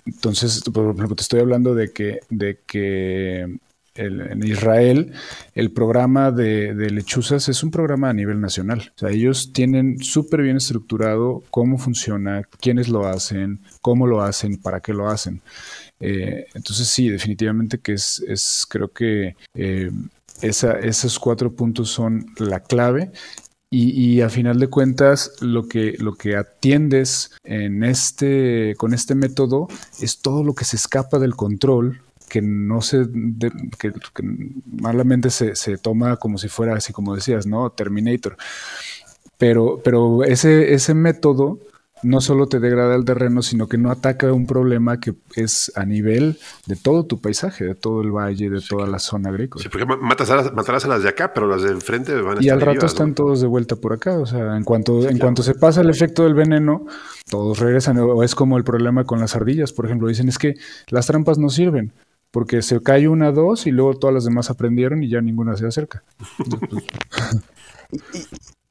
entonces, 0.05 0.61
por 0.73 0.95
ejemplo, 0.95 1.15
te 1.15 1.23
estoy 1.23 1.41
hablando 1.41 1.75
de 1.75 1.91
que, 1.91 2.19
de 2.29 2.59
que 2.65 3.57
en 3.95 4.43
Israel 4.43 5.13
el 5.53 5.71
programa 5.71 6.31
de, 6.31 6.73
de, 6.73 6.89
lechuzas 6.89 7.47
es 7.47 7.63
un 7.63 7.69
programa 7.69 8.09
a 8.09 8.13
nivel 8.13 8.41
nacional. 8.41 8.91
O 8.95 8.99
sea, 8.99 9.09
ellos 9.09 9.53
tienen 9.53 9.99
súper 9.99 10.41
bien 10.41 10.57
estructurado 10.57 11.43
cómo 11.51 11.77
funciona, 11.77 12.43
quiénes 12.59 12.89
lo 12.89 13.05
hacen, 13.05 13.59
cómo 13.81 14.07
lo 14.07 14.21
hacen, 14.21 14.57
para 14.57 14.79
qué 14.79 14.93
lo 14.93 15.09
hacen. 15.09 15.41
Eh, 16.05 16.47
entonces 16.53 16.87
sí, 16.89 17.07
definitivamente 17.07 17.79
que 17.79 17.93
es, 17.93 18.21
es 18.27 18.65
creo 18.67 18.91
que 18.91 19.37
eh, 19.53 19.89
esos 20.41 21.17
cuatro 21.17 21.53
puntos 21.53 21.89
son 21.89 22.25
la 22.37 22.59
clave 22.59 23.11
y, 23.75 24.21
a 24.21 24.29
final 24.29 24.59
de 24.59 24.67
cuentas, 24.67 25.31
lo 25.41 25.67
que, 25.67 25.95
lo 25.97 26.13
que 26.13 26.35
atiendes 26.35 27.31
en 27.43 27.83
este, 27.83 28.75
con 28.77 28.93
este 28.93 29.15
método 29.15 29.67
es 29.99 30.19
todo 30.19 30.43
lo 30.43 30.53
que 30.53 30.63
se 30.63 30.75
escapa 30.75 31.17
del 31.17 31.35
control, 31.35 31.99
que 32.29 32.43
no 32.43 32.83
se, 32.83 33.07
que, 33.79 33.91
malamente 34.63 35.31
se, 35.31 35.55
se, 35.55 35.79
toma 35.79 36.17
como 36.17 36.37
si 36.37 36.49
fuera 36.49 36.75
así 36.75 36.93
como 36.93 37.15
decías, 37.15 37.47
¿no? 37.47 37.71
Terminator. 37.71 38.37
Pero, 39.39 39.81
pero 39.83 40.23
ese, 40.23 40.75
ese 40.75 40.93
método 40.93 41.57
no 42.03 42.21
solo 42.21 42.47
te 42.47 42.59
degrada 42.59 42.95
el 42.95 43.05
terreno, 43.05 43.41
sino 43.41 43.67
que 43.67 43.77
no 43.77 43.91
ataca 43.91 44.31
un 44.31 44.45
problema 44.45 44.99
que 44.99 45.13
es 45.35 45.71
a 45.75 45.85
nivel 45.85 46.37
de 46.65 46.75
todo 46.75 47.05
tu 47.05 47.19
paisaje, 47.19 47.65
de 47.65 47.75
todo 47.75 48.01
el 48.01 48.11
valle, 48.11 48.49
de 48.49 48.61
toda 48.61 48.87
la 48.87 48.99
zona 48.99 49.29
agrícola. 49.29 49.63
Sí, 49.63 49.69
porque 49.69 49.85
matas 49.85 50.29
a 50.29 50.35
las, 50.37 50.53
matarás 50.53 50.85
a 50.85 50.87
las 50.87 51.03
de 51.03 51.09
acá, 51.09 51.33
pero 51.33 51.47
las 51.47 51.63
de 51.63 51.69
enfrente 51.69 52.13
van 52.21 52.37
a 52.37 52.43
Y 52.43 52.49
al 52.49 52.61
rato 52.61 52.85
están 52.85 53.13
todos 53.13 53.41
de 53.41 53.47
vuelta 53.47 53.75
por 53.75 53.93
acá. 53.93 54.17
O 54.19 54.25
sea, 54.25 54.55
en 54.55 54.63
cuanto, 54.63 55.07
en 55.07 55.17
cuanto 55.17 55.43
se 55.43 55.55
pasa 55.55 55.81
el 55.81 55.89
efecto 55.89 56.23
del 56.23 56.33
veneno, 56.33 56.85
todos 57.29 57.59
regresan. 57.59 57.97
O 57.99 58.23
es 58.23 58.35
como 58.35 58.57
el 58.57 58.63
problema 58.63 59.05
con 59.05 59.19
las 59.19 59.35
ardillas, 59.35 59.71
por 59.71 59.85
ejemplo. 59.85 60.07
Dicen 60.07 60.29
es 60.29 60.37
que 60.37 60.53
las 60.89 61.07
trampas 61.07 61.37
no 61.37 61.49
sirven 61.49 61.93
porque 62.33 62.63
se 62.63 62.81
cae 62.81 63.07
una, 63.07 63.31
dos 63.31 63.67
y 63.67 63.71
luego 63.71 63.93
todas 63.93 64.11
las 64.15 64.25
demás 64.25 64.49
aprendieron 64.49 65.03
y 65.03 65.07
ya 65.07 65.21
ninguna 65.21 65.55
se 65.55 65.67
acerca. 65.67 66.03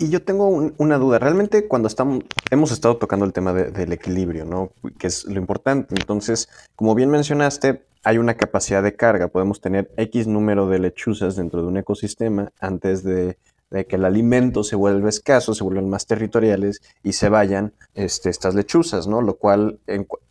Y, 0.01 0.11
yo 0.11 0.21
tengo 0.21 0.49
una 0.79 0.99
duda. 0.99 1.21
Realmente 1.21 1.69
cuando 1.69 1.87
estamos, 1.87 2.25
hemos 2.51 2.73
estado 2.73 2.97
tocando 2.97 3.25
el 3.25 3.33
tema 3.33 3.53
del 3.53 3.93
equilibrio, 3.93 4.45
¿no? 4.45 4.73
Que 4.99 5.07
es 5.07 5.27
lo 5.27 5.39
importante. 5.39 5.95
Entonces, 5.97 6.49
como 6.75 6.97
bien 6.97 7.09
mencionaste, 7.09 7.85
hay 8.03 8.19
una 8.19 8.35
capacidad 8.35 8.83
de 8.83 8.97
carga. 8.97 9.29
Podemos 9.29 9.61
tener 9.61 9.93
X 9.97 10.27
número 10.27 10.69
de 10.69 10.81
lechuzas 10.81 11.37
dentro 11.37 11.63
de 11.63 11.69
un 11.69 11.77
ecosistema 11.77 12.51
antes 12.59 13.05
de, 13.05 13.39
que 13.71 13.95
el 13.95 14.05
alimento 14.05 14.65
se 14.65 14.75
vuelva 14.75 15.09
escaso, 15.09 15.55
se 15.55 15.63
vuelvan 15.63 15.89
más 15.89 16.05
territoriales 16.09 16.81
y 17.05 17.13
se 17.13 17.29
vayan 17.29 17.73
este, 17.95 18.29
estas 18.29 18.57
lechuzas, 18.57 19.07
¿no? 19.07 19.23
Lo 19.23 19.37
cual 19.37 19.79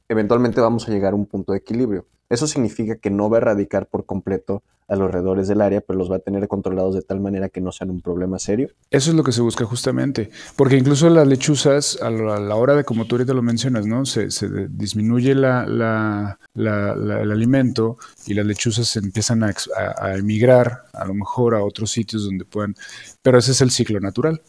eventualmente 0.10 0.60
vamos 0.60 0.90
a 0.90 0.92
llegar 0.92 1.14
a 1.14 1.16
un 1.16 1.28
punto 1.28 1.54
de 1.54 1.60
equilibrio. 1.60 2.06
Eso 2.32 2.48
significa 2.48 2.96
que 2.96 3.10
no 3.10 3.30
va 3.30 3.38
a 3.38 3.42
erradicar 3.42 3.88
por 3.88 4.06
completo 4.06 4.64
a 4.88 4.96
los 4.96 5.12
roedores 5.12 5.48
del 5.48 5.62
área, 5.62 5.82
pero 5.82 6.00
los 6.00 6.12
va 6.12 6.18
a 6.18 6.20
tener 6.20 6.48
controlados 6.48 6.96
de 6.96 7.02
tal 7.02 7.20
manera 7.20 7.50
que 7.50 7.62
no 7.62 7.72
sean 7.72 7.90
un 7.90 8.02
problema 8.02 8.40
serio. 8.40 8.70
Eso 8.90 9.12
es 9.12 9.16
lo 9.16 9.24
que 9.24 9.32
se 9.32 9.42
busca 9.42 9.66
justamente, 9.66 10.30
porque 10.56 10.78
incluso 10.78 11.10
las 11.10 11.28
lechuzas, 11.28 11.98
a 12.02 12.10
la, 12.10 12.56
hora 12.56 12.76
de, 12.76 12.84
como 12.86 13.06
tú 13.06 13.16
ahorita 13.16 13.34
lo 13.34 13.42
mencionas, 13.42 13.86
¿no? 13.86 14.06
Se, 14.06 14.28
disminuye 14.70 15.36
la, 15.36 16.38
el 16.56 17.32
alimento 17.32 17.98
y 18.26 18.34
las 18.34 18.46
lechuzas 18.46 18.96
empiezan 18.96 19.44
a, 19.44 19.54
a, 19.98 20.16
emigrar, 20.16 20.84
a 20.94 21.06
lo 21.06 21.14
mejor 21.14 21.56
a 21.56 21.64
otros 21.64 21.92
sitios 21.92 22.26
donde 22.26 22.46
puedan, 22.46 22.76
pero 23.22 23.40
ese 23.40 23.52
es 23.52 23.62
el 23.62 23.72
ciclo 23.72 24.00
natural. 24.00 24.42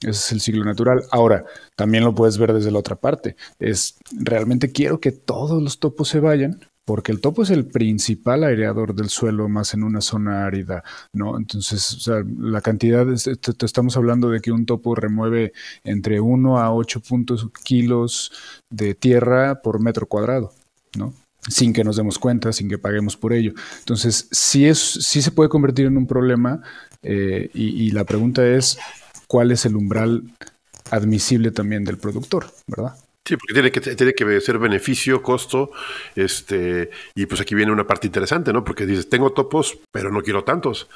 Ese 0.00 0.10
es 0.10 0.32
el 0.32 0.40
ciclo 0.40 0.64
natural. 0.64 1.04
Ahora, 1.10 1.44
también 1.74 2.04
lo 2.04 2.14
puedes 2.14 2.38
ver 2.38 2.52
desde 2.52 2.70
la 2.70 2.78
otra 2.78 2.96
parte. 2.96 3.36
Es 3.58 3.96
realmente 4.12 4.70
quiero 4.70 5.00
que 5.00 5.10
todos 5.10 5.60
los 5.60 5.80
topos 5.80 6.08
se 6.08 6.20
vayan, 6.20 6.60
porque 6.88 7.12
el 7.12 7.20
topo 7.20 7.42
es 7.42 7.50
el 7.50 7.66
principal 7.66 8.44
aireador 8.44 8.94
del 8.94 9.10
suelo, 9.10 9.46
más 9.50 9.74
en 9.74 9.82
una 9.82 10.00
zona 10.00 10.46
árida, 10.46 10.82
¿no? 11.12 11.36
Entonces, 11.36 11.92
o 11.92 12.00
sea, 12.00 12.24
la 12.38 12.62
cantidad, 12.62 13.06
estamos 13.12 13.98
hablando 13.98 14.30
de 14.30 14.40
que 14.40 14.52
un 14.52 14.64
topo 14.64 14.94
remueve 14.94 15.52
entre 15.84 16.18
1 16.18 16.58
a 16.58 16.72
8 16.72 17.00
puntos, 17.00 17.46
kilos 17.62 18.32
de 18.70 18.94
tierra 18.94 19.60
por 19.60 19.82
metro 19.82 20.06
cuadrado, 20.06 20.54
¿no? 20.96 21.12
sin 21.46 21.74
que 21.74 21.84
nos 21.84 21.96
demos 21.96 22.18
cuenta, 22.18 22.54
sin 22.54 22.70
que 22.70 22.78
paguemos 22.78 23.18
por 23.18 23.34
ello. 23.34 23.52
Entonces, 23.80 24.26
sí, 24.30 24.64
es, 24.64 24.78
sí 24.78 25.20
se 25.20 25.30
puede 25.30 25.50
convertir 25.50 25.84
en 25.84 25.98
un 25.98 26.06
problema 26.06 26.62
eh, 27.02 27.50
y, 27.52 27.84
y 27.84 27.90
la 27.90 28.04
pregunta 28.04 28.46
es, 28.46 28.78
¿cuál 29.26 29.50
es 29.50 29.66
el 29.66 29.76
umbral 29.76 30.24
admisible 30.90 31.50
también 31.50 31.84
del 31.84 31.98
productor, 31.98 32.46
verdad? 32.66 32.96
Sí, 33.28 33.36
porque 33.36 33.52
tiene 33.52 33.70
que, 33.70 33.80
tiene 33.82 34.14
que 34.14 34.40
ser 34.40 34.58
beneficio, 34.58 35.22
costo, 35.22 35.70
este, 36.16 36.88
y 37.14 37.26
pues 37.26 37.42
aquí 37.42 37.54
viene 37.54 37.70
una 37.70 37.86
parte 37.86 38.06
interesante, 38.06 38.54
¿no? 38.54 38.64
Porque 38.64 38.86
dices, 38.86 39.10
tengo 39.10 39.34
topos, 39.34 39.78
pero 39.92 40.10
no 40.10 40.22
quiero 40.22 40.44
tantos 40.44 40.88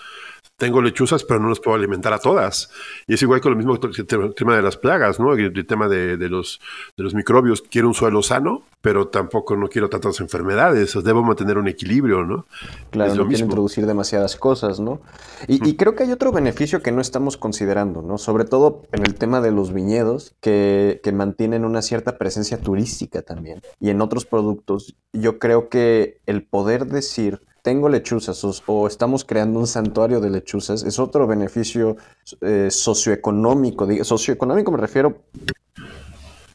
tengo 0.62 0.80
lechuzas, 0.80 1.24
pero 1.24 1.40
no 1.40 1.48
las 1.48 1.58
puedo 1.58 1.76
alimentar 1.76 2.12
a 2.12 2.20
todas. 2.20 2.70
Y 3.08 3.14
es 3.14 3.22
igual 3.22 3.40
con 3.40 3.50
lo 3.50 3.58
mismo 3.58 3.74
el 3.74 4.34
tema 4.36 4.54
de 4.54 4.62
las 4.62 4.76
plagas, 4.76 5.18
¿no? 5.18 5.34
El, 5.34 5.66
tema 5.66 5.88
de, 5.88 6.16
los, 6.28 6.60
de 6.96 7.02
los 7.02 7.14
microbios. 7.14 7.62
Quiero 7.62 7.88
un 7.88 7.94
suelo 7.94 8.22
sano, 8.22 8.62
pero 8.80 9.08
tampoco 9.08 9.56
no 9.56 9.68
quiero 9.68 9.90
tantas 9.90 10.20
enfermedades. 10.20 10.96
Debo 11.02 11.24
mantener 11.24 11.58
un 11.58 11.66
equilibrio, 11.66 12.22
¿no? 12.24 12.46
Claro, 12.90 13.12
no 13.16 13.26
quiero 13.26 13.42
introducir 13.42 13.86
demasiadas 13.86 14.36
cosas, 14.36 14.78
¿no? 14.78 15.00
Y, 15.48 15.74
creo 15.74 15.96
que 15.96 16.04
hay 16.04 16.12
otro 16.12 16.30
beneficio 16.30 16.80
que 16.80 16.92
no 16.92 17.00
estamos 17.00 17.36
considerando, 17.36 18.00
¿no? 18.00 18.16
Sobre 18.16 18.44
todo 18.44 18.82
en 18.92 19.04
el 19.04 19.16
tema 19.16 19.40
de 19.40 19.50
los 19.50 19.72
viñedos, 19.72 20.36
que, 20.40 21.00
que 21.02 21.10
mantienen 21.10 21.64
una 21.64 21.82
cierta 21.82 22.18
presencia 22.18 22.60
turística 22.60 23.22
también. 23.22 23.62
Y 23.80 23.90
en 23.90 24.00
otros 24.00 24.26
productos, 24.26 24.94
yo 25.12 25.40
creo 25.40 25.68
que 25.68 26.20
el 26.26 26.44
poder 26.44 26.86
decir 26.86 27.40
tengo 27.62 27.88
lechuzas 27.88 28.44
o, 28.66 28.86
estamos 28.86 29.24
creando 29.24 29.60
un 29.60 29.66
santuario 29.66 30.20
de 30.20 30.30
lechuzas, 30.30 30.82
es 30.82 30.98
otro 30.98 31.26
beneficio 31.26 31.96
eh, 32.40 32.68
socioeconómico. 32.70 33.86
Socioeconómico 34.04 34.72
me 34.72 34.78
refiero 34.78 35.22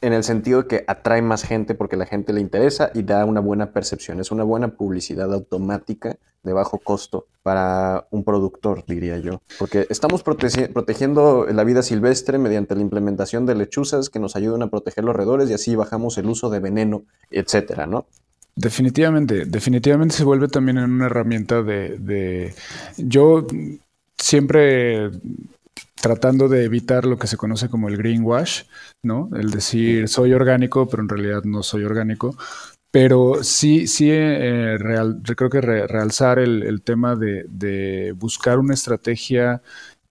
en 0.00 0.12
el 0.12 0.22
sentido 0.22 0.62
de 0.62 0.68
que 0.68 0.84
atrae 0.86 1.22
más 1.22 1.42
gente 1.42 1.74
porque 1.74 1.96
la 1.96 2.06
gente 2.06 2.32
le 2.32 2.40
interesa 2.40 2.90
y 2.94 3.02
da 3.02 3.24
una 3.24 3.40
buena 3.40 3.72
percepción. 3.72 4.20
Es 4.20 4.30
una 4.30 4.44
buena 4.44 4.68
publicidad 4.68 5.32
automática 5.32 6.18
de 6.42 6.52
bajo 6.52 6.78
costo 6.78 7.26
para 7.42 8.06
un 8.10 8.22
productor, 8.22 8.84
diría 8.86 9.18
yo. 9.18 9.42
Porque 9.58 9.86
estamos 9.90 10.22
protegiendo 10.22 11.46
la 11.46 11.64
vida 11.64 11.82
silvestre 11.82 12.38
mediante 12.38 12.74
la 12.74 12.82
implementación 12.82 13.46
de 13.46 13.54
lechuzas 13.54 14.10
que 14.10 14.20
nos 14.20 14.36
ayudan 14.36 14.62
a 14.62 14.70
proteger 14.70 15.04
los 15.04 15.16
roedores 15.16 15.50
y 15.50 15.54
así 15.54 15.74
bajamos 15.74 16.16
el 16.18 16.26
uso 16.26 16.50
de 16.50 16.60
veneno, 16.60 17.04
etcétera, 17.30 17.86
¿no? 17.86 18.06
Definitivamente, 18.60 19.44
definitivamente 19.44 20.16
se 20.16 20.24
vuelve 20.24 20.48
también 20.48 20.78
en 20.78 20.90
una 20.90 21.06
herramienta 21.06 21.62
de, 21.62 22.52
yo 22.96 23.46
siempre 24.18 25.12
tratando 25.94 26.48
de 26.48 26.64
evitar 26.64 27.04
lo 27.04 27.18
que 27.18 27.28
se 27.28 27.36
conoce 27.36 27.68
como 27.68 27.88
el 27.88 27.96
greenwash, 27.96 28.64
¿no? 29.04 29.30
El 29.36 29.52
decir 29.52 30.08
soy 30.08 30.32
orgánico, 30.32 30.88
pero 30.88 31.04
en 31.04 31.08
realidad 31.08 31.44
no 31.44 31.62
soy 31.62 31.84
orgánico. 31.84 32.36
Pero 32.90 33.44
sí, 33.44 33.86
sí, 33.86 34.10
eh, 34.10 34.76
real, 34.76 35.22
creo 35.36 35.50
que 35.50 35.60
realzar 35.60 36.40
el, 36.40 36.82
tema 36.82 37.14
de, 37.14 37.44
de, 37.48 38.12
buscar 38.16 38.58
una 38.58 38.74
estrategia 38.74 39.62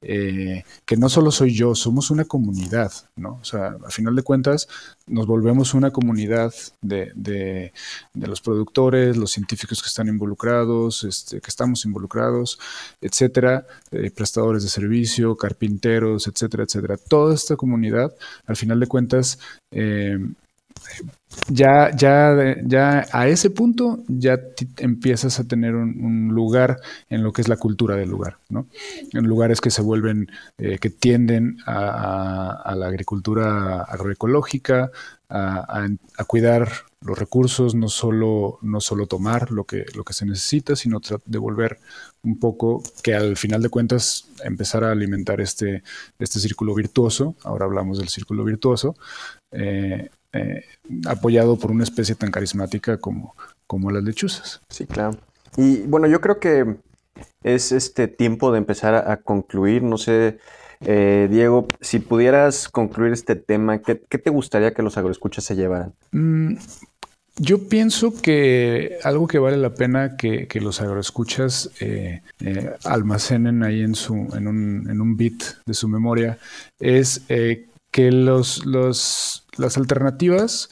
eh, 0.01 0.63
que 0.85 0.95
no 0.95 1.09
solo 1.09 1.31
soy 1.31 1.53
yo, 1.55 1.73
somos 1.73 2.11
una 2.11 2.25
comunidad, 2.25 2.91
¿no? 3.15 3.39
O 3.41 3.43
sea, 3.43 3.77
a 3.83 3.89
final 3.89 4.15
de 4.15 4.21
cuentas, 4.21 4.67
nos 5.07 5.25
volvemos 5.25 5.73
una 5.73 5.89
comunidad 5.91 6.53
de, 6.81 7.71
los 8.13 8.41
productores, 8.41 9.17
los 9.17 9.31
científicos 9.31 9.81
que 9.81 9.87
están 9.87 10.07
involucrados, 10.07 11.03
este, 11.03 11.41
que 11.41 11.49
estamos 11.49 11.83
involucrados, 11.85 12.59
etcétera, 13.01 13.65
eh, 13.91 14.11
prestadores 14.11 14.63
de 14.63 14.69
servicio, 14.69 15.35
carpinteros, 15.35 16.27
etcétera, 16.27 16.63
etcétera. 16.63 16.97
Toda 16.97 17.33
esta 17.33 17.55
comunidad, 17.55 18.15
al 18.45 18.55
final 18.55 18.79
de 18.79 18.87
cuentas, 18.87 19.39
eh, 19.71 20.19
ya, 21.49 21.91
ya, 21.95 22.55
ya 22.63 23.05
a 23.11 23.27
ese 23.27 23.49
punto 23.49 24.03
ya 24.07 24.39
empiezas 24.77 25.39
a 25.39 25.47
tener 25.47 25.75
un, 25.75 26.29
lugar 26.29 26.79
en 27.09 27.23
lo 27.23 27.31
que 27.31 27.41
es 27.41 27.47
la 27.47 27.57
cultura 27.57 27.95
del 27.95 28.09
lugar, 28.09 28.37
¿no? 28.49 28.67
En 29.13 29.25
lugares 29.25 29.61
que 29.61 29.71
se 29.71 29.81
vuelven, 29.81 30.27
eh, 30.57 30.77
que 30.79 30.89
tienden 30.89 31.57
a, 31.65 32.73
la 32.75 32.87
agricultura 32.87 33.81
agroecológica, 33.83 34.91
a, 35.29 35.87
cuidar 36.27 36.69
los 37.01 37.17
recursos, 37.17 37.75
no 37.75 37.89
solo, 37.89 38.59
no 38.61 38.81
solo 38.81 39.07
tomar 39.07 39.51
lo 39.51 39.63
que, 39.63 39.85
lo 39.95 40.03
que 40.03 40.13
se 40.13 40.25
necesita, 40.25 40.75
sino 40.75 40.99
devolver 41.25 41.79
un 42.23 42.39
poco, 42.39 42.83
que 43.03 43.13
al 43.13 43.37
final 43.37 43.61
de 43.61 43.69
cuentas 43.69 44.27
empezar 44.43 44.83
a 44.83 44.91
alimentar 44.91 45.39
este, 45.39 45.83
este 46.19 46.39
círculo 46.39 46.75
virtuoso, 46.75 47.35
ahora 47.43 47.65
hablamos 47.65 47.99
del 47.99 48.09
círculo 48.09 48.43
virtuoso, 48.43 48.95
eh, 49.51 50.09
eh, 50.37 50.63
apoyado 51.07 51.57
por 51.57 51.71
una 51.71 51.83
especie 51.83 52.15
tan 52.15 52.31
carismática 52.31 52.97
como, 52.97 53.35
como 53.65 53.91
las 53.91 54.03
lechuzas. 54.03 54.61
Sí, 54.69 54.85
claro. 54.85 55.17
Y 55.55 55.81
bueno, 55.81 56.07
yo 56.07 56.21
creo 56.21 56.39
que 56.39 56.77
es 57.43 57.71
este 57.71 58.07
tiempo 58.07 58.51
de 58.51 58.59
empezar 58.59 58.95
a, 58.95 59.17
concluir. 59.17 59.83
No 59.83 59.97
sé, 59.97 60.37
eh, 60.81 61.27
Diego, 61.31 61.67
si 61.81 61.99
pudieras 61.99 62.69
concluir 62.69 63.13
este 63.13 63.35
tema, 63.35 63.79
¿qué, 63.79 63.95
te 63.95 64.29
gustaría 64.29 64.73
que 64.73 64.83
los 64.83 64.97
agroescuchas 64.97 65.43
se 65.43 65.55
llevaran? 65.55 65.93
Mm, 66.11 66.55
yo 67.37 67.67
pienso 67.67 68.13
que 68.13 68.97
algo 69.03 69.27
que 69.27 69.39
vale 69.39 69.57
la 69.57 69.73
pena 69.73 70.15
que, 70.15 70.47
los 70.61 70.81
agroescuchas 70.81 71.71
eh, 71.79 72.21
almacenen 72.83 73.63
ahí 73.63 73.81
en, 73.81 73.95
su, 73.95 74.15
en, 74.35 74.47
un, 74.47 74.87
en 74.89 75.01
un 75.01 75.17
bit 75.17 75.43
de 75.65 75.73
su 75.73 75.87
memoria 75.87 76.37
es 76.79 77.23
que 77.91 78.11
los, 78.11 78.65
los 78.65 79.46
las 79.57 79.77
alternativas 79.77 80.69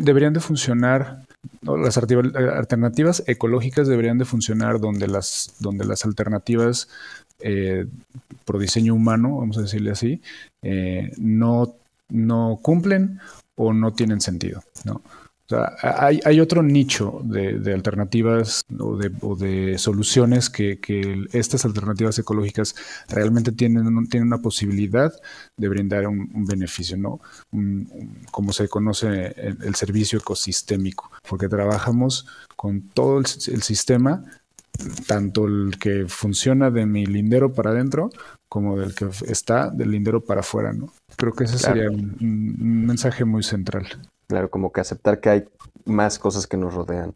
deberían 0.00 0.32
de 0.32 0.40
funcionar, 0.40 1.24
las 1.62 1.98
alternativas 1.98 3.22
ecológicas 3.26 3.86
deberían 3.86 4.18
de 4.18 4.24
funcionar 4.24 4.80
donde 4.80 5.08
las, 5.08 5.54
donde 5.58 5.84
las 5.84 6.04
alternativas 6.04 6.88
eh, 7.40 7.86
por 8.44 8.58
diseño 8.58 8.94
humano, 8.94 9.38
vamos 9.38 9.58
a 9.58 9.62
decirle 9.62 9.90
así, 9.90 10.20
eh, 10.62 11.12
no, 11.18 11.74
no 12.08 12.58
cumplen 12.62 13.20
o 13.56 13.72
no 13.72 13.92
tienen 13.92 14.20
sentido. 14.20 14.62
¿no? 14.84 15.02
Hay, 15.82 16.40
otro 16.40 16.62
nicho 16.62 17.20
de, 17.24 17.72
alternativas 17.72 18.62
o 18.78 19.36
de, 19.36 19.78
soluciones 19.78 20.50
que, 20.50 20.78
estas 21.32 21.64
alternativas 21.64 22.18
ecológicas 22.18 22.74
realmente 23.08 23.52
tienen, 23.52 24.06
tienen 24.08 24.28
una 24.28 24.38
posibilidad 24.38 25.12
de 25.56 25.68
brindar 25.68 26.06
un, 26.06 26.46
beneficio, 26.46 26.96
¿no? 26.96 27.20
como 28.30 28.52
se 28.52 28.68
conoce 28.68 29.34
el, 29.36 29.74
servicio 29.74 30.18
ecosistémico, 30.18 31.10
porque 31.28 31.48
trabajamos 31.48 32.26
con 32.56 32.82
todo 32.82 33.18
el, 33.18 33.26
sistema, 33.26 34.24
tanto 35.06 35.46
el 35.46 35.78
que 35.78 36.06
funciona 36.08 36.70
de 36.70 36.86
mi 36.86 37.06
lindero 37.06 37.52
para 37.52 37.70
adentro 37.70 38.10
como 38.48 38.78
del 38.78 38.94
que 38.94 39.08
está 39.28 39.70
del 39.70 39.92
lindero 39.92 40.22
para 40.22 40.40
afuera, 40.40 40.72
¿no? 40.72 40.92
Creo 41.16 41.32
que 41.32 41.44
ese 41.44 41.58
sería 41.58 41.90
un 41.90 42.86
mensaje 42.86 43.24
muy 43.24 43.42
central. 43.42 43.86
Claro, 44.32 44.48
como 44.48 44.72
que 44.72 44.80
aceptar 44.80 45.20
que 45.20 45.28
hay 45.28 45.44
más 45.84 46.18
cosas 46.18 46.46
que 46.46 46.56
nos 46.56 46.72
rodean. 46.72 47.14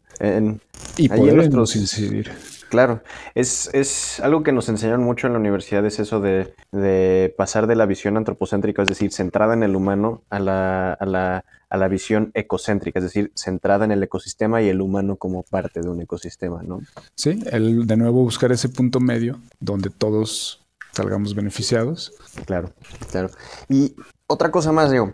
y 0.97 1.09
podemos 1.09 1.75
incidir. 1.75 2.29
Claro, 2.69 3.01
es, 3.33 3.71
es, 3.73 4.19
algo 4.19 4.43
que 4.43 4.51
nos 4.51 4.69
enseñaron 4.69 5.01
mucho 5.01 5.25
en 5.25 5.33
la 5.33 5.39
universidad, 5.39 5.83
es 5.83 5.97
eso 5.97 6.19
de, 6.19 6.53
de, 6.71 7.33
pasar 7.35 7.65
de 7.65 7.75
la 7.75 7.87
visión 7.87 8.17
antropocéntrica, 8.17 8.83
es 8.83 8.87
decir, 8.87 9.11
centrada 9.11 9.55
en 9.55 9.63
el 9.63 9.75
humano, 9.75 10.21
a 10.29 10.37
la, 10.37 10.93
a, 10.93 11.05
la, 11.07 11.43
a 11.71 11.77
la 11.77 11.87
visión 11.87 12.29
ecocéntrica, 12.35 12.99
es 12.99 13.05
decir, 13.05 13.31
centrada 13.35 13.83
en 13.85 13.91
el 13.91 14.03
ecosistema 14.03 14.61
y 14.61 14.69
el 14.69 14.81
humano 14.81 15.15
como 15.15 15.41
parte 15.41 15.81
de 15.81 15.89
un 15.89 16.01
ecosistema, 16.03 16.61
¿no? 16.61 16.81
Sí, 17.15 17.41
el 17.51 17.87
de 17.87 17.97
nuevo 17.97 18.21
buscar 18.21 18.51
ese 18.51 18.69
punto 18.69 18.99
medio 18.99 19.39
donde 19.59 19.89
todos 19.89 20.63
salgamos 20.91 21.33
beneficiados. 21.33 22.13
Claro, 22.45 22.73
claro. 23.09 23.31
Y 23.69 23.95
otra 24.27 24.51
cosa 24.51 24.71
más, 24.71 24.91
digo, 24.91 25.13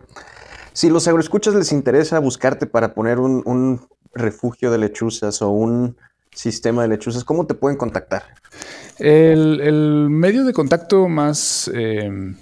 si 0.74 0.90
los 0.90 1.08
agroescuchas 1.08 1.56
les 1.56 1.72
interesa 1.72 2.20
buscarte 2.20 2.66
para 2.66 2.94
poner 2.94 3.20
un, 3.20 3.82
refugio 4.16 4.70
de 4.70 4.78
lechuzas 4.78 5.42
o 5.42 5.50
un 5.50 5.98
sistema 6.32 6.84
de 6.84 6.90
lechuzas, 6.90 7.24
¿cómo 7.24 7.48
te 7.48 7.56
pueden 7.56 7.80
contactar? 7.80 8.24
El, 9.00 10.08
medio 10.10 10.46
de 10.46 10.54
contacto 10.54 11.08
más, 11.08 11.70
eh, 11.74 12.36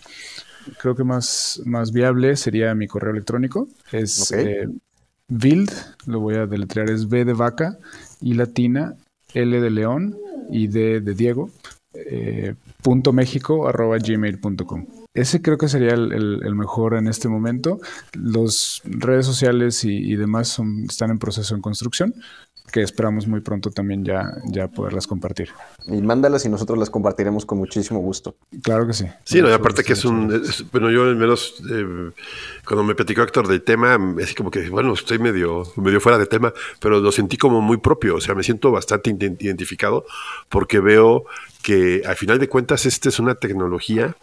creo 0.79 0.95
que 0.95 1.05
más, 1.05 1.61
más 1.63 1.93
viable 1.93 2.35
sería 2.35 2.75
mi 2.75 2.87
correo 2.87 3.11
electrónico. 3.11 3.69
Es 3.93 4.33
eh, 4.33 4.67
build, 5.29 5.71
lo 6.07 6.19
voy 6.19 6.35
a 6.35 6.45
deletrear, 6.45 6.89
es 6.89 7.07
B 7.07 7.23
de 7.23 7.33
vaca 7.33 7.77
y 8.19 8.33
latina, 8.33 8.95
L 9.33 9.61
de 9.61 9.69
león 9.69 10.17
y 10.49 10.67
D 10.67 10.99
de 10.99 11.13
Diego, 11.13 11.49
eh, 11.93 12.55
punto 12.81 13.13
México 13.13 13.67
arroba 13.67 13.97
gmail.com. 13.97 15.00
Ese 15.13 15.41
creo 15.41 15.57
que 15.57 15.67
sería 15.67 15.93
el, 15.93 16.55
mejor 16.55 16.95
en 16.95 17.07
este 17.07 17.27
momento. 17.27 17.79
Las 18.13 18.81
redes 18.85 19.25
sociales 19.25 19.83
y, 19.83 20.15
demás 20.15 20.57
están 20.87 21.11
en 21.11 21.19
proceso 21.19 21.53
en 21.53 21.61
construcción 21.61 22.13
que 22.71 22.81
esperamos 22.81 23.27
muy 23.27 23.41
pronto 23.41 23.69
también 23.69 24.03
ya, 24.03 24.23
ya 24.45 24.67
poderlas 24.67 25.05
compartir. 25.05 25.49
Y 25.87 26.01
mándalas 26.01 26.45
y 26.45 26.49
nosotros 26.49 26.79
las 26.79 26.89
compartiremos 26.89 27.45
con 27.45 27.57
muchísimo 27.57 27.99
gusto. 27.99 28.35
Claro 28.63 28.87
que 28.87 28.93
sí. 28.93 29.05
Sí, 29.25 29.41
no, 29.41 29.53
aparte 29.53 29.83
que 29.83 29.93
es 29.93 30.05
un, 30.05 30.41
bueno, 30.71 30.89
yo 30.89 31.03
al 31.03 31.15
menos 31.15 31.61
eh, 31.69 32.11
cuando 32.65 32.83
me 32.83 32.95
platicó 32.95 33.21
Héctor 33.21 33.47
del 33.47 33.61
tema, 33.61 33.99
es 34.19 34.33
como 34.33 34.49
que, 34.49 34.69
bueno, 34.69 34.93
estoy 34.93 35.19
medio, 35.19 35.63
medio 35.75 35.99
fuera 35.99 36.17
de 36.17 36.25
tema, 36.25 36.53
pero 36.79 36.99
lo 36.99 37.11
sentí 37.11 37.37
como 37.37 37.61
muy 37.61 37.77
propio, 37.77 38.15
o 38.15 38.21
sea, 38.21 38.35
me 38.35 38.43
siento 38.43 38.71
bastante 38.71 39.09
identificado 39.09 40.05
porque 40.49 40.79
veo 40.79 41.25
que 41.61 42.03
al 42.05 42.15
final 42.15 42.39
de 42.39 42.47
cuentas 42.47 42.85
esta 42.85 43.09
es 43.09 43.19
una 43.19 43.35
tecnología 43.35 44.15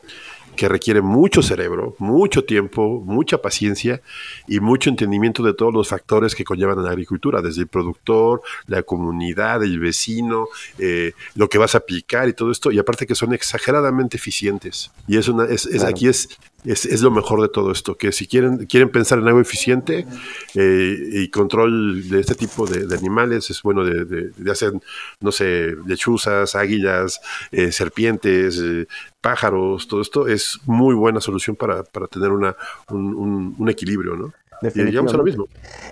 que 0.59 0.69
requiere 0.69 1.01
mucho 1.01 1.41
cerebro, 1.41 1.95
mucho 1.99 2.45
tiempo, 2.45 3.01
mucha 3.05 3.41
paciencia 3.41 4.03
y 4.49 4.59
mucho 4.59 4.91
entendimiento 4.91 5.43
de 5.45 5.55
todos 5.55 5.73
los 5.73 5.89
factores 5.89 6.35
que 6.35 6.43
conllevan 6.43 6.81
a 6.81 6.83
la 6.83 6.91
agricultura, 6.91 7.41
desde 7.41 7.63
el 7.63 7.69
productor, 7.69 8.43
la 8.67 8.83
comunidad, 8.83 9.63
el 9.63 9.79
vecino, 9.79 10.49
eh, 10.79 11.13
lo 11.37 11.49
que 11.49 11.59
vas 11.59 11.77
a 11.77 11.79
aplicar 11.79 12.29
y 12.29 12.33
todo 12.33 12.51
esto, 12.51 12.73
y 12.73 12.79
aparte 12.81 13.07
que 13.07 13.15
son 13.15 13.33
exageradamente 13.33 14.17
eficientes. 14.17 14.91
Y 15.07 15.17
es 15.17 15.29
una, 15.29 15.45
es, 15.45 15.67
aquí 15.85 16.09
es 16.09 16.29
es, 16.73 17.01
lo 17.01 17.11
mejor 17.11 17.41
de 17.41 17.49
todo 17.49 17.73
esto, 17.73 17.97
que 17.97 18.13
si 18.13 18.27
quieren, 18.27 18.67
quieren 18.67 18.91
pensar 18.91 19.19
en 19.19 19.27
algo 19.27 19.41
eficiente 19.41 20.07
eh, 20.55 20.97
y 21.13 21.29
control 21.29 22.09
de 22.09 22.21
este 22.21 22.35
tipo 22.35 22.67
de, 22.67 22.95
animales, 22.95 23.51
es 23.51 23.63
bueno 23.63 23.85
de, 23.85 24.31
hacer, 24.51 24.73
no 25.21 25.33
sé, 25.33 25.75
lechuzas, 25.87 26.55
águilas, 26.55 27.21
eh, 27.53 27.73
serpientes, 27.73 28.61
eh, 28.63 28.87
pájaros, 29.21 29.89
todo 29.89 30.03
esto 30.03 30.29
es 30.29 30.59
muy 30.67 30.95
buena 30.95 31.21
solución 31.21 31.57
para, 31.57 31.85
tener 32.11 32.31
una, 32.31 32.55
un, 32.91 33.69
equilibrio, 33.69 34.17
¿no? 34.17 34.33
Y 34.75 34.97
a 34.97 35.03
lo 35.03 35.23
mismo. 35.23 35.47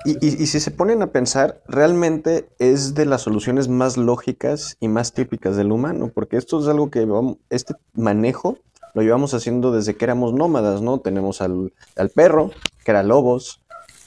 Y, 0.05 0.27
y, 0.27 0.47
si 0.47 0.59
se 0.59 0.73
ponen 0.73 1.01
a 1.01 1.07
pensar, 1.07 1.63
realmente 1.69 2.49
es 2.59 2.95
de 2.95 3.07
las 3.07 3.23
soluciones 3.23 3.69
más 3.69 3.97
lógicas 3.97 4.77
y 4.81 4.89
más 4.89 5.13
típicas 5.13 5.57
del 5.57 5.71
humano, 5.71 6.11
porque 6.13 6.37
esto 6.37 6.61
es 6.61 6.67
algo 6.67 6.91
que 6.91 7.07
este 7.49 7.75
manejo 7.95 8.59
lo 8.97 9.03
llevamos 9.03 9.35
haciendo 9.35 9.73
desde 9.73 9.95
que 9.95 10.07
éramos 10.07 10.33
nómadas, 10.33 10.81
¿no? 10.81 11.01
Tenemos 11.01 11.43
al, 11.43 11.71
perro, 12.15 12.51
que 12.83 12.93
era 12.93 13.03
lobos, 13.03 13.61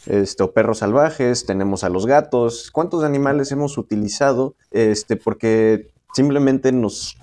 este, 0.08 0.42
o 0.42 0.52
perros 0.52 0.80
salvajes, 0.80 1.46
tenemos 1.46 1.84
a 1.84 1.90
los 1.90 2.08
gatos. 2.08 2.72
¿Cuántos 2.72 3.04
animales 3.04 3.52
hemos 3.52 3.78
utilizado? 3.78 4.56
Este, 4.72 5.16
porque 5.16 5.92
simplemente 6.16 6.72
nos 6.72 7.18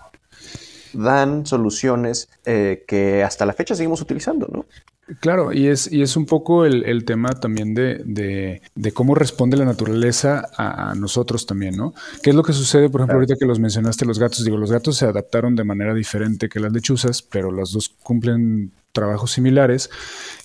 dan 0.92 1.44
soluciones 1.44 2.28
eh, 2.44 2.84
que 2.86 3.24
hasta 3.24 3.44
la 3.44 3.52
fecha 3.52 3.74
seguimos 3.74 4.00
utilizando, 4.00 4.46
¿no? 4.46 4.64
Claro, 5.20 5.52
y 5.52 5.68
es, 5.68 5.90
y 5.92 6.02
es 6.02 6.16
un 6.16 6.26
poco 6.26 6.64
el, 6.64 7.04
tema 7.04 7.30
también 7.30 7.74
de, 7.74 8.60
cómo 8.92 9.14
responde 9.14 9.56
la 9.56 9.64
naturaleza 9.64 10.48
a, 10.56 10.94
nosotros 10.96 11.46
también, 11.46 11.76
¿no? 11.76 11.94
¿Qué 12.24 12.30
es 12.30 12.36
lo 12.36 12.42
que 12.42 12.52
sucede, 12.52 12.90
por 12.90 13.02
ejemplo, 13.02 13.16
ahorita 13.16 13.36
que 13.38 13.46
los 13.46 13.60
mencionaste 13.60 14.04
los 14.04 14.18
gatos? 14.18 14.44
Digo, 14.44 14.56
los 14.56 14.72
gatos 14.72 14.96
se 14.96 15.06
adaptaron 15.06 15.54
de 15.54 15.62
manera 15.62 15.94
diferente 15.94 16.48
que 16.48 16.58
las 16.58 16.72
lechuzas, 16.72 17.22
pero 17.22 17.52
las 17.52 17.70
dos 17.70 17.88
cumplen 18.02 18.72
trabajos 18.96 19.30
similares. 19.32 19.90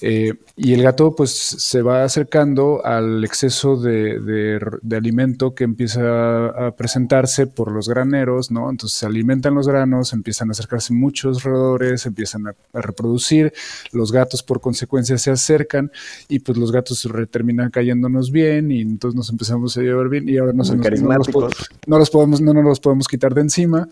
Eh, 0.01 0.33
y 0.55 0.73
el 0.73 0.81
gato 0.81 1.15
pues 1.15 1.31
se 1.31 1.83
va 1.83 2.03
acercando 2.03 2.83
al 2.83 3.23
exceso 3.23 3.77
de, 3.77 4.59
alimento 4.91 5.53
que 5.53 5.63
empieza 5.63 6.47
a 6.47 6.75
presentarse 6.75 7.45
por 7.45 7.71
los 7.71 7.87
graneros, 7.87 8.49
¿no? 8.49 8.69
Entonces 8.69 8.97
se 8.97 9.05
alimentan 9.05 9.53
los 9.53 9.67
granos, 9.67 10.13
empiezan 10.13 10.49
a 10.49 10.51
acercarse 10.51 10.93
muchos 10.93 11.43
roedores, 11.43 12.05
empiezan 12.07 12.47
a, 12.47 12.55
reproducir, 12.73 13.53
los 13.91 14.11
gatos 14.11 14.41
por 14.41 14.59
consecuencia 14.59 15.17
se 15.17 15.31
acercan 15.31 15.91
y 16.27 16.39
pues 16.39 16.57
los 16.57 16.71
gatos 16.71 17.07
terminan 17.29 17.69
cayéndonos 17.69 18.31
bien 18.31 18.71
y 18.71 18.81
entonces 18.81 19.15
nos 19.15 19.29
empezamos 19.29 19.77
a 19.77 19.81
llevar 19.81 20.09
bien 20.09 20.27
y 20.27 20.37
ahora 20.37 20.53
no, 20.53 20.63
se 20.63 20.75
nos, 20.75 21.01
no, 21.01 21.17
los, 21.97 22.09
podemos, 22.09 22.41
no 22.41 22.53
nos 22.53 22.63
los 22.63 22.79
podemos 22.79 23.07
quitar 23.07 23.33
de 23.35 23.41
encima, 23.41 23.87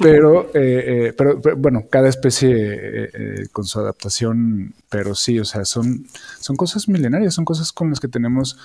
pero, 0.00 0.50
eh, 0.54 1.08
eh, 1.08 1.14
pero, 1.16 1.40
bueno, 1.56 1.84
cada 1.90 2.08
especie 2.08 3.48
con 3.52 3.64
su 3.64 3.80
adaptación, 3.82 4.74
pero 4.88 5.14
sí, 5.14 5.38
o 5.38 5.44
sea, 5.44 5.64
son, 5.64 6.06
son 6.40 6.56
cosas 6.56 6.88
milenarias, 6.88 7.34
son 7.34 7.44
cosas 7.44 7.72
con 7.72 7.90
las 7.90 8.00
que 8.00 8.08
tenemos 8.08 8.56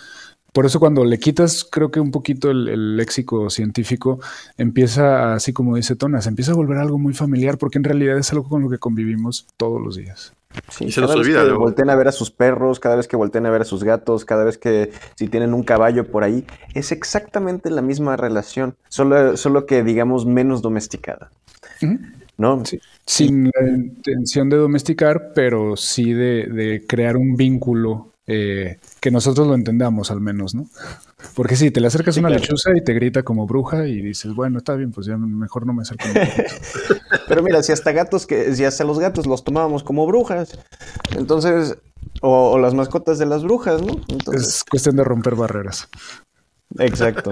por 0.58 0.66
eso 0.66 0.80
cuando 0.80 1.06
le 1.06 1.20
quitas, 1.20 1.64
creo 1.70 1.92
que 1.92 2.00
un 2.00 2.10
poquito 2.10 2.50
el, 2.50 2.98
léxico 2.98 3.48
científico, 3.52 4.20
empieza, 4.58 5.36
así 5.36 5.54
como 5.54 5.76
dice 5.76 5.96
Tonas, 5.96 6.26
empieza 6.26 6.54
a 6.54 6.56
volver 6.56 6.80
algo 6.80 6.98
muy 6.98 7.14
familiar 7.14 7.60
porque 7.60 7.78
en 7.78 7.84
realidad 7.84 8.18
es 8.18 8.32
algo 8.32 8.50
con 8.50 8.64
lo 8.64 8.70
que 8.70 8.80
convivimos 8.80 9.46
todos 9.58 9.80
los 9.80 9.96
días. 9.96 10.34
Sí, 10.70 10.92
se 10.92 11.00
nos 11.00 11.12
olvida. 11.12 11.46
Que 11.46 11.52
volteen 11.52 11.92
a 11.92 11.96
ver 11.96 12.08
a 12.08 12.12
sus 12.12 12.32
perros, 12.32 12.80
cada 12.80 12.96
vez 12.96 13.08
que 13.08 13.16
volteen 13.16 13.46
a 13.46 13.52
ver 13.52 13.62
a 13.62 13.66
sus 13.66 13.84
gatos, 13.84 14.26
cada 14.26 14.46
vez 14.46 14.58
que 14.58 14.92
si 15.16 15.28
tienen 15.28 15.54
un 15.54 15.62
caballo 15.62 16.10
por 16.10 16.24
ahí, 16.24 16.44
es 16.74 16.92
exactamente 16.92 17.70
la 17.70 17.84
misma 17.84 18.18
relación, 18.18 18.76
solo, 18.88 19.38
solo 19.38 19.68
que 19.68 19.84
digamos 19.84 20.26
menos 20.26 20.64
domesticada. 20.64 21.30
¿No? 22.38 22.64
Sin 23.06 23.46
la 23.46 23.68
intención 23.68 24.50
de 24.50 24.58
domesticar, 24.58 25.32
pero 25.34 25.76
sí 25.76 26.14
de, 26.14 26.84
crear 26.88 27.18
un 27.18 27.36
vínculo 27.36 28.12
eh, 28.28 28.78
que 29.00 29.10
nosotros 29.10 29.48
lo 29.48 29.56
entendamos 29.56 30.12
al 30.12 30.22
menos, 30.22 30.54
¿no? 30.54 30.68
Porque 31.34 31.56
si 31.56 31.72
te 31.72 31.80
le 31.80 31.88
acercas 31.88 32.18
a 32.18 32.20
una 32.20 32.30
lechuza 32.30 32.72
y 32.76 32.84
te 32.84 32.94
grita 32.94 33.24
como 33.24 33.48
bruja 33.48 33.88
y 33.88 34.02
dices, 34.02 34.34
bueno, 34.36 34.60
está 34.60 34.76
bien, 34.76 34.92
pues 34.92 35.08
ya 35.08 35.18
mejor 35.18 35.66
no 35.66 35.74
me 35.74 35.82
acerco. 35.82 36.06
pero 37.28 37.42
mira, 37.42 37.64
si 37.64 37.72
hasta 37.72 37.92
gatos, 37.92 38.28
que 38.28 38.54
si 38.54 38.66
hasta 38.66 38.84
los 38.84 39.00
gatos 39.00 39.26
los 39.26 39.44
tomábamos 39.44 39.84
como 39.84 40.06
brujas, 40.06 40.60
entonces, 41.18 41.78
o, 42.22 42.60
las 42.60 42.74
mascotas 42.74 43.18
de 43.18 43.26
las 43.26 43.44
brujas, 43.44 43.82
¿no? 43.82 43.96
es 44.34 44.64
cuestión 44.70 44.96
de 44.96 45.04
romper 45.04 45.36
barreras. 45.36 45.90
Exacto. 46.78 47.32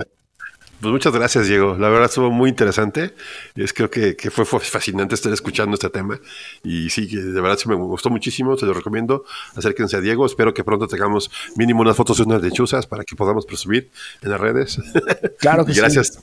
Pues 0.85 0.93
muchas 0.93 1.13
gracias, 1.13 1.47
Diego. 1.47 1.75
La 1.79 1.89
verdad 1.89 2.05
estuvo 2.05 2.29
muy 2.29 2.47
interesante. 2.47 3.15
Es 3.55 3.73
creo 3.73 3.89
que, 3.89 4.15
fue, 4.29 4.45
fascinante 4.45 5.15
estar 5.15 5.33
escuchando 5.33 5.73
este 5.73 5.89
tema. 5.89 6.19
Y 6.63 6.91
sí, 6.91 7.07
que 7.07 7.17
de 7.17 7.41
verdad 7.41 7.57
sí 7.57 7.67
me 7.67 7.73
gustó 7.73 8.11
muchísimo. 8.11 8.55
Se 8.55 8.67
lo 8.67 8.73
recomiendo. 8.75 9.23
Acérquense 9.55 9.97
a 9.97 10.01
Diego. 10.01 10.27
Espero 10.27 10.53
que 10.53 10.63
pronto 10.63 10.87
tengamos 10.87 11.31
mínimo 11.55 11.81
unas 11.81 11.97
fotos 11.97 12.17
de 12.17 12.25
unas 12.25 12.39
lechuzas 12.43 12.85
para 12.85 13.03
que 13.03 13.15
podamos 13.15 13.47
presumir 13.47 13.89
en 14.21 14.29
las 14.29 14.39
redes. 14.39 14.79
Claro 15.39 15.65
que 15.65 15.73
gracias. 15.73 16.19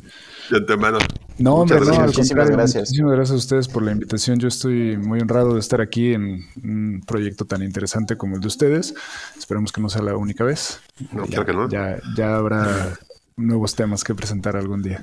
De 0.49 0.59
antemano. 0.59 0.99
No, 1.39 1.57
hombre, 1.57 1.81
no, 1.81 2.01
muchísimas 2.01 2.49
gracias. 2.49 2.91
Muchísimas 2.91 3.13
gracias 3.13 3.35
a 3.35 3.39
ustedes 3.39 3.69
por 3.69 3.83
la 3.83 3.91
invitación. 3.91 4.39
Yo 4.39 4.47
estoy 4.47 4.97
muy 4.97 5.21
honrado 5.21 5.55
de 5.55 5.61
estar 5.61 5.81
aquí 5.81 6.15
en 6.15 6.47
un 6.63 7.03
proyecto 7.05 7.45
tan 7.47 7.63
interesante 7.63 8.17
como 8.17 8.37
el 8.37 8.41
de 8.41 8.47
ustedes. 8.47 8.95
Esperamos 9.37 9.73
que 9.73 9.81
no 9.81 9.89
sea 9.89 10.03
la 10.03 10.17
única 10.17 10.45
vez. 10.45 10.81
No, 11.11 11.27
claro 11.27 11.47
que 11.47 11.53
no. 11.53 11.69
Ya, 11.69 12.01
ya 12.17 12.37
habrá 12.37 12.97
nuevos 13.37 13.75
temas 13.75 14.05
que 14.05 14.15
presentar 14.15 14.57
algún 14.57 14.83
día. 14.83 15.03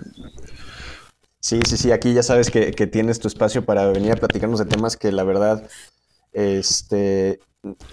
Sí, 1.40 1.60
sí, 1.68 1.78
sí, 1.78 1.92
aquí 1.92 2.14
ya 2.14 2.24
sabes 2.24 2.50
que, 2.50 2.72
tienes 2.88 3.20
tu 3.20 3.28
espacio 3.28 3.64
para 3.64 3.88
venir 3.88 4.12
a 4.12 4.16
platicarnos 4.16 4.60
de 4.60 4.66
temas 4.66 4.98
que 4.98 5.12
la 5.12 5.24
verdad 5.24 5.68
este, 6.34 7.40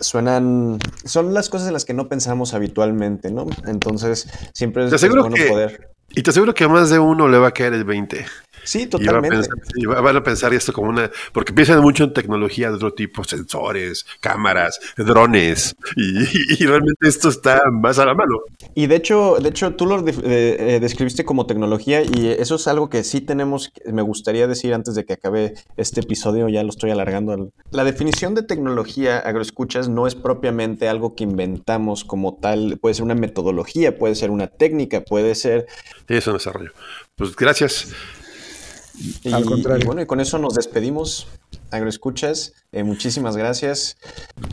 suenan, 0.00 0.78
son 1.04 1.32
las 1.32 1.48
cosas 1.48 1.68
en 1.68 1.74
las 1.74 1.84
que 1.84 1.94
no 1.94 2.08
pensamos 2.08 2.54
habitualmente, 2.54 3.30
¿no? 3.30 3.46
Entonces, 3.66 4.28
siempre 4.52 4.86
es, 4.86 5.08
bueno 5.08 5.34
poder. 5.48 5.92
Y 6.10 6.22
te 6.22 6.30
aseguro 6.30 6.54
que 6.54 6.64
a 6.64 6.68
más 6.68 6.90
de 6.90 6.98
uno 6.98 7.28
le 7.28 7.38
va 7.38 7.48
a 7.48 7.52
caer 7.52 7.74
el 7.74 7.84
20. 7.84 8.24
Sí, 8.66 8.86
totalmente. 8.88 9.48
Y, 9.76 9.86
van 9.86 10.16
a 10.16 10.22
pensar 10.24 10.52
esto 10.52 10.72
como 10.72 10.90
una, 10.90 11.08
porque 11.32 11.52
piensan 11.52 11.80
mucho 11.80 12.02
en 12.02 12.12
tecnología 12.12 12.68
de 12.68 12.74
otro 12.74 12.92
tipo, 12.92 13.22
sensores, 13.22 14.04
cámaras, 14.20 14.80
drones, 14.96 15.76
y, 15.96 16.66
realmente 16.66 17.06
esto 17.06 17.28
está 17.28 17.62
más 17.70 18.00
a 18.00 18.04
la 18.04 18.14
mano. 18.14 18.40
Y 18.74 18.88
de 18.88 18.96
hecho, 18.96 19.36
de 19.40 19.50
hecho, 19.50 19.74
tú 19.76 19.86
lo 19.86 20.04
eh, 20.06 20.78
describiste 20.80 21.24
como 21.24 21.46
tecnología, 21.46 22.02
y 22.02 22.26
eso 22.26 22.56
es 22.56 22.66
algo 22.66 22.90
que 22.90 23.04
sí 23.04 23.20
tenemos, 23.20 23.72
me 23.86 24.02
gustaría 24.02 24.48
decir 24.48 24.74
antes 24.74 24.96
de 24.96 25.04
que 25.04 25.12
acabe 25.12 25.54
este 25.76 26.00
episodio, 26.00 26.48
ya 26.48 26.64
lo 26.64 26.70
estoy 26.70 26.90
alargando. 26.90 27.52
La 27.70 27.84
definición 27.84 28.34
de 28.34 28.42
tecnología 28.42 29.20
agroescuchas 29.20 29.88
no 29.88 30.08
es 30.08 30.16
propiamente 30.16 30.88
algo 30.88 31.14
que 31.14 31.22
inventamos 31.22 32.04
como 32.04 32.34
tal, 32.34 32.78
puede 32.80 32.96
ser 32.96 33.04
una 33.04 33.14
metodología, 33.14 33.96
puede 33.96 34.16
ser 34.16 34.32
una 34.32 34.48
técnica, 34.48 35.02
puede 35.02 35.36
ser... 35.36 35.66
Sí, 36.08 36.14
es 36.14 36.26
un 36.26 36.32
desarrollo. 36.34 36.72
Pues 37.14 37.34
gracias. 37.36 37.94
Y, 39.22 39.32
Al 39.32 39.44
contrario. 39.44 39.86
bueno, 39.86 40.02
y 40.02 40.06
con 40.06 40.20
eso 40.20 40.38
nos 40.38 40.54
despedimos. 40.54 41.26
Agroescuchas, 41.70 42.52
eh, 42.72 42.84
muchísimas 42.84 43.36
gracias. 43.36 43.96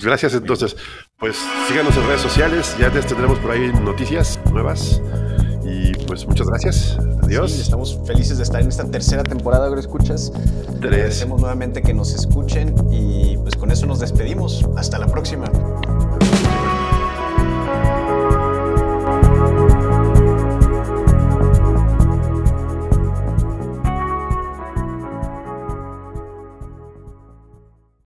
Gracias 0.02 0.34
entonces. 0.34 0.76
Pues 1.18 1.38
síganos 1.68 1.96
en 1.96 2.08
redes 2.08 2.22
sociales, 2.22 2.76
ya 2.80 2.90
les 2.90 3.06
tendremos 3.06 3.40
por 3.40 3.52
ahí 3.52 3.72
noticias 3.82 4.40
nuevas. 4.52 5.02
pues 6.08 6.28
muchas 6.28 6.48
gracias. 6.48 6.98
Adiós. 7.24 7.52
Sí, 7.52 7.62
estamos 7.62 8.00
felices 8.06 8.38
de 8.38 8.44
estar 8.44 8.62
en 8.62 8.68
esta 8.68 8.90
tercera 8.90 9.24
temporada, 9.24 9.68
ahora 9.68 9.80
escuchas. 9.80 10.32
Tres. 10.80 10.94
Agradecemos 10.94 11.40
nuevamente 11.40 11.82
que 11.82 11.94
nos 11.94 12.14
escuchen 12.14 12.76
y 12.92 13.38
pues 13.38 13.56
con 13.56 13.72
eso 13.72 13.86
nos 13.86 14.00
despedimos. 14.00 14.66
Hasta 14.76 15.00
la 15.00 15.08
próxima. 15.08 15.50